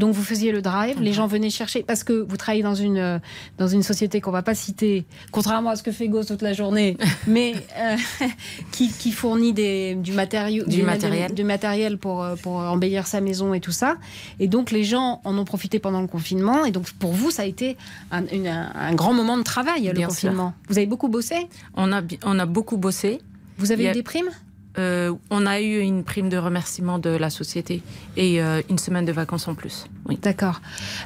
Donc 0.00 0.14
vous 0.14 0.22
faisiez 0.24 0.50
le 0.50 0.62
drive, 0.62 1.00
les 1.00 1.12
gens 1.12 1.26
venaient 1.28 1.50
chercher 1.50 1.84
parce 1.84 2.02
que 2.04 2.14
vous 2.28 2.36
travaillez 2.36 2.62
dans 2.64 2.74
une 2.74 2.96
euh, 2.98 3.18
dans 3.58 3.68
une 3.68 3.82
société 3.84 4.20
qu'on 4.20 4.30
va 4.32 4.42
pas 4.42 4.54
citer, 4.56 5.04
contrairement 5.30 5.70
à 5.70 5.76
ce 5.76 5.82
que 5.84 5.92
fait 5.92 6.08
Gauss 6.08 6.26
toute 6.26 6.42
la 6.42 6.52
journée, 6.54 6.96
mais 7.28 7.54
euh, 7.78 7.96
qui, 8.72 8.88
qui 8.90 9.12
fournit 9.12 9.52
des, 9.52 9.94
du 9.94 10.12
matériau, 10.12 10.64
Du 10.66 10.82
matériel. 10.82 11.34
du 11.34 11.44
matériel 11.44 11.98
pour 11.98 12.22
euh, 12.24 12.34
pour 12.36 12.54
embellir 12.56 13.06
sa 13.06 13.20
maison 13.20 13.54
et 13.54 13.60
tout 13.60 13.72
ça. 13.72 13.96
Et 14.40 14.48
donc 14.48 14.70
les 14.72 14.84
gens 14.84 15.20
en 15.24 15.36
ont 15.38 15.44
profité 15.44 15.78
pendant 15.78 16.00
le 16.00 16.08
confinement. 16.08 16.64
Et 16.64 16.70
donc 16.72 16.90
pour 16.92 17.12
vous, 17.12 17.30
ça 17.30 17.42
a 17.42 17.44
été 17.46 17.76
un, 18.10 18.26
une- 18.28 18.46
un- 18.48 18.94
grand 18.94 19.12
moment 19.12 19.36
de 19.36 19.42
travail 19.42 19.84
le 19.86 19.92
Bien 19.92 20.08
sûr. 20.08 20.30
confinement. 20.30 20.54
Vous 20.68 20.78
avez 20.78 20.86
beaucoup 20.86 21.08
bossé? 21.08 21.46
On 21.74 21.92
a, 21.92 22.00
on 22.24 22.38
a 22.38 22.46
beaucoup 22.46 22.78
bossé. 22.78 23.20
Vous 23.58 23.70
avez 23.72 23.90
eu 23.90 23.92
des 23.92 24.02
primes? 24.02 24.30
Euh, 24.78 25.12
on 25.30 25.46
a 25.46 25.60
eu 25.60 25.80
une 25.80 26.04
prime 26.04 26.28
de 26.28 26.36
remerciement 26.36 26.98
de 26.98 27.10
la 27.10 27.28
société 27.30 27.82
et 28.16 28.40
euh, 28.42 28.62
une 28.70 28.78
semaine 28.78 29.04
de 29.04 29.12
vacances 29.12 29.48
en 29.48 29.54
plus. 29.54 29.86
Oui. 30.08 30.18
D'accord. 30.22 30.60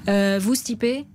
Euh, 0.09 0.39
vous, 0.43 0.55
Stipé 0.55 1.07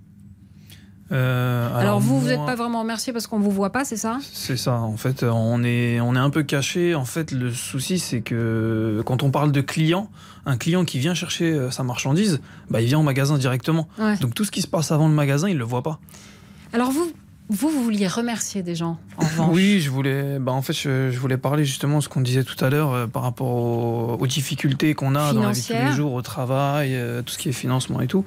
Euh, 1.12 1.76
alors, 1.76 1.98
vous, 1.98 2.20
vous 2.20 2.26
moi- 2.26 2.36
n'êtes 2.36 2.46
pas 2.46 2.54
vraiment 2.54 2.80
remercié 2.80 3.12
parce 3.12 3.26
qu'on 3.26 3.40
vous 3.40 3.50
voit 3.50 3.70
pas, 3.70 3.84
c'est 3.84 3.96
ça? 3.96 4.18
C'est 4.32 4.56
ça, 4.56 4.74
en 4.80 4.96
fait, 4.96 5.24
on 5.24 5.64
est, 5.64 6.00
on 6.00 6.14
est 6.14 6.18
un 6.20 6.30
peu 6.30 6.44
caché. 6.44 6.94
En 6.94 7.04
fait, 7.04 7.32
le 7.32 7.52
souci, 7.52 7.98
c'est 7.98 8.20
que 8.20 9.02
quand 9.04 9.24
on 9.24 9.30
parle 9.32 9.50
de 9.50 9.60
client, 9.60 10.08
un 10.46 10.56
client 10.56 10.84
qui 10.84 11.00
vient 11.00 11.14
chercher 11.14 11.68
sa 11.72 11.82
marchandise, 11.82 12.40
bah, 12.70 12.80
il 12.80 12.86
vient 12.86 13.00
au 13.00 13.02
magasin 13.02 13.38
directement. 13.38 13.88
Ouais. 13.98 14.16
Donc 14.18 14.34
tout 14.34 14.44
ce 14.44 14.52
qui 14.52 14.62
se 14.62 14.68
passe 14.68 14.92
avant 14.92 15.08
le 15.08 15.14
magasin, 15.14 15.48
il 15.48 15.58
le 15.58 15.64
voit 15.64 15.82
pas. 15.82 15.98
Alors 16.72 16.92
vous, 16.92 17.10
vous, 17.50 17.68
vous 17.68 17.82
vouliez 17.82 18.06
remercier 18.06 18.62
des 18.62 18.74
gens, 18.74 18.98
en 19.18 19.24
revanche. 19.26 19.54
Oui, 19.54 19.80
je 19.80 19.90
voulais, 19.90 20.38
bah, 20.38 20.52
en 20.52 20.62
fait, 20.62 20.72
je, 20.72 21.10
je 21.10 21.18
voulais 21.18 21.36
parler 21.36 21.64
justement 21.64 21.98
de 21.98 22.02
ce 22.02 22.08
qu'on 22.08 22.20
disait 22.20 22.44
tout 22.44 22.62
à 22.64 22.70
l'heure 22.70 22.92
euh, 22.94 23.06
par 23.06 23.22
rapport 23.22 23.48
aux, 23.48 24.16
aux 24.20 24.26
difficultés 24.26 24.94
qu'on 24.94 25.14
a 25.14 25.32
dans 25.32 25.42
la 25.42 25.52
vie 25.52 25.60
de 25.60 25.66
tous 25.66 25.72
les 25.72 25.92
jours, 25.92 26.12
au 26.14 26.22
travail, 26.22 26.94
euh, 26.94 27.22
tout 27.22 27.32
ce 27.32 27.38
qui 27.38 27.48
est 27.48 27.52
financement 27.52 28.00
et 28.00 28.06
tout. 28.06 28.24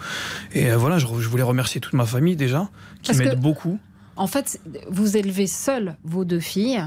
Et 0.54 0.72
euh, 0.72 0.78
voilà, 0.78 1.00
je, 1.00 1.08
je 1.08 1.28
voulais 1.30 1.44
remercier 1.44 1.82
toute 1.82 1.94
ma 1.94 2.06
famille 2.06 2.36
déjà, 2.36 2.70
qui 3.02 3.16
m'aide 3.16 3.40
beaucoup. 3.40 3.80
En 4.16 4.28
fait, 4.28 4.60
vous 4.92 5.18
élevez 5.18 5.48
seul 5.48 5.96
vos 6.04 6.24
deux 6.26 6.40
filles. 6.40 6.84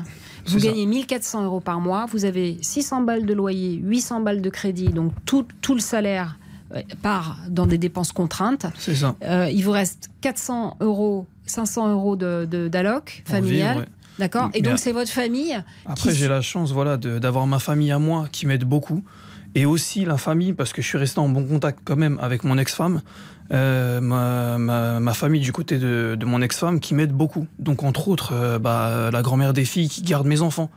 Vous 0.47 0.61
C'est 0.61 0.67
ça. 0.67 0.73
gagnez 0.73 0.87
1400 0.87 1.45
euros 1.45 1.59
par 1.59 1.81
mois. 1.81 2.07
Vous 2.13 2.25
avez 2.25 2.57
600 2.61 3.01
balles 3.03 3.27
de 3.27 3.35
loyer, 3.35 3.81
800 3.83 4.21
balles 4.21 4.41
de 4.43 4.51
crédit. 4.51 4.91
Donc 4.91 5.13
tout, 5.25 5.45
tout 5.61 5.75
le 5.75 5.81
salaire 5.81 6.39
part 7.03 7.39
dans 7.49 7.67
des 7.67 7.79
dépenses 7.79 8.13
contraintes. 8.13 8.67
C'est 8.79 8.95
ça. 8.95 9.17
Euh, 9.25 9.49
il 9.53 9.63
vous 9.65 9.71
reste 9.73 10.09
400 10.21 10.77
euros, 10.81 11.27
500 11.47 11.93
euros 11.93 12.17
de, 12.17 12.47
de- 12.51 12.69
d'alloc 12.69 13.23
Pour 13.25 13.35
familial. 13.37 13.79
ouais. 13.79 13.85
D'accord 14.19 14.51
Et 14.55 14.63
donc 14.63 14.79
c'est 14.79 14.93
votre 14.93 15.11
famille 15.11 15.55
Après, 15.85 16.11
qui- 16.11 16.17
j'ai 16.17 16.29
la 16.29 16.41
chance 16.41 16.73
voilà, 16.73 16.97
de- 16.97 17.19
d'avoir 17.19 17.47
ma 17.47 17.59
famille 17.59 17.93
à 17.93 17.99
moi 17.99 18.27
qui 18.33 18.47
m'aide 18.47 18.65
beaucoup. 18.65 19.03
Et 19.55 19.65
aussi 19.65 20.05
la 20.05 20.17
famille, 20.19 20.53
parce 20.53 20.73
que 20.75 20.83
je 20.83 20.87
suis 20.87 20.99
resté 20.99 21.19
en 21.19 21.29
bon 21.31 21.45
contact 21.45 21.79
quand 21.85 21.97
même 21.97 22.19
avec 22.21 22.45
mon 22.45 22.59
ex-femme. 22.59 23.01
Euh, 23.53 24.01
ma, 24.01 24.59
ma- 24.59 25.01
ma 25.01 25.15
famille 25.15 25.41
du 25.41 25.53
côté 25.53 25.79
de, 25.79 26.17
de 26.19 26.27
mon 26.27 26.43
ex-femme 26.43 26.81
qui 26.81 26.95
m'aide 26.95 27.13
beaucoup. 27.13 27.47
Donc, 27.59 27.83
entre 27.85 28.09
autres, 28.09 28.33
euh, 28.35 28.59
bah, 28.59 29.11
la 29.13 29.23
grand-mère 29.23 29.53
des 29.53 29.65
filles 29.65 29.89
qui 29.89 30.03
garde 30.03 30.27
mes 30.27 30.41
enfants. 30.43 30.71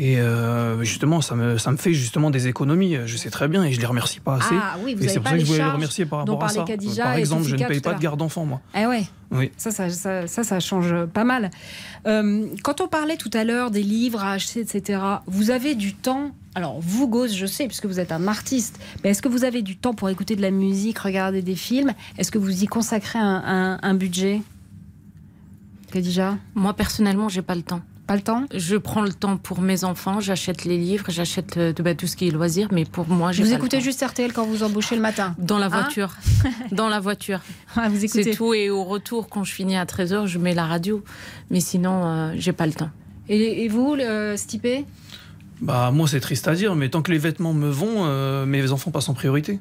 Et 0.00 0.20
euh, 0.20 0.80
justement, 0.84 1.20
ça 1.20 1.34
me, 1.34 1.58
ça 1.58 1.72
me 1.72 1.76
fait 1.76 1.92
justement 1.92 2.30
des 2.30 2.46
économies. 2.46 2.96
Je 3.06 3.16
sais 3.16 3.30
très 3.30 3.48
bien 3.48 3.64
et 3.64 3.72
je 3.72 3.80
les 3.80 3.86
remercie 3.86 4.20
pas 4.20 4.36
assez. 4.36 4.54
Ah 4.54 4.76
oui, 4.84 4.94
vous 4.94 5.02
et 5.02 5.08
c'est 5.08 5.14
pour 5.14 5.24
pas 5.24 5.30
ça 5.30 5.34
que 5.34 5.40
les 5.40 5.44
je 5.44 5.50
voulais 5.50 5.64
les 5.64 5.70
remercier 5.70 6.06
par 6.06 6.24
dont 6.24 6.34
rapport 6.34 6.48
à 6.50 6.52
ça. 6.52 6.62
Khadija 6.62 7.02
Par 7.02 7.14
exemple, 7.14 7.42
je 7.42 7.56
ne 7.56 7.66
paye 7.66 7.80
pas 7.80 7.94
de 7.94 8.00
garde 8.00 8.16
d'enfants, 8.16 8.46
moi. 8.46 8.60
Ah 8.74 8.88
ouais 8.88 9.02
Oui. 9.32 9.50
Ça 9.56 9.72
ça, 9.72 9.90
ça, 9.90 10.28
ça, 10.28 10.44
ça 10.44 10.60
change 10.60 10.94
pas 11.06 11.24
mal. 11.24 11.50
Euh, 12.06 12.46
quand 12.62 12.80
on 12.80 12.86
parlait 12.86 13.16
tout 13.16 13.30
à 13.34 13.42
l'heure 13.42 13.72
des 13.72 13.82
livres 13.82 14.22
à 14.22 14.30
acheter, 14.34 14.60
etc., 14.60 15.00
vous 15.26 15.50
avez 15.50 15.74
du 15.74 15.94
temps. 15.94 16.30
Alors, 16.54 16.78
vous, 16.80 17.08
Gauze, 17.08 17.34
je 17.34 17.46
sais, 17.46 17.66
puisque 17.66 17.86
vous 17.86 17.98
êtes 17.98 18.12
un 18.12 18.28
artiste, 18.28 18.78
mais 19.02 19.10
est-ce 19.10 19.20
que 19.20 19.28
vous 19.28 19.42
avez 19.42 19.62
du 19.62 19.76
temps 19.76 19.94
pour 19.94 20.08
écouter 20.10 20.36
de 20.36 20.42
la 20.42 20.52
musique, 20.52 21.00
regarder 21.00 21.42
des 21.42 21.56
films? 21.56 21.92
Est-ce 22.18 22.30
que 22.30 22.38
vous 22.38 22.62
y 22.62 22.66
consacrez 22.66 23.18
un, 23.18 23.42
un- 23.44 23.78
un 23.82 23.94
budget? 23.94 24.42
Khadija? 25.92 26.36
Moi, 26.54 26.74
personnellement, 26.74 27.28
j'ai 27.28 27.42
pas 27.42 27.54
le 27.56 27.62
temps. 27.62 27.80
Pas 28.08 28.16
le 28.16 28.22
temps? 28.22 28.46
Je 28.54 28.76
prends 28.76 29.02
le 29.02 29.12
temps 29.12 29.36
pour 29.36 29.60
mes 29.60 29.84
enfants, 29.84 30.18
j'achète 30.18 30.64
les 30.64 30.78
livres, 30.78 31.04
j'achète 31.08 31.58
euh, 31.58 31.72
bah, 31.78 31.94
tout 31.94 32.06
ce 32.08 32.16
qui 32.16 32.26
est 32.26 32.30
loisirs, 32.30 32.68
mais 32.72 32.84
pour 32.84 33.06
moi, 33.06 33.30
j'ai 33.32 33.42
Vous 33.44 33.50
pas 33.50 33.54
le 33.56 33.58
écoutez 33.60 33.76
temps. 33.78 33.82
juste 33.84 34.02
RTL 34.02 34.32
quand 34.32 34.44
vous 34.46 34.62
embauchez 34.62 34.96
le 34.96 35.02
matin? 35.02 35.36
Dans 35.38 35.58
la 35.58 35.66
Hein? 35.66 35.68
voiture. 35.68 36.16
Dans 36.72 36.88
la 36.88 36.98
voiture. 37.00 37.40
Ah, 37.76 37.88
vous 37.90 38.02
écoutez 38.04 38.22
C'est 38.24 38.30
tout. 38.34 38.54
Et 38.54 38.70
au 38.70 38.82
retour, 38.82 39.28
quand 39.28 39.44
je 39.44 39.52
finis 39.52 39.76
à 39.76 39.84
13h, 39.84 40.26
je 40.26 40.38
mets 40.38 40.54
la 40.54 40.64
radio. 40.66 41.04
Mais 41.50 41.60
sinon, 41.60 42.04
euh, 42.06 42.32
j'ai 42.36 42.52
pas 42.52 42.66
le 42.66 42.72
temps. 42.72 42.90
Et, 43.28 43.64
et 43.64 43.68
vous, 43.68 43.94
le 43.94 44.36
Stipé 44.38 44.86
Bah 45.60 45.90
moi 45.92 46.08
c'est 46.08 46.20
triste 46.20 46.48
à 46.48 46.54
dire, 46.54 46.74
mais 46.74 46.88
tant 46.88 47.02
que 47.02 47.12
les 47.12 47.18
vêtements 47.18 47.52
me 47.52 47.68
vont, 47.68 48.06
euh, 48.06 48.46
mes 48.46 48.72
enfants 48.72 48.90
passent 48.90 49.10
en 49.10 49.14
priorité. 49.14 49.60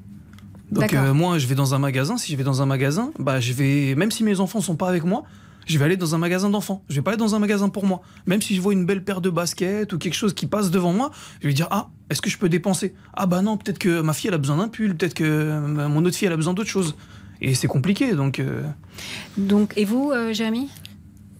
Donc 0.72 0.94
euh, 0.94 1.14
moi 1.14 1.38
je 1.38 1.48
vais 1.48 1.56
dans 1.56 1.74
un 1.74 1.80
magasin, 1.80 2.16
si 2.18 2.32
je 2.32 2.38
vais 2.38 2.44
dans 2.46 2.62
un 2.62 2.66
magasin, 2.66 3.12
bah 3.20 3.42
je 3.42 3.52
vais 3.52 3.94
même 3.96 4.12
si 4.12 4.24
mes 4.24 4.40
enfants 4.40 4.62
sont 4.62 4.76
pas 4.78 4.88
avec 4.88 5.04
moi, 5.04 5.24
je 5.68 5.78
vais 5.78 5.86
aller 5.86 5.98
dans 5.98 6.16
un 6.16 6.18
magasin 6.18 6.50
d'enfants. 6.50 6.84
Je 6.90 6.96
vais 6.96 7.02
pas 7.02 7.12
aller 7.12 7.20
dans 7.20 7.36
un 7.36 7.40
magasin 7.40 7.70
pour 7.70 7.86
moi. 7.86 8.02
Même 8.26 8.42
si 8.42 8.56
je 8.56 8.62
vois 8.62 8.74
une 8.74 8.86
belle 8.86 9.04
paire 9.04 9.22
de 9.22 9.30
baskets 9.30 9.94
ou 9.94 9.98
quelque 9.98 10.14
chose 10.16 10.34
qui 10.34 10.46
passe 10.48 10.72
devant 10.72 10.94
moi, 10.94 11.12
je 11.42 11.48
vais 11.48 11.54
dire 11.54 11.68
ah 11.72 11.90
est-ce 12.10 12.22
que 12.22 12.30
je 12.30 12.38
peux 12.38 12.50
dépenser? 12.50 12.94
Ah 13.14 13.26
bah 13.26 13.42
non 13.42 13.58
peut-être 13.58 13.80
que 13.80 14.02
ma 14.02 14.14
fille 14.14 14.30
elle 14.30 14.34
a 14.34 14.38
besoin 14.40 14.58
d'un 14.58 14.70
pull, 14.70 14.96
peut-être 14.96 15.14
que 15.14 15.60
mon 15.88 16.04
autre 16.06 16.16
fille 16.16 16.26
elle 16.28 16.34
a 16.34 16.38
besoin 16.38 16.54
d'autre 16.54 16.70
chose. 16.70 16.96
Et 17.42 17.54
c'est 17.54 17.68
compliqué 17.68 18.14
donc. 18.14 18.40
euh, 18.40 18.64
Donc, 19.38 19.74
et 19.78 19.86
vous, 19.86 20.12
euh, 20.12 20.34
Jérémy? 20.34 20.70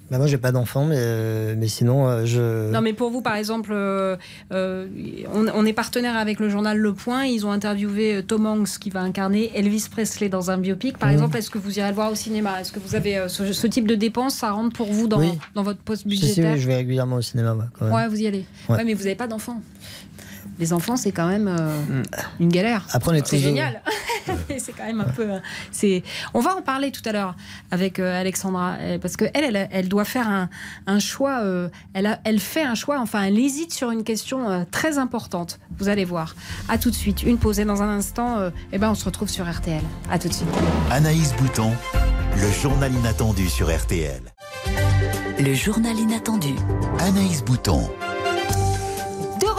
Bah, 0.10 0.18
moi, 0.18 0.28
j'ai 0.28 0.38
pas 0.38 0.54
d'enfant, 0.54 0.86
mais, 0.86 0.96
euh, 0.98 1.56
mais 1.58 1.68
sinon, 1.68 2.08
euh, 2.08 2.26
je. 2.26 2.72
Non, 2.72 2.80
mais 2.82 2.94
pour 2.94 3.10
vous, 3.12 3.22
par 3.22 3.36
exemple, 3.36 3.72
euh, 3.74 4.16
on, 4.52 5.48
on 5.54 5.66
est 5.66 5.74
partenaire 5.74 6.16
avec 6.16 6.40
le 6.40 6.48
journal 6.50 6.78
Le 6.78 6.94
Point. 6.94 7.26
Ils 7.26 7.46
ont 7.46 7.52
interviewé 7.52 8.24
Tom 8.26 8.46
Hanks 8.46 8.80
qui 8.80 8.90
va 8.90 9.02
incarner 9.02 9.52
Elvis 9.54 9.88
Presley 9.92 10.30
dans 10.30 10.50
un 10.50 10.58
biopic. 10.58 10.98
Par 10.98 11.10
Mhm. 11.10 11.14
exemple, 11.16 11.38
est-ce 11.38 11.50
que 11.50 11.58
vous 11.58 11.78
irez 11.78 11.90
le 11.90 11.96
voir 11.96 12.12
au 12.12 12.16
cinéma? 12.16 12.62
Est-ce 12.62 12.72
que 12.72 12.80
vous 12.80 12.96
avez 12.96 13.26
ce, 13.28 13.52
ce 13.52 13.68
type 13.68 13.88
de 13.88 13.96
dépenses 13.96 14.36
Ça 14.36 14.52
rentre 14.52 14.76
pour 14.76 14.92
vous 14.94 15.08
dans, 15.08 15.20
Oui. 15.20 15.32
dans 15.56 15.64
votre 15.64 15.80
poste 15.80 16.04
Si, 16.04 16.10
si, 16.18 16.22
budgétaire? 16.28 16.54
oui, 16.54 16.60
je 16.62 16.68
vais 16.68 16.76
régulièrement 16.76 17.18
au 17.18 17.22
cinéma. 17.22 17.54
ouais, 17.54 17.66
quand 17.78 17.86
même. 17.86 17.94
Ouais, 17.94 18.08
vous 18.08 18.22
y 18.22 18.28
allez. 18.28 18.46
Ouais. 18.70 18.78
Ouais, 18.78 18.84
mais 18.86 18.94
vous 18.94 19.04
n'avez 19.04 19.16
pas 19.16 19.28
d'enfants. 19.28 19.62
Les 20.60 20.74
enfants, 20.74 20.96
c'est 20.96 21.12
quand 21.12 21.28
même 21.28 21.48
euh, 21.48 22.02
Mm. 22.02 22.04
une 22.40 22.50
galère. 22.50 22.88
Après, 22.92 23.12
on 23.12 23.14
est 23.16 23.28
tous- 23.28 23.36
génial. 23.38 23.82
C'est 24.58 24.74
quand 24.74 24.86
même 24.86 25.02
un 25.02 25.06
peu. 25.06 25.32
euh, 25.34 25.40
C'est. 25.72 26.04
On 26.34 26.40
va 26.40 26.56
en 26.56 26.62
parler 26.62 26.92
tout 26.92 27.02
à 27.06 27.12
l'heure 27.12 27.36
avec 27.72 28.00
euh, 28.00 28.20
Alexandra 28.20 28.76
euh, 28.80 28.98
parce 29.00 29.18
que 29.18 29.26
elle, 29.34 29.56
elle, 29.56 29.68
elle 29.72 29.88
doit 29.90 30.06
faire 30.06 30.28
un, 30.30 30.50
un 30.88 31.00
choix. 31.00 31.42
euh, 31.44 31.70
elle, 31.94 32.06
a, 32.08 32.20
elle 32.24 32.40
fait 32.40 32.64
un 32.64 32.76
choix. 32.76 33.00
Enfin, 33.00 33.24
elle 33.24 33.38
hésite 33.40 33.74
sur 33.74 33.92
une 33.92 34.04
question 34.04 34.50
euh, 34.50 34.64
très 34.72 34.98
importante. 34.98 35.60
Vous 35.80 35.90
allez 35.90 36.06
voir. 36.06 36.36
À 36.70 36.78
tout 36.78 36.90
de 36.90 36.96
suite. 36.96 37.24
Une 37.24 37.38
pause 37.38 37.60
et 37.60 37.66
dans 37.66 37.82
un 37.82 37.90
instant, 37.90 38.38
euh, 38.40 38.50
eh 38.72 38.78
ben, 38.78 38.90
on 38.92 38.96
se 38.96 39.06
retrouve 39.06 39.30
sur 39.30 39.50
RTL. 39.50 39.82
À 40.12 40.20
tout 40.20 40.28
de 40.28 40.34
suite. 40.34 40.48
Anaïs 40.92 41.34
Bouton, 41.36 41.72
le 42.36 42.52
journal 42.52 42.92
inattendu 42.94 43.48
sur 43.50 43.76
RTL. 43.76 44.22
Le 45.40 45.54
journal 45.54 45.98
inattendu. 45.98 46.54
Anaïs 47.00 47.44
Bouton. 47.44 47.90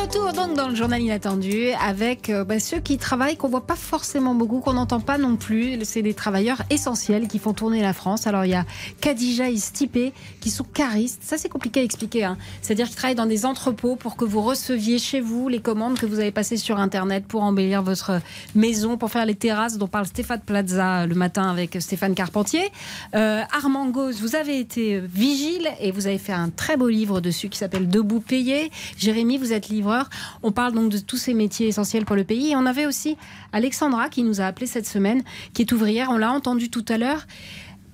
Retour 0.09 0.33
donc 0.33 0.57
dans 0.57 0.69
le 0.69 0.75
journal 0.75 1.03
inattendu 1.03 1.69
avec 1.87 2.31
euh, 2.31 2.43
bah, 2.43 2.59
ceux 2.61 2.79
qui 2.79 2.97
travaillent 2.97 3.37
qu'on 3.37 3.51
voit 3.51 3.67
pas 3.67 3.77
forcément 3.77 4.35
beaucoup, 4.35 4.61
qu'on 4.61 4.73
n'entend 4.73 5.01
pas 5.01 5.19
non 5.19 5.37
plus. 5.37 5.79
C'est 5.85 6.01
des 6.01 6.15
travailleurs 6.15 6.63
essentiels 6.71 7.29
qui 7.29 7.39
font 7.39 7.53
tourner 7.53 7.83
la 7.83 7.93
France. 7.93 8.27
Alors 8.27 8.47
il 8.47 8.53
y 8.53 8.55
a 8.55 8.65
Kadija 9.03 9.51
et 9.51 9.59
Stipé 9.59 10.15
qui 10.41 10.49
sont 10.49 10.65
caristes. 10.65 11.23
Ça 11.23 11.37
c'est 11.37 11.51
compliqué 11.51 11.81
à 11.81 11.83
expliquer. 11.83 12.25
hein. 12.25 12.39
C'est-à-dire 12.63 12.87
qu'ils 12.87 12.97
travaillent 12.97 13.17
dans 13.17 13.27
des 13.27 13.45
entrepôts 13.45 13.97
pour 13.97 14.17
que 14.17 14.25
vous 14.25 14.41
receviez 14.41 14.99
chez 14.99 15.21
vous 15.21 15.51
les 15.51 15.61
commandes 15.61 15.99
que 15.99 16.07
vous 16.07 16.21
avez 16.21 16.33
passées 16.33 16.57
sur 16.57 16.79
Internet 16.79 17.27
pour 17.27 17.43
embellir 17.43 17.83
votre 17.83 18.23
maison, 18.55 18.97
pour 18.97 19.11
faire 19.11 19.27
les 19.27 19.35
terrasses 19.35 19.77
dont 19.77 19.89
parle 19.89 20.07
Stéphane 20.07 20.41
Plaza 20.41 21.05
le 21.05 21.15
matin 21.17 21.51
avec 21.51 21.77
Stéphane 21.83 22.15
Carpentier. 22.15 22.71
Euh, 23.15 23.43
Armand 23.55 23.91
Gauze, 23.91 24.23
vous 24.23 24.37
avez 24.37 24.59
été 24.59 25.01
vigile 25.01 25.69
et 25.81 25.91
vous 25.91 26.07
avez 26.07 26.17
fait 26.17 26.33
un 26.33 26.49
très 26.49 26.79
beau 26.79 26.89
livre 26.89 27.21
dessus 27.21 27.51
qui 27.51 27.59
s'appelle 27.59 27.91
Debout 27.91 28.21
payé. 28.21 28.71
Jérémy, 28.97 29.37
vous 29.37 29.53
êtes 29.53 29.69
livreur. 29.69 29.98
On 30.43 30.53
parle 30.53 30.73
donc 30.73 30.91
de 30.91 30.99
tous 30.99 31.17
ces 31.17 31.35
métiers 31.35 31.69
essentiels 31.69 32.05
pour 32.05 32.17
le 32.17 32.25
pays. 32.25 32.53
Et 32.53 32.57
on 32.57 32.67
avait 32.67 32.87
aussi 32.87 33.17
Alexandra 33.53 34.09
qui 34.09 34.23
nous 34.23 34.41
a 34.41 34.45
appelé 34.45 34.67
cette 34.67 34.87
semaine, 34.87 35.23
qui 35.55 35.63
est 35.63 35.73
ouvrière. 35.73 36.09
On 36.11 36.19
l'a 36.19 36.33
entendu 36.33 36.71
tout 36.71 36.85
à 36.89 36.99
l'heure. 36.99 37.27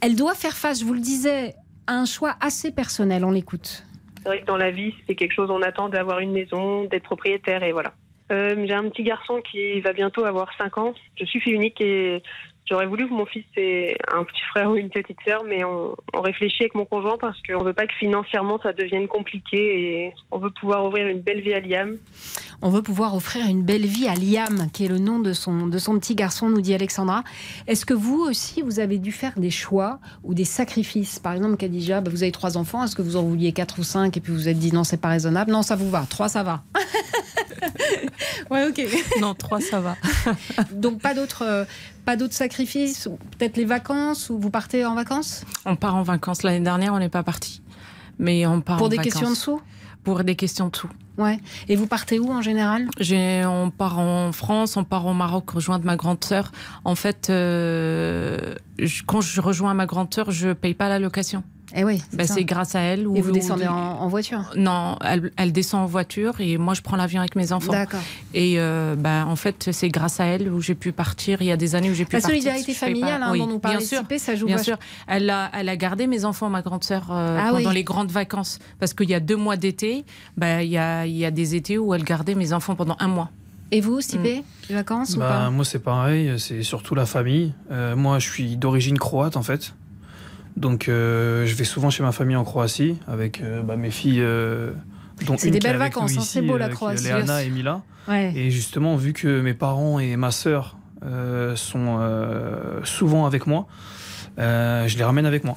Elle 0.01 0.17
doit 0.17 0.35
faire 0.35 0.57
face, 0.57 0.81
je 0.81 0.85
vous 0.85 0.95
le 0.95 1.01
disais, 1.01 1.55
à 1.87 1.95
un 1.95 2.05
choix 2.05 2.37
assez 2.41 2.73
personnel. 2.73 3.25
On 3.25 3.31
l'écoute. 3.31 3.85
C'est 4.19 4.29
vrai 4.29 4.41
que 4.41 4.47
dans 4.47 4.57
la 4.57 4.71
vie, 4.71 4.95
c'est 5.07 5.15
quelque 5.15 5.33
chose, 5.33 5.51
on 5.51 5.61
attend 5.61 5.89
d'avoir 5.91 6.19
une 6.21 6.33
maison, 6.33 6.85
d'être 6.85 7.05
propriétaire 7.05 7.63
et 7.63 7.73
voilà. 7.73 7.93
Euh, 8.33 8.65
J'ai 8.67 8.73
un 8.73 8.89
petit 8.89 9.03
garçon 9.03 9.43
qui 9.43 9.81
va 9.81 9.93
bientôt 9.93 10.25
avoir 10.25 10.49
5 10.57 10.79
ans. 10.79 10.95
Je 11.19 11.27
suis 11.27 11.41
fille 11.41 11.53
unique 11.53 11.81
et 11.81 12.23
J'aurais 12.67 12.87
voulu 12.87 13.07
que 13.07 13.13
mon 13.13 13.27
fils 13.27 13.45
ait 13.57 13.97
un 14.13 14.25
petit 14.25 14.41
frère 14.51 14.71
ou 14.71 14.77
une 14.77 14.89
petite 14.89 15.19
sœur, 15.27 15.45
mais 15.45 15.65
on, 15.65 15.95
on 16.15 16.21
réfléchit 16.23 16.63
avec 16.63 16.75
mon 16.75 16.87
conjoint 16.87 17.19
parce 17.21 17.37
qu'on 17.43 17.63
veut 17.63 17.75
pas 17.75 17.87
que 17.87 17.95
financièrement 17.95 18.59
ça 18.63 18.73
devienne 18.73 19.07
compliqué 19.07 19.57
et 19.57 20.13
on 20.31 20.39
veut 20.39 20.51
pouvoir 20.51 20.87
ouvrir 20.87 21.07
une 21.07 21.21
belle 21.21 21.41
vie 21.41 21.53
à 21.53 21.61
Liam. 21.61 21.99
On 22.63 22.71
veut 22.71 22.81
pouvoir 22.83 23.15
offrir 23.15 23.47
une 23.47 23.63
belle 23.63 23.85
vie 23.85 24.09
à 24.09 24.15
Liam, 24.15 24.71
qui 24.73 24.87
est 24.87 24.89
le 24.89 24.99
nom 24.99 25.19
de 25.19 25.35
son, 25.35 25.67
de 25.67 25.79
son 25.79 25.99
petit 25.99 26.15
garçon, 26.15 26.49
nous 26.49 26.63
dit 26.63 26.75
Alexandra. 26.75 27.23
Est-ce 27.67 27.85
que 27.85 27.93
vous 27.93 28.21
aussi, 28.21 28.63
vous 28.63 28.81
avez 28.81 28.97
dû 28.99 29.13
faire 29.13 29.35
des 29.37 29.51
choix 29.51 29.99
ou 30.23 30.33
des 30.33 30.47
sacrifices? 30.47 31.19
Par 31.19 31.35
exemple, 31.35 31.57
Khadija, 31.57 32.01
bah, 32.01 32.11
vous 32.11 32.23
avez 32.23 32.33
trois 32.33 32.57
enfants, 32.57 32.83
est-ce 32.83 32.97
que 32.97 33.03
vous 33.03 33.17
en 33.17 33.23
vouliez 33.23 33.53
quatre 33.53 33.79
ou 33.79 33.83
cinq 33.83 34.17
et 34.17 34.21
puis 34.21 34.33
vous 34.33 34.39
vous 34.39 34.49
êtes 34.49 34.59
dit 34.59 34.73
non, 34.73 34.85
c'est 34.85 35.01
pas 35.01 35.09
raisonnable? 35.09 35.51
Non, 35.51 35.63
ça 35.63 35.77
vous 35.77 35.91
va. 35.91 36.07
Trois, 36.09 36.31
ça 36.31 36.43
va. 36.43 36.63
ouais, 38.51 38.67
ok. 38.67 38.81
Non, 39.21 39.35
trois, 39.35 39.61
ça 39.61 39.81
va. 39.81 39.97
Donc 40.73 41.01
pas 41.01 41.15
d'autres, 41.15 41.43
euh, 41.43 41.65
pas 42.05 42.17
d'autres 42.17 42.35
sacrifices, 42.35 43.09
peut-être 43.39 43.57
les 43.57 43.65
vacances 43.65 44.31
ou 44.31 44.39
vous 44.39 44.51
partez 44.51 44.85
en 44.85 44.95
vacances? 44.95 45.45
On 45.65 45.77
part 45.77 45.97
en 45.97 46.03
vacances. 46.03 46.43
L'année 46.43 46.61
dernière, 46.65 46.93
on 46.95 46.99
n'est 46.99 47.09
pas 47.09 47.23
parti. 47.23 47.63
Mais 48.19 48.47
on 48.47 48.61
part 48.61 48.77
Pour 48.77 48.87
en 48.87 48.91
des 48.91 48.97
vacances. 48.97 49.13
questions 49.13 49.31
de 49.31 49.37
sous? 49.37 49.61
Pour 50.05 50.23
des 50.23 50.37
questions 50.37 50.69
de 50.69 50.77
sous. 50.77 50.89
Ouais. 51.17 51.39
Et 51.69 51.77
vous 51.77 51.87
partez 51.87 52.19
où 52.19 52.31
en 52.31 52.43
général? 52.43 52.89
On 53.47 53.71
part 53.71 53.99
en 53.99 54.33
France, 54.33 54.77
on 54.77 54.85
part 54.85 55.07
au 55.07 55.15
Maroc 55.15 55.51
rejoindre 55.51 55.85
ma 55.87 55.97
grande 55.97 56.23
sœur. 56.25 56.53
En 56.85 56.95
fait, 56.95 57.31
euh, 57.31 58.55
quand 59.07 59.21
je 59.21 59.41
rejoins 59.41 59.75
ma 59.75 59.87
grande 59.87 60.13
sœur, 60.13 60.31
je 60.31 60.53
paye 60.53 60.75
pas 60.75 60.89
la 60.89 60.99
location. 60.99 61.43
Eh 61.77 61.83
oui. 61.85 62.01
Bah, 62.13 62.25
c'est 62.27 62.45
grâce 62.45 62.75
à 62.77 62.81
elle. 62.81 63.01
Et 63.15 63.21
vous 63.21 63.33
descendez 63.33 63.67
en, 63.67 63.75
en 63.75 64.07
voiture? 64.09 64.45
Non, 64.57 64.97
elle, 65.05 65.33
elle 65.37 65.51
descend 65.53 65.83
en 65.83 65.87
voiture 65.87 66.41
et 66.41 66.57
moi 66.57 66.73
je 66.75 66.83
prends 66.83 66.97
l'avion 66.97 67.19
avec 67.21 67.35
mes 67.35 67.51
enfants. 67.53 67.73
D'accord. 67.73 68.01
Et 68.33 68.55
euh, 68.59 68.95
bah, 68.97 69.25
en 69.27 69.35
fait, 69.37 69.71
c'est 69.73 69.89
grâce 69.89 70.21
à 70.21 70.25
elle 70.25 70.49
où 70.53 70.61
j'ai 70.61 70.75
pu 70.77 70.93
partir. 70.93 71.43
Il 71.43 71.47
y 71.49 71.53
a 71.53 71.57
des 71.57 71.75
années 71.75 71.91
où 71.91 71.95
j'ai 71.95 72.05
pu 72.05 72.15
La 72.17 72.23
partir. 72.23 72.37
solidarité 72.37 72.73
Je 72.73 72.79
paye 72.79 72.89
familiale, 72.91 73.21
pas. 73.21 73.27
hein, 73.27 73.33
Oui, 73.33 73.39
dont 73.41 73.47
nous 73.49 73.59
parlait 73.59 73.79
bien 73.79 73.87
sûr, 73.87 73.99
Sipé, 73.99 74.19
ça 74.19 74.37
joue 74.37 74.47
Bien 74.47 74.57
vach- 74.57 74.65
sûr. 74.65 74.77
Elle 75.09 75.29
a, 75.31 75.51
elle 75.53 75.69
a 75.69 75.77
gardé 75.77 76.07
mes 76.07 76.25
enfants, 76.25 76.49
ma 76.49 76.63
grande 76.63 76.85
sœur, 76.85 77.09
euh, 77.11 77.39
Ah 77.41 77.51
pendant 77.51 77.71
oui. 77.71 77.75
les 77.75 77.85
grandes 77.85 78.11
vacances. 78.13 78.61
Parce 78.79 78.95
qu'il 78.95 79.11
y 79.11 79.15
a 79.15 79.21
deux 79.21 79.37
mois 79.37 79.57
d'été, 79.57 80.05
bah, 80.37 80.63
il 80.63 80.71
y, 80.71 80.79
a, 80.79 81.07
il 81.07 81.17
y 81.17 81.25
a 81.25 81.31
des 81.33 81.55
étés 81.57 81.77
où 81.79 81.93
elle 81.95 82.05
gardait 82.05 82.35
mes 82.37 82.53
enfants 82.53 82.77
pendant 82.77 82.97
un 83.01 83.09
mois. 83.09 83.31
Et 83.73 83.81
vous, 83.81 84.01
Sipé 84.01 84.45
Les 84.69 84.75
vacances 84.77 85.17
ou 85.17 85.19
Bah, 85.19 85.29
pas? 85.29 85.51
moi, 85.51 85.65
c'est 85.65 85.81
pareil, 85.81 86.35
c'est 86.39 86.63
surtout 86.63 86.95
la 86.95 87.07
famille. 87.07 87.53
Euh, 87.73 87.97
moi, 87.97 88.21
je 88.21 88.29
suis 88.31 88.57
d'origine 88.57 88.99
croate, 88.99 89.37
en 89.37 89.43
fait. 89.43 89.75
Donc, 90.57 90.89
euh, 90.89 91.47
je 91.47 91.55
vais 91.55 91.65
souvent 91.65 91.91
chez 91.91 92.03
ma 92.03 92.13
famille 92.13 92.37
en 92.37 92.45
Croatie 92.45 92.97
avec 93.09 93.41
euh, 93.41 93.63
bah, 93.63 93.77
mes 93.77 93.91
filles. 93.91 94.21
euh, 94.21 94.73
dont 95.27 95.37
C'est 95.37 95.49
une 95.49 95.53
des 95.55 95.59
belles 95.61 95.77
vacances, 95.77 96.17
hein, 96.17 96.23
c'est 96.23 96.43
beau, 96.43 96.57
la 96.57 96.69
Croatie. 96.69 97.05
Léana 97.05 97.43
et 97.43 97.51
Mila. 97.51 97.83
Ouais. 98.09 98.33
Et 98.37 98.51
justement, 98.51 98.97
vu 98.97 99.13
que 99.13 99.41
mes 99.41 99.55
parents 99.55 99.99
et 99.99 100.17
ma 100.17 100.31
sœur 100.31 100.77
euh, 101.05 101.57
sont 101.57 101.97
euh, 102.01 102.81
souvent 102.85 103.27
avec 103.27 103.47
moi, 103.47 103.67
euh, 104.39 104.87
je 104.89 104.97
les 104.99 105.05
ramène 105.05 105.27
avec 105.27 105.45
moi. 105.45 105.57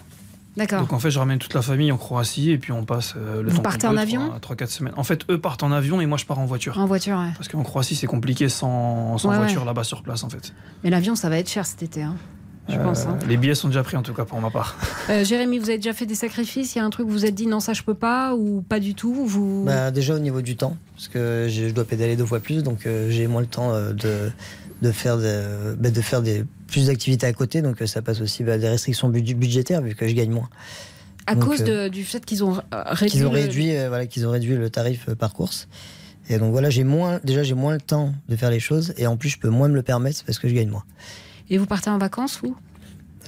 D'accord. 0.55 0.79
Donc 0.81 0.93
en 0.93 0.97
fait, 0.99 1.11
je 1.11 1.19
ramène 1.19 1.37
toute 1.37 1.53
la 1.53 1.61
famille 1.61 1.91
en 1.91 1.97
Croatie 1.97 2.49
et 2.49 2.57
puis 2.57 2.71
on 2.71 2.83
passe 2.83 3.13
le 3.15 3.47
Vous 3.49 3.57
temps 3.57 3.61
partez 3.61 3.85
qu'on 3.87 3.93
en 3.93 3.97
avion 3.97 4.31
3-4 4.41 4.67
semaines. 4.67 4.93
En 4.97 5.03
fait, 5.03 5.23
eux 5.29 5.39
partent 5.39 5.61
en 5.61 5.71
avion 5.71 6.01
et 6.01 6.07
moi 6.07 6.17
je 6.17 6.25
pars 6.25 6.39
en 6.39 6.45
voiture. 6.45 6.79
En 6.79 6.87
voiture, 6.87 7.15
ouais. 7.17 7.29
Parce 7.35 7.47
qu'en 7.47 7.61
Croatie, 7.61 7.95
c'est 7.95 8.07
compliqué 8.07 8.49
sans, 8.49 9.19
sans 9.19 9.29
Ouais, 9.29 9.37
voiture 9.37 9.61
ouais. 9.61 9.67
là-bas 9.67 9.83
sur 9.83 10.01
place 10.01 10.23
en 10.23 10.29
fait. 10.29 10.53
Mais 10.83 10.89
l'avion, 10.89 11.15
ça 11.15 11.29
va 11.29 11.37
être 11.37 11.49
cher 11.49 11.63
cet 11.65 11.83
été, 11.83 12.01
hein, 12.01 12.15
je 12.69 12.75
Euh, 12.75 12.83
pense. 12.83 13.05
hein. 13.05 13.17
Les 13.27 13.37
billets 13.37 13.55
sont 13.55 13.67
déjà 13.69 13.83
pris 13.83 13.95
en 13.97 14.03
tout 14.03 14.13
cas 14.13 14.25
pour 14.25 14.39
ma 14.41 14.49
part. 14.49 14.75
Euh, 15.09 15.23
Jérémy, 15.23 15.59
vous 15.59 15.69
avez 15.69 15.77
déjà 15.77 15.93
fait 15.93 16.05
des 16.05 16.15
sacrifices? 16.15 16.75
Il 16.75 16.79
y 16.79 16.81
a 16.81 16.85
un 16.85 16.89
truc 16.89 17.05
où 17.07 17.09
vous 17.09 17.17
vous 17.19 17.25
êtes 17.25 17.35
dit 17.35 17.47
non, 17.47 17.59
ça 17.59 17.73
je 17.73 17.83
peux 17.83 17.93
pas 17.93 18.35
ou 18.35 18.61
pas 18.61 18.79
du 18.79 18.93
tout 18.95 19.13
vous... 19.13 19.63
Bah, 19.65 19.91
déjà 19.91 20.15
au 20.15 20.19
niveau 20.19 20.41
du 20.41 20.55
temps, 20.55 20.75
parce 20.95 21.07
que 21.07 21.47
je 21.49 21.69
dois 21.69 21.85
pédaler 21.85 22.15
deux 22.15 22.25
fois 22.25 22.39
plus, 22.39 22.63
donc 22.63 22.85
euh, 22.85 23.09
j'ai 23.09 23.27
moins 23.27 23.41
le 23.41 23.47
temps 23.47 23.73
euh, 23.73 23.93
de, 23.93 24.29
de 24.81 24.91
faire, 24.91 25.17
de, 25.17 25.75
bah, 25.79 25.89
de 25.91 26.01
faire 26.01 26.21
des, 26.21 26.43
plus 26.67 26.87
d'activités 26.87 27.25
à 27.25 27.33
côté, 27.33 27.61
donc 27.61 27.81
euh, 27.81 27.87
ça 27.87 28.01
passe 28.01 28.19
aussi 28.21 28.43
bah, 28.43 28.57
des 28.57 28.67
restrictions 28.69 29.09
bud- 29.09 29.37
budgétaires 29.37 29.81
vu 29.81 29.95
que 29.95 30.07
je 30.07 30.13
gagne 30.13 30.31
moins. 30.31 30.49
À 31.25 31.35
Donc, 31.35 31.45
cause 31.45 31.63
euh, 31.67 31.89
du 31.89 32.03
fait 32.05 32.25
qu'ils 32.25 32.43
ont 32.43 32.57
réduit. 32.73 33.09
qu'ils 33.09 33.25
ont 33.25 33.31
le- 33.33 33.77
euh, 33.79 33.87
voilà, 33.89 34.05
qu'ils 34.05 34.25
ont 34.27 34.31
réduit 34.31 34.55
le 34.55 34.69
tarif 34.69 35.09
euh, 35.09 35.15
par 35.15 35.33
course. 35.33 35.67
Et 36.29 36.37
donc 36.39 36.51
voilà, 36.51 36.69
j'ai 36.69 36.83
moins, 36.83 37.19
déjà 37.23 37.43
j'ai 37.43 37.53
moins 37.53 37.73
le 37.73 37.79
temps 37.81 38.13
de 38.27 38.35
faire 38.35 38.51
les 38.51 38.59
choses, 38.59 38.93
et 38.97 39.07
en 39.07 39.15
plus 39.15 39.29
je 39.29 39.39
peux 39.39 39.49
moins 39.49 39.69
me 39.69 39.75
le 39.75 39.81
permettre 39.81 40.23
parce 40.25 40.39
que 40.39 40.49
je 40.49 40.53
gagne 40.53 40.69
moins. 40.69 40.83
Et 41.49 41.57
vous 41.57 41.65
partez 41.65 41.89
en 41.89 41.97
vacances 41.97 42.41
où 42.43 42.55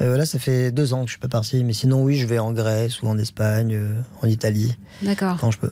Euh, 0.01 0.17
là, 0.17 0.26
ça 0.26 0.39
fait 0.39 0.72
deux 0.72 0.93
ans 0.93 1.01
que 1.01 1.07
je 1.07 1.11
suis 1.13 1.20
pas 1.20 1.28
parti, 1.28 1.63
mais 1.63 1.74
sinon 1.74 2.03
oui, 2.03 2.15
je 2.17 2.26
vais 2.26 2.39
en 2.39 2.51
Grèce 2.53 3.01
ou 3.01 3.07
en 3.07 3.17
Espagne, 3.17 3.74
euh, 3.76 4.01
en 4.22 4.28
Italie, 4.28 4.76
D'accord. 5.01 5.38
quand 5.39 5.51
je 5.51 5.59
peux. 5.59 5.72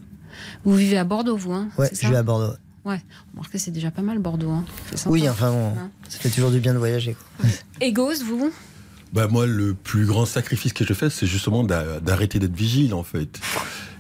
Vous 0.66 0.76
vivez 0.76 0.98
à 0.98 1.04
Bordeaux, 1.04 1.38
vous 1.38 1.54
hein 1.54 1.70
Ouais, 1.78 1.90
je 1.92 1.98
ça? 1.98 2.10
vais 2.10 2.16
à 2.18 2.24
Bordeaux. 2.24 2.54
Ouais. 2.86 3.02
Remarquez, 3.34 3.58
c'est 3.58 3.72
déjà 3.72 3.92
pas 3.92 4.02
mal 4.02 4.20
Bordeaux. 4.20 4.50
Hein. 4.52 4.64
Oui, 5.08 5.28
enfin 5.30 5.52
bon, 5.52 5.68
Hein? 5.78 5.90
ça 6.10 6.20
fait 6.20 6.30
toujours 6.30 6.52
du 6.52 6.60
bien 6.60 6.74
de 6.74 6.78
voyager. 6.80 7.16
quoi. 7.16 7.50
Et 7.82 7.92
Gauze, 7.92 8.24
vous? 8.24 8.52
Bah 9.14 9.28
moi, 9.30 9.46
le 9.46 9.74
plus 9.74 10.06
grand 10.06 10.26
sacrifice 10.26 10.74
que 10.74 10.86
je 10.86 10.94
fais, 10.94 11.10
c'est 11.10 11.28
justement 11.28 11.64
d'a- 11.64 12.00
d'arrêter 12.02 12.40
d'être 12.40 12.56
vigile, 12.56 12.94
en 12.94 13.04
fait. 13.04 13.40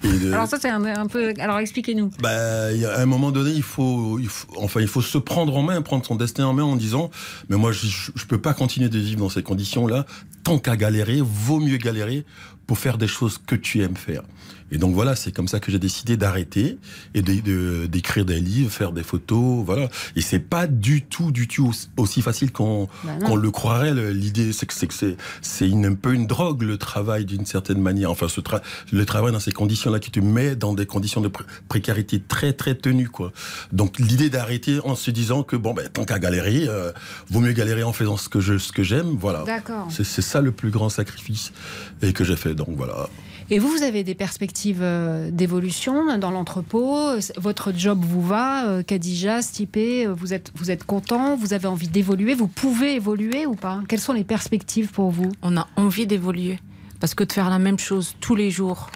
De- 0.03 0.31
Alors 0.31 0.47
ça, 0.47 0.57
c'est 0.61 0.69
un, 0.69 0.83
un 0.85 1.07
peu. 1.07 1.33
Alors 1.39 1.57
expliquez-nous. 1.59 2.11
bah, 2.21 2.29
à 2.67 3.01
un 3.01 3.05
moment 3.05 3.31
donné, 3.31 3.51
il 3.51 3.63
faut, 3.63 4.19
il 4.19 4.27
faut, 4.27 4.47
enfin, 4.57 4.79
il 4.81 4.87
faut 4.87 5.01
se 5.01 5.17
prendre 5.17 5.55
en 5.55 5.63
main, 5.63 5.81
prendre 5.81 6.05
son 6.05 6.15
destin 6.15 6.45
en 6.45 6.53
main 6.53 6.63
en 6.63 6.75
disant, 6.75 7.09
mais 7.49 7.57
moi, 7.57 7.71
je, 7.71 7.87
je 8.15 8.25
peux 8.25 8.39
pas 8.39 8.53
continuer 8.53 8.89
de 8.89 8.99
vivre 8.99 9.19
dans 9.21 9.29
ces 9.29 9.43
conditions-là. 9.43 10.05
Tant 10.43 10.59
qu'à 10.59 10.75
galérer, 10.77 11.19
vaut 11.21 11.59
mieux 11.59 11.77
galérer 11.77 12.25
pour 12.67 12.77
faire 12.77 12.97
des 12.97 13.07
choses 13.07 13.39
que 13.45 13.55
tu 13.55 13.81
aimes 13.81 13.95
faire. 13.95 14.21
Et 14.69 14.77
donc 14.77 14.93
voilà, 14.93 15.15
c'est 15.15 15.31
comme 15.31 15.47
ça 15.47 15.61
que 15.61 15.71
j'ai 15.71 15.79
décidé 15.79 16.17
d'arrêter 16.17 16.77
et 17.13 17.21
de- 17.21 17.39
de- 17.39 17.85
d'écrire 17.85 18.25
des 18.25 18.41
livres, 18.41 18.69
faire 18.69 18.91
des 18.91 19.01
photos, 19.03 19.63
voilà. 19.65 19.87
Et 20.17 20.21
c'est 20.21 20.39
pas 20.39 20.67
du 20.67 21.03
tout, 21.03 21.31
du 21.31 21.47
tout 21.47 21.71
aussi- 21.95 22.21
facile 22.21 22.51
qu'on 22.51 22.89
Bah 23.05 23.11
qu'on 23.25 23.37
le 23.37 23.49
croirait. 23.49 23.93
L'idée, 24.11 24.51
c'est 24.51 24.65
que 24.65 24.73
c'est 25.41 25.71
un 25.71 25.93
peu 25.93 26.13
une 26.13 26.27
drogue 26.27 26.63
le 26.63 26.77
travail 26.77 27.23
d'une 27.23 27.45
certaine 27.45 27.79
manière. 27.79 28.11
Enfin, 28.11 28.27
ce 28.27 28.41
tra- 28.41 28.61
le 28.91 29.05
travail 29.05 29.31
dans 29.31 29.39
ces 29.39 29.53
conditions-là 29.53 29.99
qui 29.99 30.11
te 30.11 30.19
met 30.19 30.57
dans 30.57 30.73
des 30.73 30.85
conditions 30.85 31.21
de 31.21 31.29
pré- 31.29 31.45
précarité 31.69 32.19
très 32.19 32.51
très 32.51 32.75
tenues, 32.75 33.07
quoi. 33.07 33.31
Donc 33.71 33.99
l'idée 33.99 34.29
d'arrêter 34.29 34.79
en 34.83 34.95
se 34.95 35.11
disant 35.11 35.43
que 35.43 35.55
bon, 35.55 35.73
ben 35.73 35.87
tant 35.87 36.03
qu'à 36.03 36.19
galérer, 36.19 36.65
euh, 36.67 36.91
vaut 37.29 37.39
mieux 37.39 37.53
galérer 37.53 37.83
en 37.83 37.93
faisant 37.93 38.17
ce 38.17 38.27
que 38.27 38.41
je 38.41 38.57
ce 38.57 38.73
que 38.73 38.83
j'aime, 38.83 39.15
voilà. 39.17 39.43
C'est 39.89 40.03
ça 40.21 40.41
le 40.41 40.51
plus 40.51 40.71
grand 40.71 40.89
sacrifice 40.89 41.53
et 42.01 42.11
que 42.11 42.25
j'ai 42.25 42.35
fait. 42.35 42.56
Donc 42.57 42.69
voilà. 42.71 43.07
Et 43.49 43.59
vous, 43.59 43.69
vous 43.69 43.83
avez 43.83 44.03
des 44.03 44.15
perspectives 44.15 44.79
euh, 44.81 45.31
d'évolution 45.31 46.17
dans 46.17 46.31
l'entrepôt? 46.31 46.97
Votre 47.37 47.71
job 47.73 48.03
vous 48.03 48.21
va 48.21 48.65
euh, 48.67 48.83
Khadija, 48.83 49.41
Stipé, 49.41 50.05
euh, 50.05 50.13
vous 50.13 50.33
êtes, 50.33 50.51
vous 50.55 50.69
êtes 50.69 50.83
content 50.83 51.37
Vous 51.37 51.53
avez 51.53 51.67
envie 51.67 51.87
d'évoluer 51.87 52.33
Vous 52.33 52.47
pouvez 52.49 52.95
évoluer 52.95 53.45
ou 53.45 53.55
pas? 53.55 53.81
Quelles 53.87 54.01
sont 54.01 54.11
les 54.11 54.25
perspectives 54.25 54.89
pour 54.91 55.11
vous? 55.11 55.31
On 55.41 55.55
a 55.55 55.67
envie 55.77 56.05
d'évoluer. 56.07 56.59
Parce 56.99 57.13
que 57.13 57.23
de 57.23 57.31
faire 57.31 57.49
la 57.49 57.59
même 57.59 57.79
chose 57.79 58.15
tous 58.19 58.35
les 58.35 58.51
jours, 58.51 58.89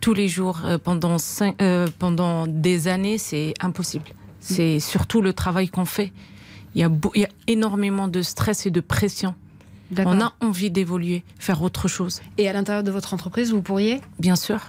tous 0.00 0.14
les 0.14 0.26
jours, 0.26 0.62
euh, 0.64 0.78
pendant, 0.78 1.18
cinq- 1.18 1.60
euh, 1.62 1.86
pendant 1.98 2.46
des 2.48 2.88
années, 2.88 3.18
c'est 3.18 3.54
impossible. 3.60 4.06
C'est 4.40 4.80
surtout 4.80 5.20
le 5.22 5.32
travail 5.32 5.68
qu'on 5.68 5.84
fait. 5.84 6.12
Il 6.74 6.80
y, 6.80 6.84
a 6.84 6.88
beau- 6.88 7.12
il 7.14 7.22
y 7.22 7.24
a 7.24 7.28
énormément 7.46 8.08
de 8.08 8.22
stress 8.22 8.66
et 8.66 8.70
de 8.70 8.80
pression. 8.80 9.34
D'accord. 9.90 10.14
On 10.16 10.20
a 10.20 10.32
envie 10.40 10.70
d'évoluer, 10.70 11.22
faire 11.38 11.62
autre 11.62 11.88
chose. 11.88 12.20
Et 12.38 12.48
à 12.48 12.52
l'intérieur 12.52 12.82
de 12.82 12.90
votre 12.90 13.14
entreprise, 13.14 13.52
vous 13.52 13.62
pourriez 13.62 14.00
Bien 14.18 14.36
sûr. 14.36 14.60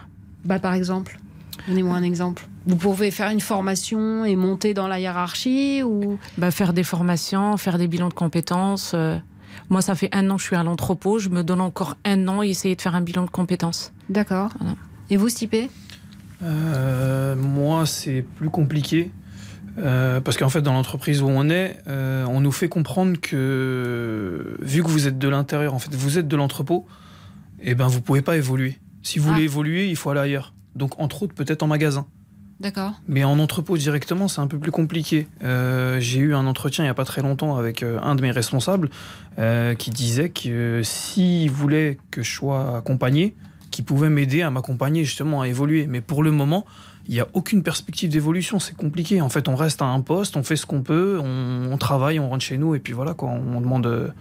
Bah, 0.46 0.60
par 0.60 0.74
exemple, 0.74 1.20
donnez-moi 1.68 1.96
un 1.96 2.04
exemple. 2.04 2.48
Vous 2.68 2.76
pouvez 2.76 3.12
faire 3.12 3.30
une 3.32 3.40
formation 3.40 4.26
et 4.26 4.36
monter 4.36 4.74
dans 4.74 4.88
la 4.88 5.00
hiérarchie 5.00 5.82
ou 5.84 6.20
bah, 6.38 6.52
Faire 6.52 6.74
des 6.74 6.84
formations, 6.84 7.58
faire 7.58 7.78
des 7.78 7.88
bilans 7.88 8.10
de 8.10 8.14
compétences. 8.14 8.92
euh. 8.94 9.18
Moi, 9.70 9.82
ça 9.82 9.96
fait 9.96 10.10
un 10.16 10.30
an 10.30 10.36
que 10.36 10.42
je 10.42 10.48
suis 10.48 10.56
à 10.56 10.64
l'entrepôt. 10.64 11.18
Je 11.18 11.30
me 11.30 11.44
donne 11.44 11.62
encore 11.62 11.96
un 12.06 12.28
an 12.28 12.44
et 12.44 12.50
essayer 12.50 12.76
de 12.76 12.82
faire 12.82 12.96
un 12.96 13.02
bilan 13.02 13.24
de 13.26 13.30
compétences. 13.30 13.92
D'accord. 14.10 14.52
Et 15.10 15.18
vous, 15.18 15.30
Stipé 15.30 15.70
Euh, 16.44 17.36
moi, 17.36 17.86
c'est 17.86 18.22
plus 18.36 18.50
compliqué. 18.50 19.12
Euh, 19.78 20.22
parce 20.22 20.38
qu'en 20.38 20.50
fait, 20.50 20.62
dans 20.62 20.74
l'entreprise 20.74 21.22
où 21.22 21.28
on 21.28 21.50
est, 21.50 21.78
euh, 21.88 22.26
on 22.26 22.42
nous 22.42 22.52
fait 22.52 22.68
comprendre 22.70 23.20
que, 23.22 24.58
vu 24.62 24.82
que 24.84 24.88
vous 24.88 25.08
êtes 25.08 25.18
de 25.20 25.28
l'intérieur, 25.30 25.74
en 25.74 25.80
fait, 25.80 25.94
vous 25.94 26.18
êtes 26.18 26.28
de 26.28 26.36
l'entrepôt, 26.36 26.86
et 27.62 27.76
ben 27.76 27.88
vous 27.88 28.02
pouvez 28.02 28.22
pas 28.22 28.38
évoluer. 28.38 28.78
Si 29.04 29.20
vous 29.20 29.30
Ah. 29.30 29.34
voulez 29.34 29.44
évoluer, 29.46 29.88
il 29.90 29.96
faut 29.96 30.10
aller 30.10 30.20
ailleurs. 30.20 30.54
Donc, 30.76 31.00
entre 31.00 31.24
autres, 31.24 31.34
peut-être 31.36 31.64
en 31.64 31.68
magasin. 31.68 32.06
D'accord. 32.60 32.94
Mais 33.08 33.24
en 33.24 33.38
entrepôt 33.38 33.78
directement, 33.78 34.28
c'est 34.28 34.42
un 34.42 34.48
peu 34.48 34.58
plus 34.58 34.72
compliqué. 34.72 35.28
Euh, 35.44 36.00
J'ai 36.00 36.20
eu 36.20 36.34
un 36.34 36.48
entretien 36.48 36.84
il 36.84 36.88
n'y 36.88 36.92
a 36.92 36.96
pas 36.96 37.06
très 37.06 37.22
longtemps 37.22 37.56
avec 37.56 37.84
un 37.84 38.16
de 38.16 38.22
mes 38.24 38.32
responsables 38.32 38.90
qui 39.78 39.92
disait 39.92 40.30
que 40.30 40.82
s'il 40.84 41.52
voulait 41.52 42.00
que 42.10 42.24
je 42.24 42.32
sois 42.32 42.78
accompagné, 42.78 43.36
qu'il 43.70 43.86
pouvait 43.86 44.10
m'aider 44.10 44.42
à 44.42 44.50
m'accompagner 44.50 45.04
justement 45.04 45.42
à 45.42 45.48
évoluer. 45.48 45.86
Mais 45.86 46.02
pour 46.02 46.24
le 46.24 46.32
moment, 46.32 46.66
il 47.08 47.14
n'y 47.14 47.20
a 47.20 47.28
aucune 47.34 47.64
perspective 47.64 48.10
d'évolution. 48.10 48.60
C'est 48.60 48.76
compliqué. 48.76 49.22
En 49.22 49.30
fait, 49.30 49.48
on 49.48 49.56
reste 49.56 49.82
à 49.82 49.86
un 49.86 50.02
poste, 50.02 50.36
on 50.38 50.44
fait 50.44 50.56
ce 50.56 50.66
qu'on 50.66 50.82
peut, 50.82 51.20
on, 51.24 51.72
on 51.72 51.78
travaille, 51.78 52.20
on 52.20 52.30
rentre 52.30 52.44
chez 52.44 52.58
nous 52.58 52.76
et 52.76 52.80
puis 52.80 52.94
voilà 52.94 53.14
quoi. 53.14 53.30
On 53.30 53.62
demande. 53.62 54.14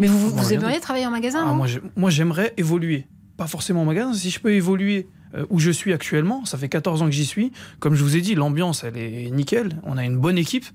Mais 0.00 0.06
vous, 0.06 0.30
vous, 0.30 0.52
aimeriez 0.52 0.80
travailler 0.80 1.06
en 1.06 1.10
magasin 1.10 1.40
ah, 1.42 1.46
non 1.48 1.54
moi, 1.54 1.66
j'ai- 1.66 1.80
moi, 1.96 2.10
j'aimerais 2.10 2.52
évoluer. 2.56 3.06
Pas 3.36 3.46
forcément 3.46 3.82
en 3.82 3.84
magasin. 3.84 4.12
Si 4.12 4.30
je 4.30 4.40
peux 4.40 4.52
évoluer 4.52 5.08
euh, 5.34 5.44
où 5.50 5.58
je 5.58 5.70
suis 5.70 5.92
actuellement, 5.92 6.44
ça 6.44 6.58
fait 6.58 6.68
14 6.68 7.02
ans 7.02 7.06
que 7.06 7.12
j'y 7.12 7.26
suis. 7.26 7.52
Comme 7.80 7.94
je 7.94 8.02
vous 8.02 8.16
ai 8.16 8.20
dit, 8.20 8.34
l'ambiance, 8.34 8.84
elle 8.84 8.96
est 8.96 9.30
nickel. 9.30 9.80
On 9.84 9.96
a 9.96 10.04
une 10.04 10.16
bonne 10.16 10.38
équipe. 10.38 10.66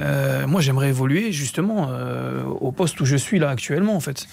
Euh, 0.00 0.46
moi, 0.46 0.60
j'aimerais 0.60 0.88
évoluer 0.90 1.32
justement 1.32 1.88
euh, 1.90 2.44
au 2.44 2.72
poste 2.72 3.00
où 3.00 3.04
je 3.04 3.16
suis 3.16 3.38
là 3.38 3.50
actuellement, 3.50 3.96
en 3.96 4.00
fait. 4.00 4.28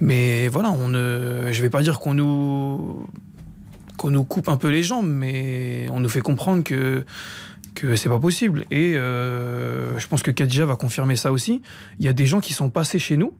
Mais 0.00 0.48
voilà, 0.48 0.70
on 0.72 0.88
ne, 0.88 1.48
je 1.52 1.62
vais 1.62 1.70
pas 1.70 1.82
dire 1.82 2.00
qu'on 2.00 2.14
nous 2.14 3.06
qu'on 3.96 4.10
nous 4.10 4.24
coupe 4.24 4.48
un 4.48 4.56
peu 4.56 4.68
les 4.68 4.82
jambes, 4.82 5.08
mais 5.08 5.86
on 5.90 6.00
nous 6.00 6.08
fait 6.08 6.20
comprendre 6.20 6.64
que 6.64 7.04
que 7.74 7.96
c'est 7.96 8.08
pas 8.08 8.18
possible. 8.18 8.66
Et 8.70 8.96
euh, 8.96 9.98
je 9.98 10.06
pense 10.06 10.22
que 10.22 10.30
Kadja 10.30 10.64
va 10.64 10.76
confirmer 10.76 11.16
ça 11.16 11.32
aussi. 11.32 11.60
Il 11.98 12.04
y 12.04 12.08
a 12.08 12.12
des 12.12 12.26
gens 12.26 12.40
qui 12.40 12.52
sont 12.52 12.70
passés 12.70 12.98
chez 12.98 13.16
nous 13.16 13.34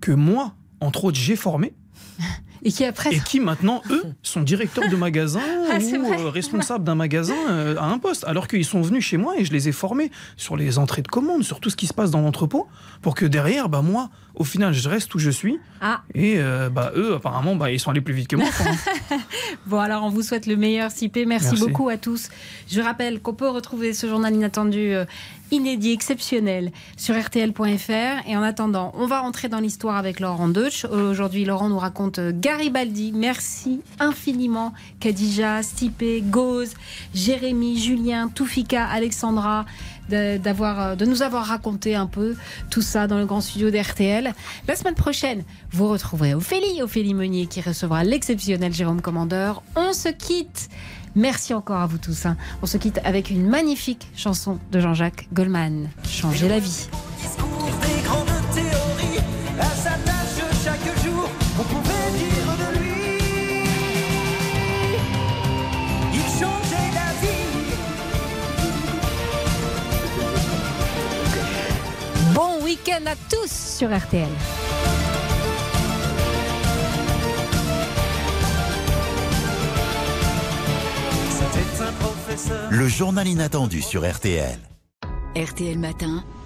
que 0.00 0.12
moi, 0.12 0.54
entre 0.80 1.04
autres, 1.04 1.18
j'ai 1.18 1.36
formé. 1.36 1.72
Et 2.64 2.70
qui 2.70 2.84
après. 2.84 3.12
Et 3.12 3.18
qui 3.18 3.40
maintenant, 3.40 3.82
eux, 3.90 4.04
sont 4.22 4.40
directeurs 4.40 4.88
de 4.88 4.94
magasin 4.94 5.40
Ah, 5.68 5.78
ou 5.78 6.12
euh, 6.12 6.30
responsables 6.30 6.84
d'un 6.84 6.94
magasin 6.94 7.34
euh, 7.50 7.76
à 7.76 7.86
un 7.86 7.98
poste. 7.98 8.24
Alors 8.24 8.46
qu'ils 8.46 8.64
sont 8.64 8.82
venus 8.82 9.04
chez 9.04 9.16
moi 9.16 9.34
et 9.36 9.44
je 9.44 9.52
les 9.52 9.68
ai 9.68 9.72
formés 9.72 10.12
sur 10.36 10.56
les 10.56 10.78
entrées 10.78 11.02
de 11.02 11.08
commandes, 11.08 11.42
sur 11.42 11.58
tout 11.58 11.70
ce 11.70 11.76
qui 11.76 11.88
se 11.88 11.94
passe 11.94 12.12
dans 12.12 12.20
l'entrepôt, 12.20 12.68
pour 13.00 13.16
que 13.16 13.26
derrière, 13.26 13.68
bah, 13.68 13.82
moi, 13.82 14.10
au 14.34 14.44
final, 14.44 14.72
je 14.72 14.88
reste 14.88 15.14
où 15.14 15.18
je 15.18 15.30
suis. 15.30 15.58
Ah. 15.80 16.02
Et 16.14 16.36
euh, 16.38 16.70
bah, 16.70 16.92
eux, 16.96 17.14
apparemment, 17.14 17.54
bah, 17.54 17.70
ils 17.70 17.78
sont 17.78 17.90
allés 17.90 18.00
plus 18.00 18.14
vite 18.14 18.28
que 18.28 18.36
moi. 18.36 18.48
quoi. 18.56 19.18
Bon, 19.66 19.78
alors 19.78 20.04
on 20.04 20.08
vous 20.08 20.22
souhaite 20.22 20.46
le 20.46 20.56
meilleur, 20.56 20.90
Cipé. 20.90 21.26
Merci, 21.26 21.48
Merci. 21.50 21.60
beaucoup 21.60 21.88
à 21.88 21.96
tous. 21.96 22.30
Je 22.68 22.80
rappelle 22.80 23.20
qu'on 23.20 23.34
peut 23.34 23.48
retrouver 23.48 23.92
ce 23.92 24.06
journal 24.08 24.34
inattendu, 24.34 24.94
euh, 24.94 25.04
inédit, 25.50 25.92
exceptionnel 25.92 26.72
sur 26.96 27.18
RTL.fr. 27.20 28.26
Et 28.28 28.36
en 28.36 28.42
attendant, 28.42 28.92
on 28.96 29.06
va 29.06 29.20
rentrer 29.20 29.48
dans 29.48 29.60
l'histoire 29.60 29.96
avec 29.96 30.18
Laurent 30.20 30.48
Deutsch. 30.48 30.84
Aujourd'hui, 30.86 31.44
Laurent 31.44 31.68
nous 31.68 31.78
raconte 31.78 32.18
euh, 32.18 32.32
Garibaldi. 32.34 33.12
Merci 33.14 33.80
infiniment, 34.00 34.72
Khadija, 35.00 35.62
Stipé, 35.62 36.22
Gauze, 36.22 36.74
Jérémy, 37.14 37.78
Julien, 37.78 38.28
Toufika, 38.28 38.86
Alexandra. 38.86 39.66
D'avoir 40.08 40.80
euh, 40.80 40.94
de 40.96 41.04
nous 41.06 41.22
avoir 41.22 41.46
raconté 41.46 41.94
un 41.94 42.06
peu 42.06 42.34
tout 42.70 42.82
ça 42.82 43.06
dans 43.06 43.18
le 43.18 43.26
grand 43.26 43.40
studio 43.40 43.70
d'RTL. 43.70 44.32
La 44.68 44.76
semaine 44.76 44.94
prochaine, 44.94 45.44
vous 45.70 45.88
retrouverez 45.88 46.34
Ophélie, 46.34 46.82
Ophélie 46.82 47.14
Meunier 47.14 47.46
qui 47.46 47.60
recevra 47.60 48.04
l'exceptionnel 48.04 48.72
Jérôme 48.72 49.00
Commandeur. 49.00 49.62
On 49.76 49.92
se 49.92 50.08
quitte. 50.08 50.68
Merci 51.14 51.52
encore 51.54 51.80
à 51.80 51.86
vous 51.86 51.98
tous. 51.98 52.24
hein. 52.26 52.36
On 52.62 52.66
se 52.66 52.78
quitte 52.78 52.98
avec 53.04 53.30
une 53.30 53.46
magnifique 53.46 54.08
chanson 54.16 54.58
de 54.70 54.80
Jean-Jacques 54.80 55.28
Goldman. 55.32 55.88
Changer 56.08 56.48
la 56.48 56.58
vie. 56.58 56.88
Week-end 72.72 73.04
à 73.04 73.16
tous 73.28 73.50
sur 73.50 73.94
RTL. 73.94 74.26
C'était 81.28 81.82
un 81.82 81.92
professeur. 81.92 82.70
Le 82.70 82.88
journal 82.88 83.28
inattendu 83.28 83.82
sur 83.82 84.10
RTL. 84.10 84.58
RTL 85.36 85.78
Matin, 85.78 86.24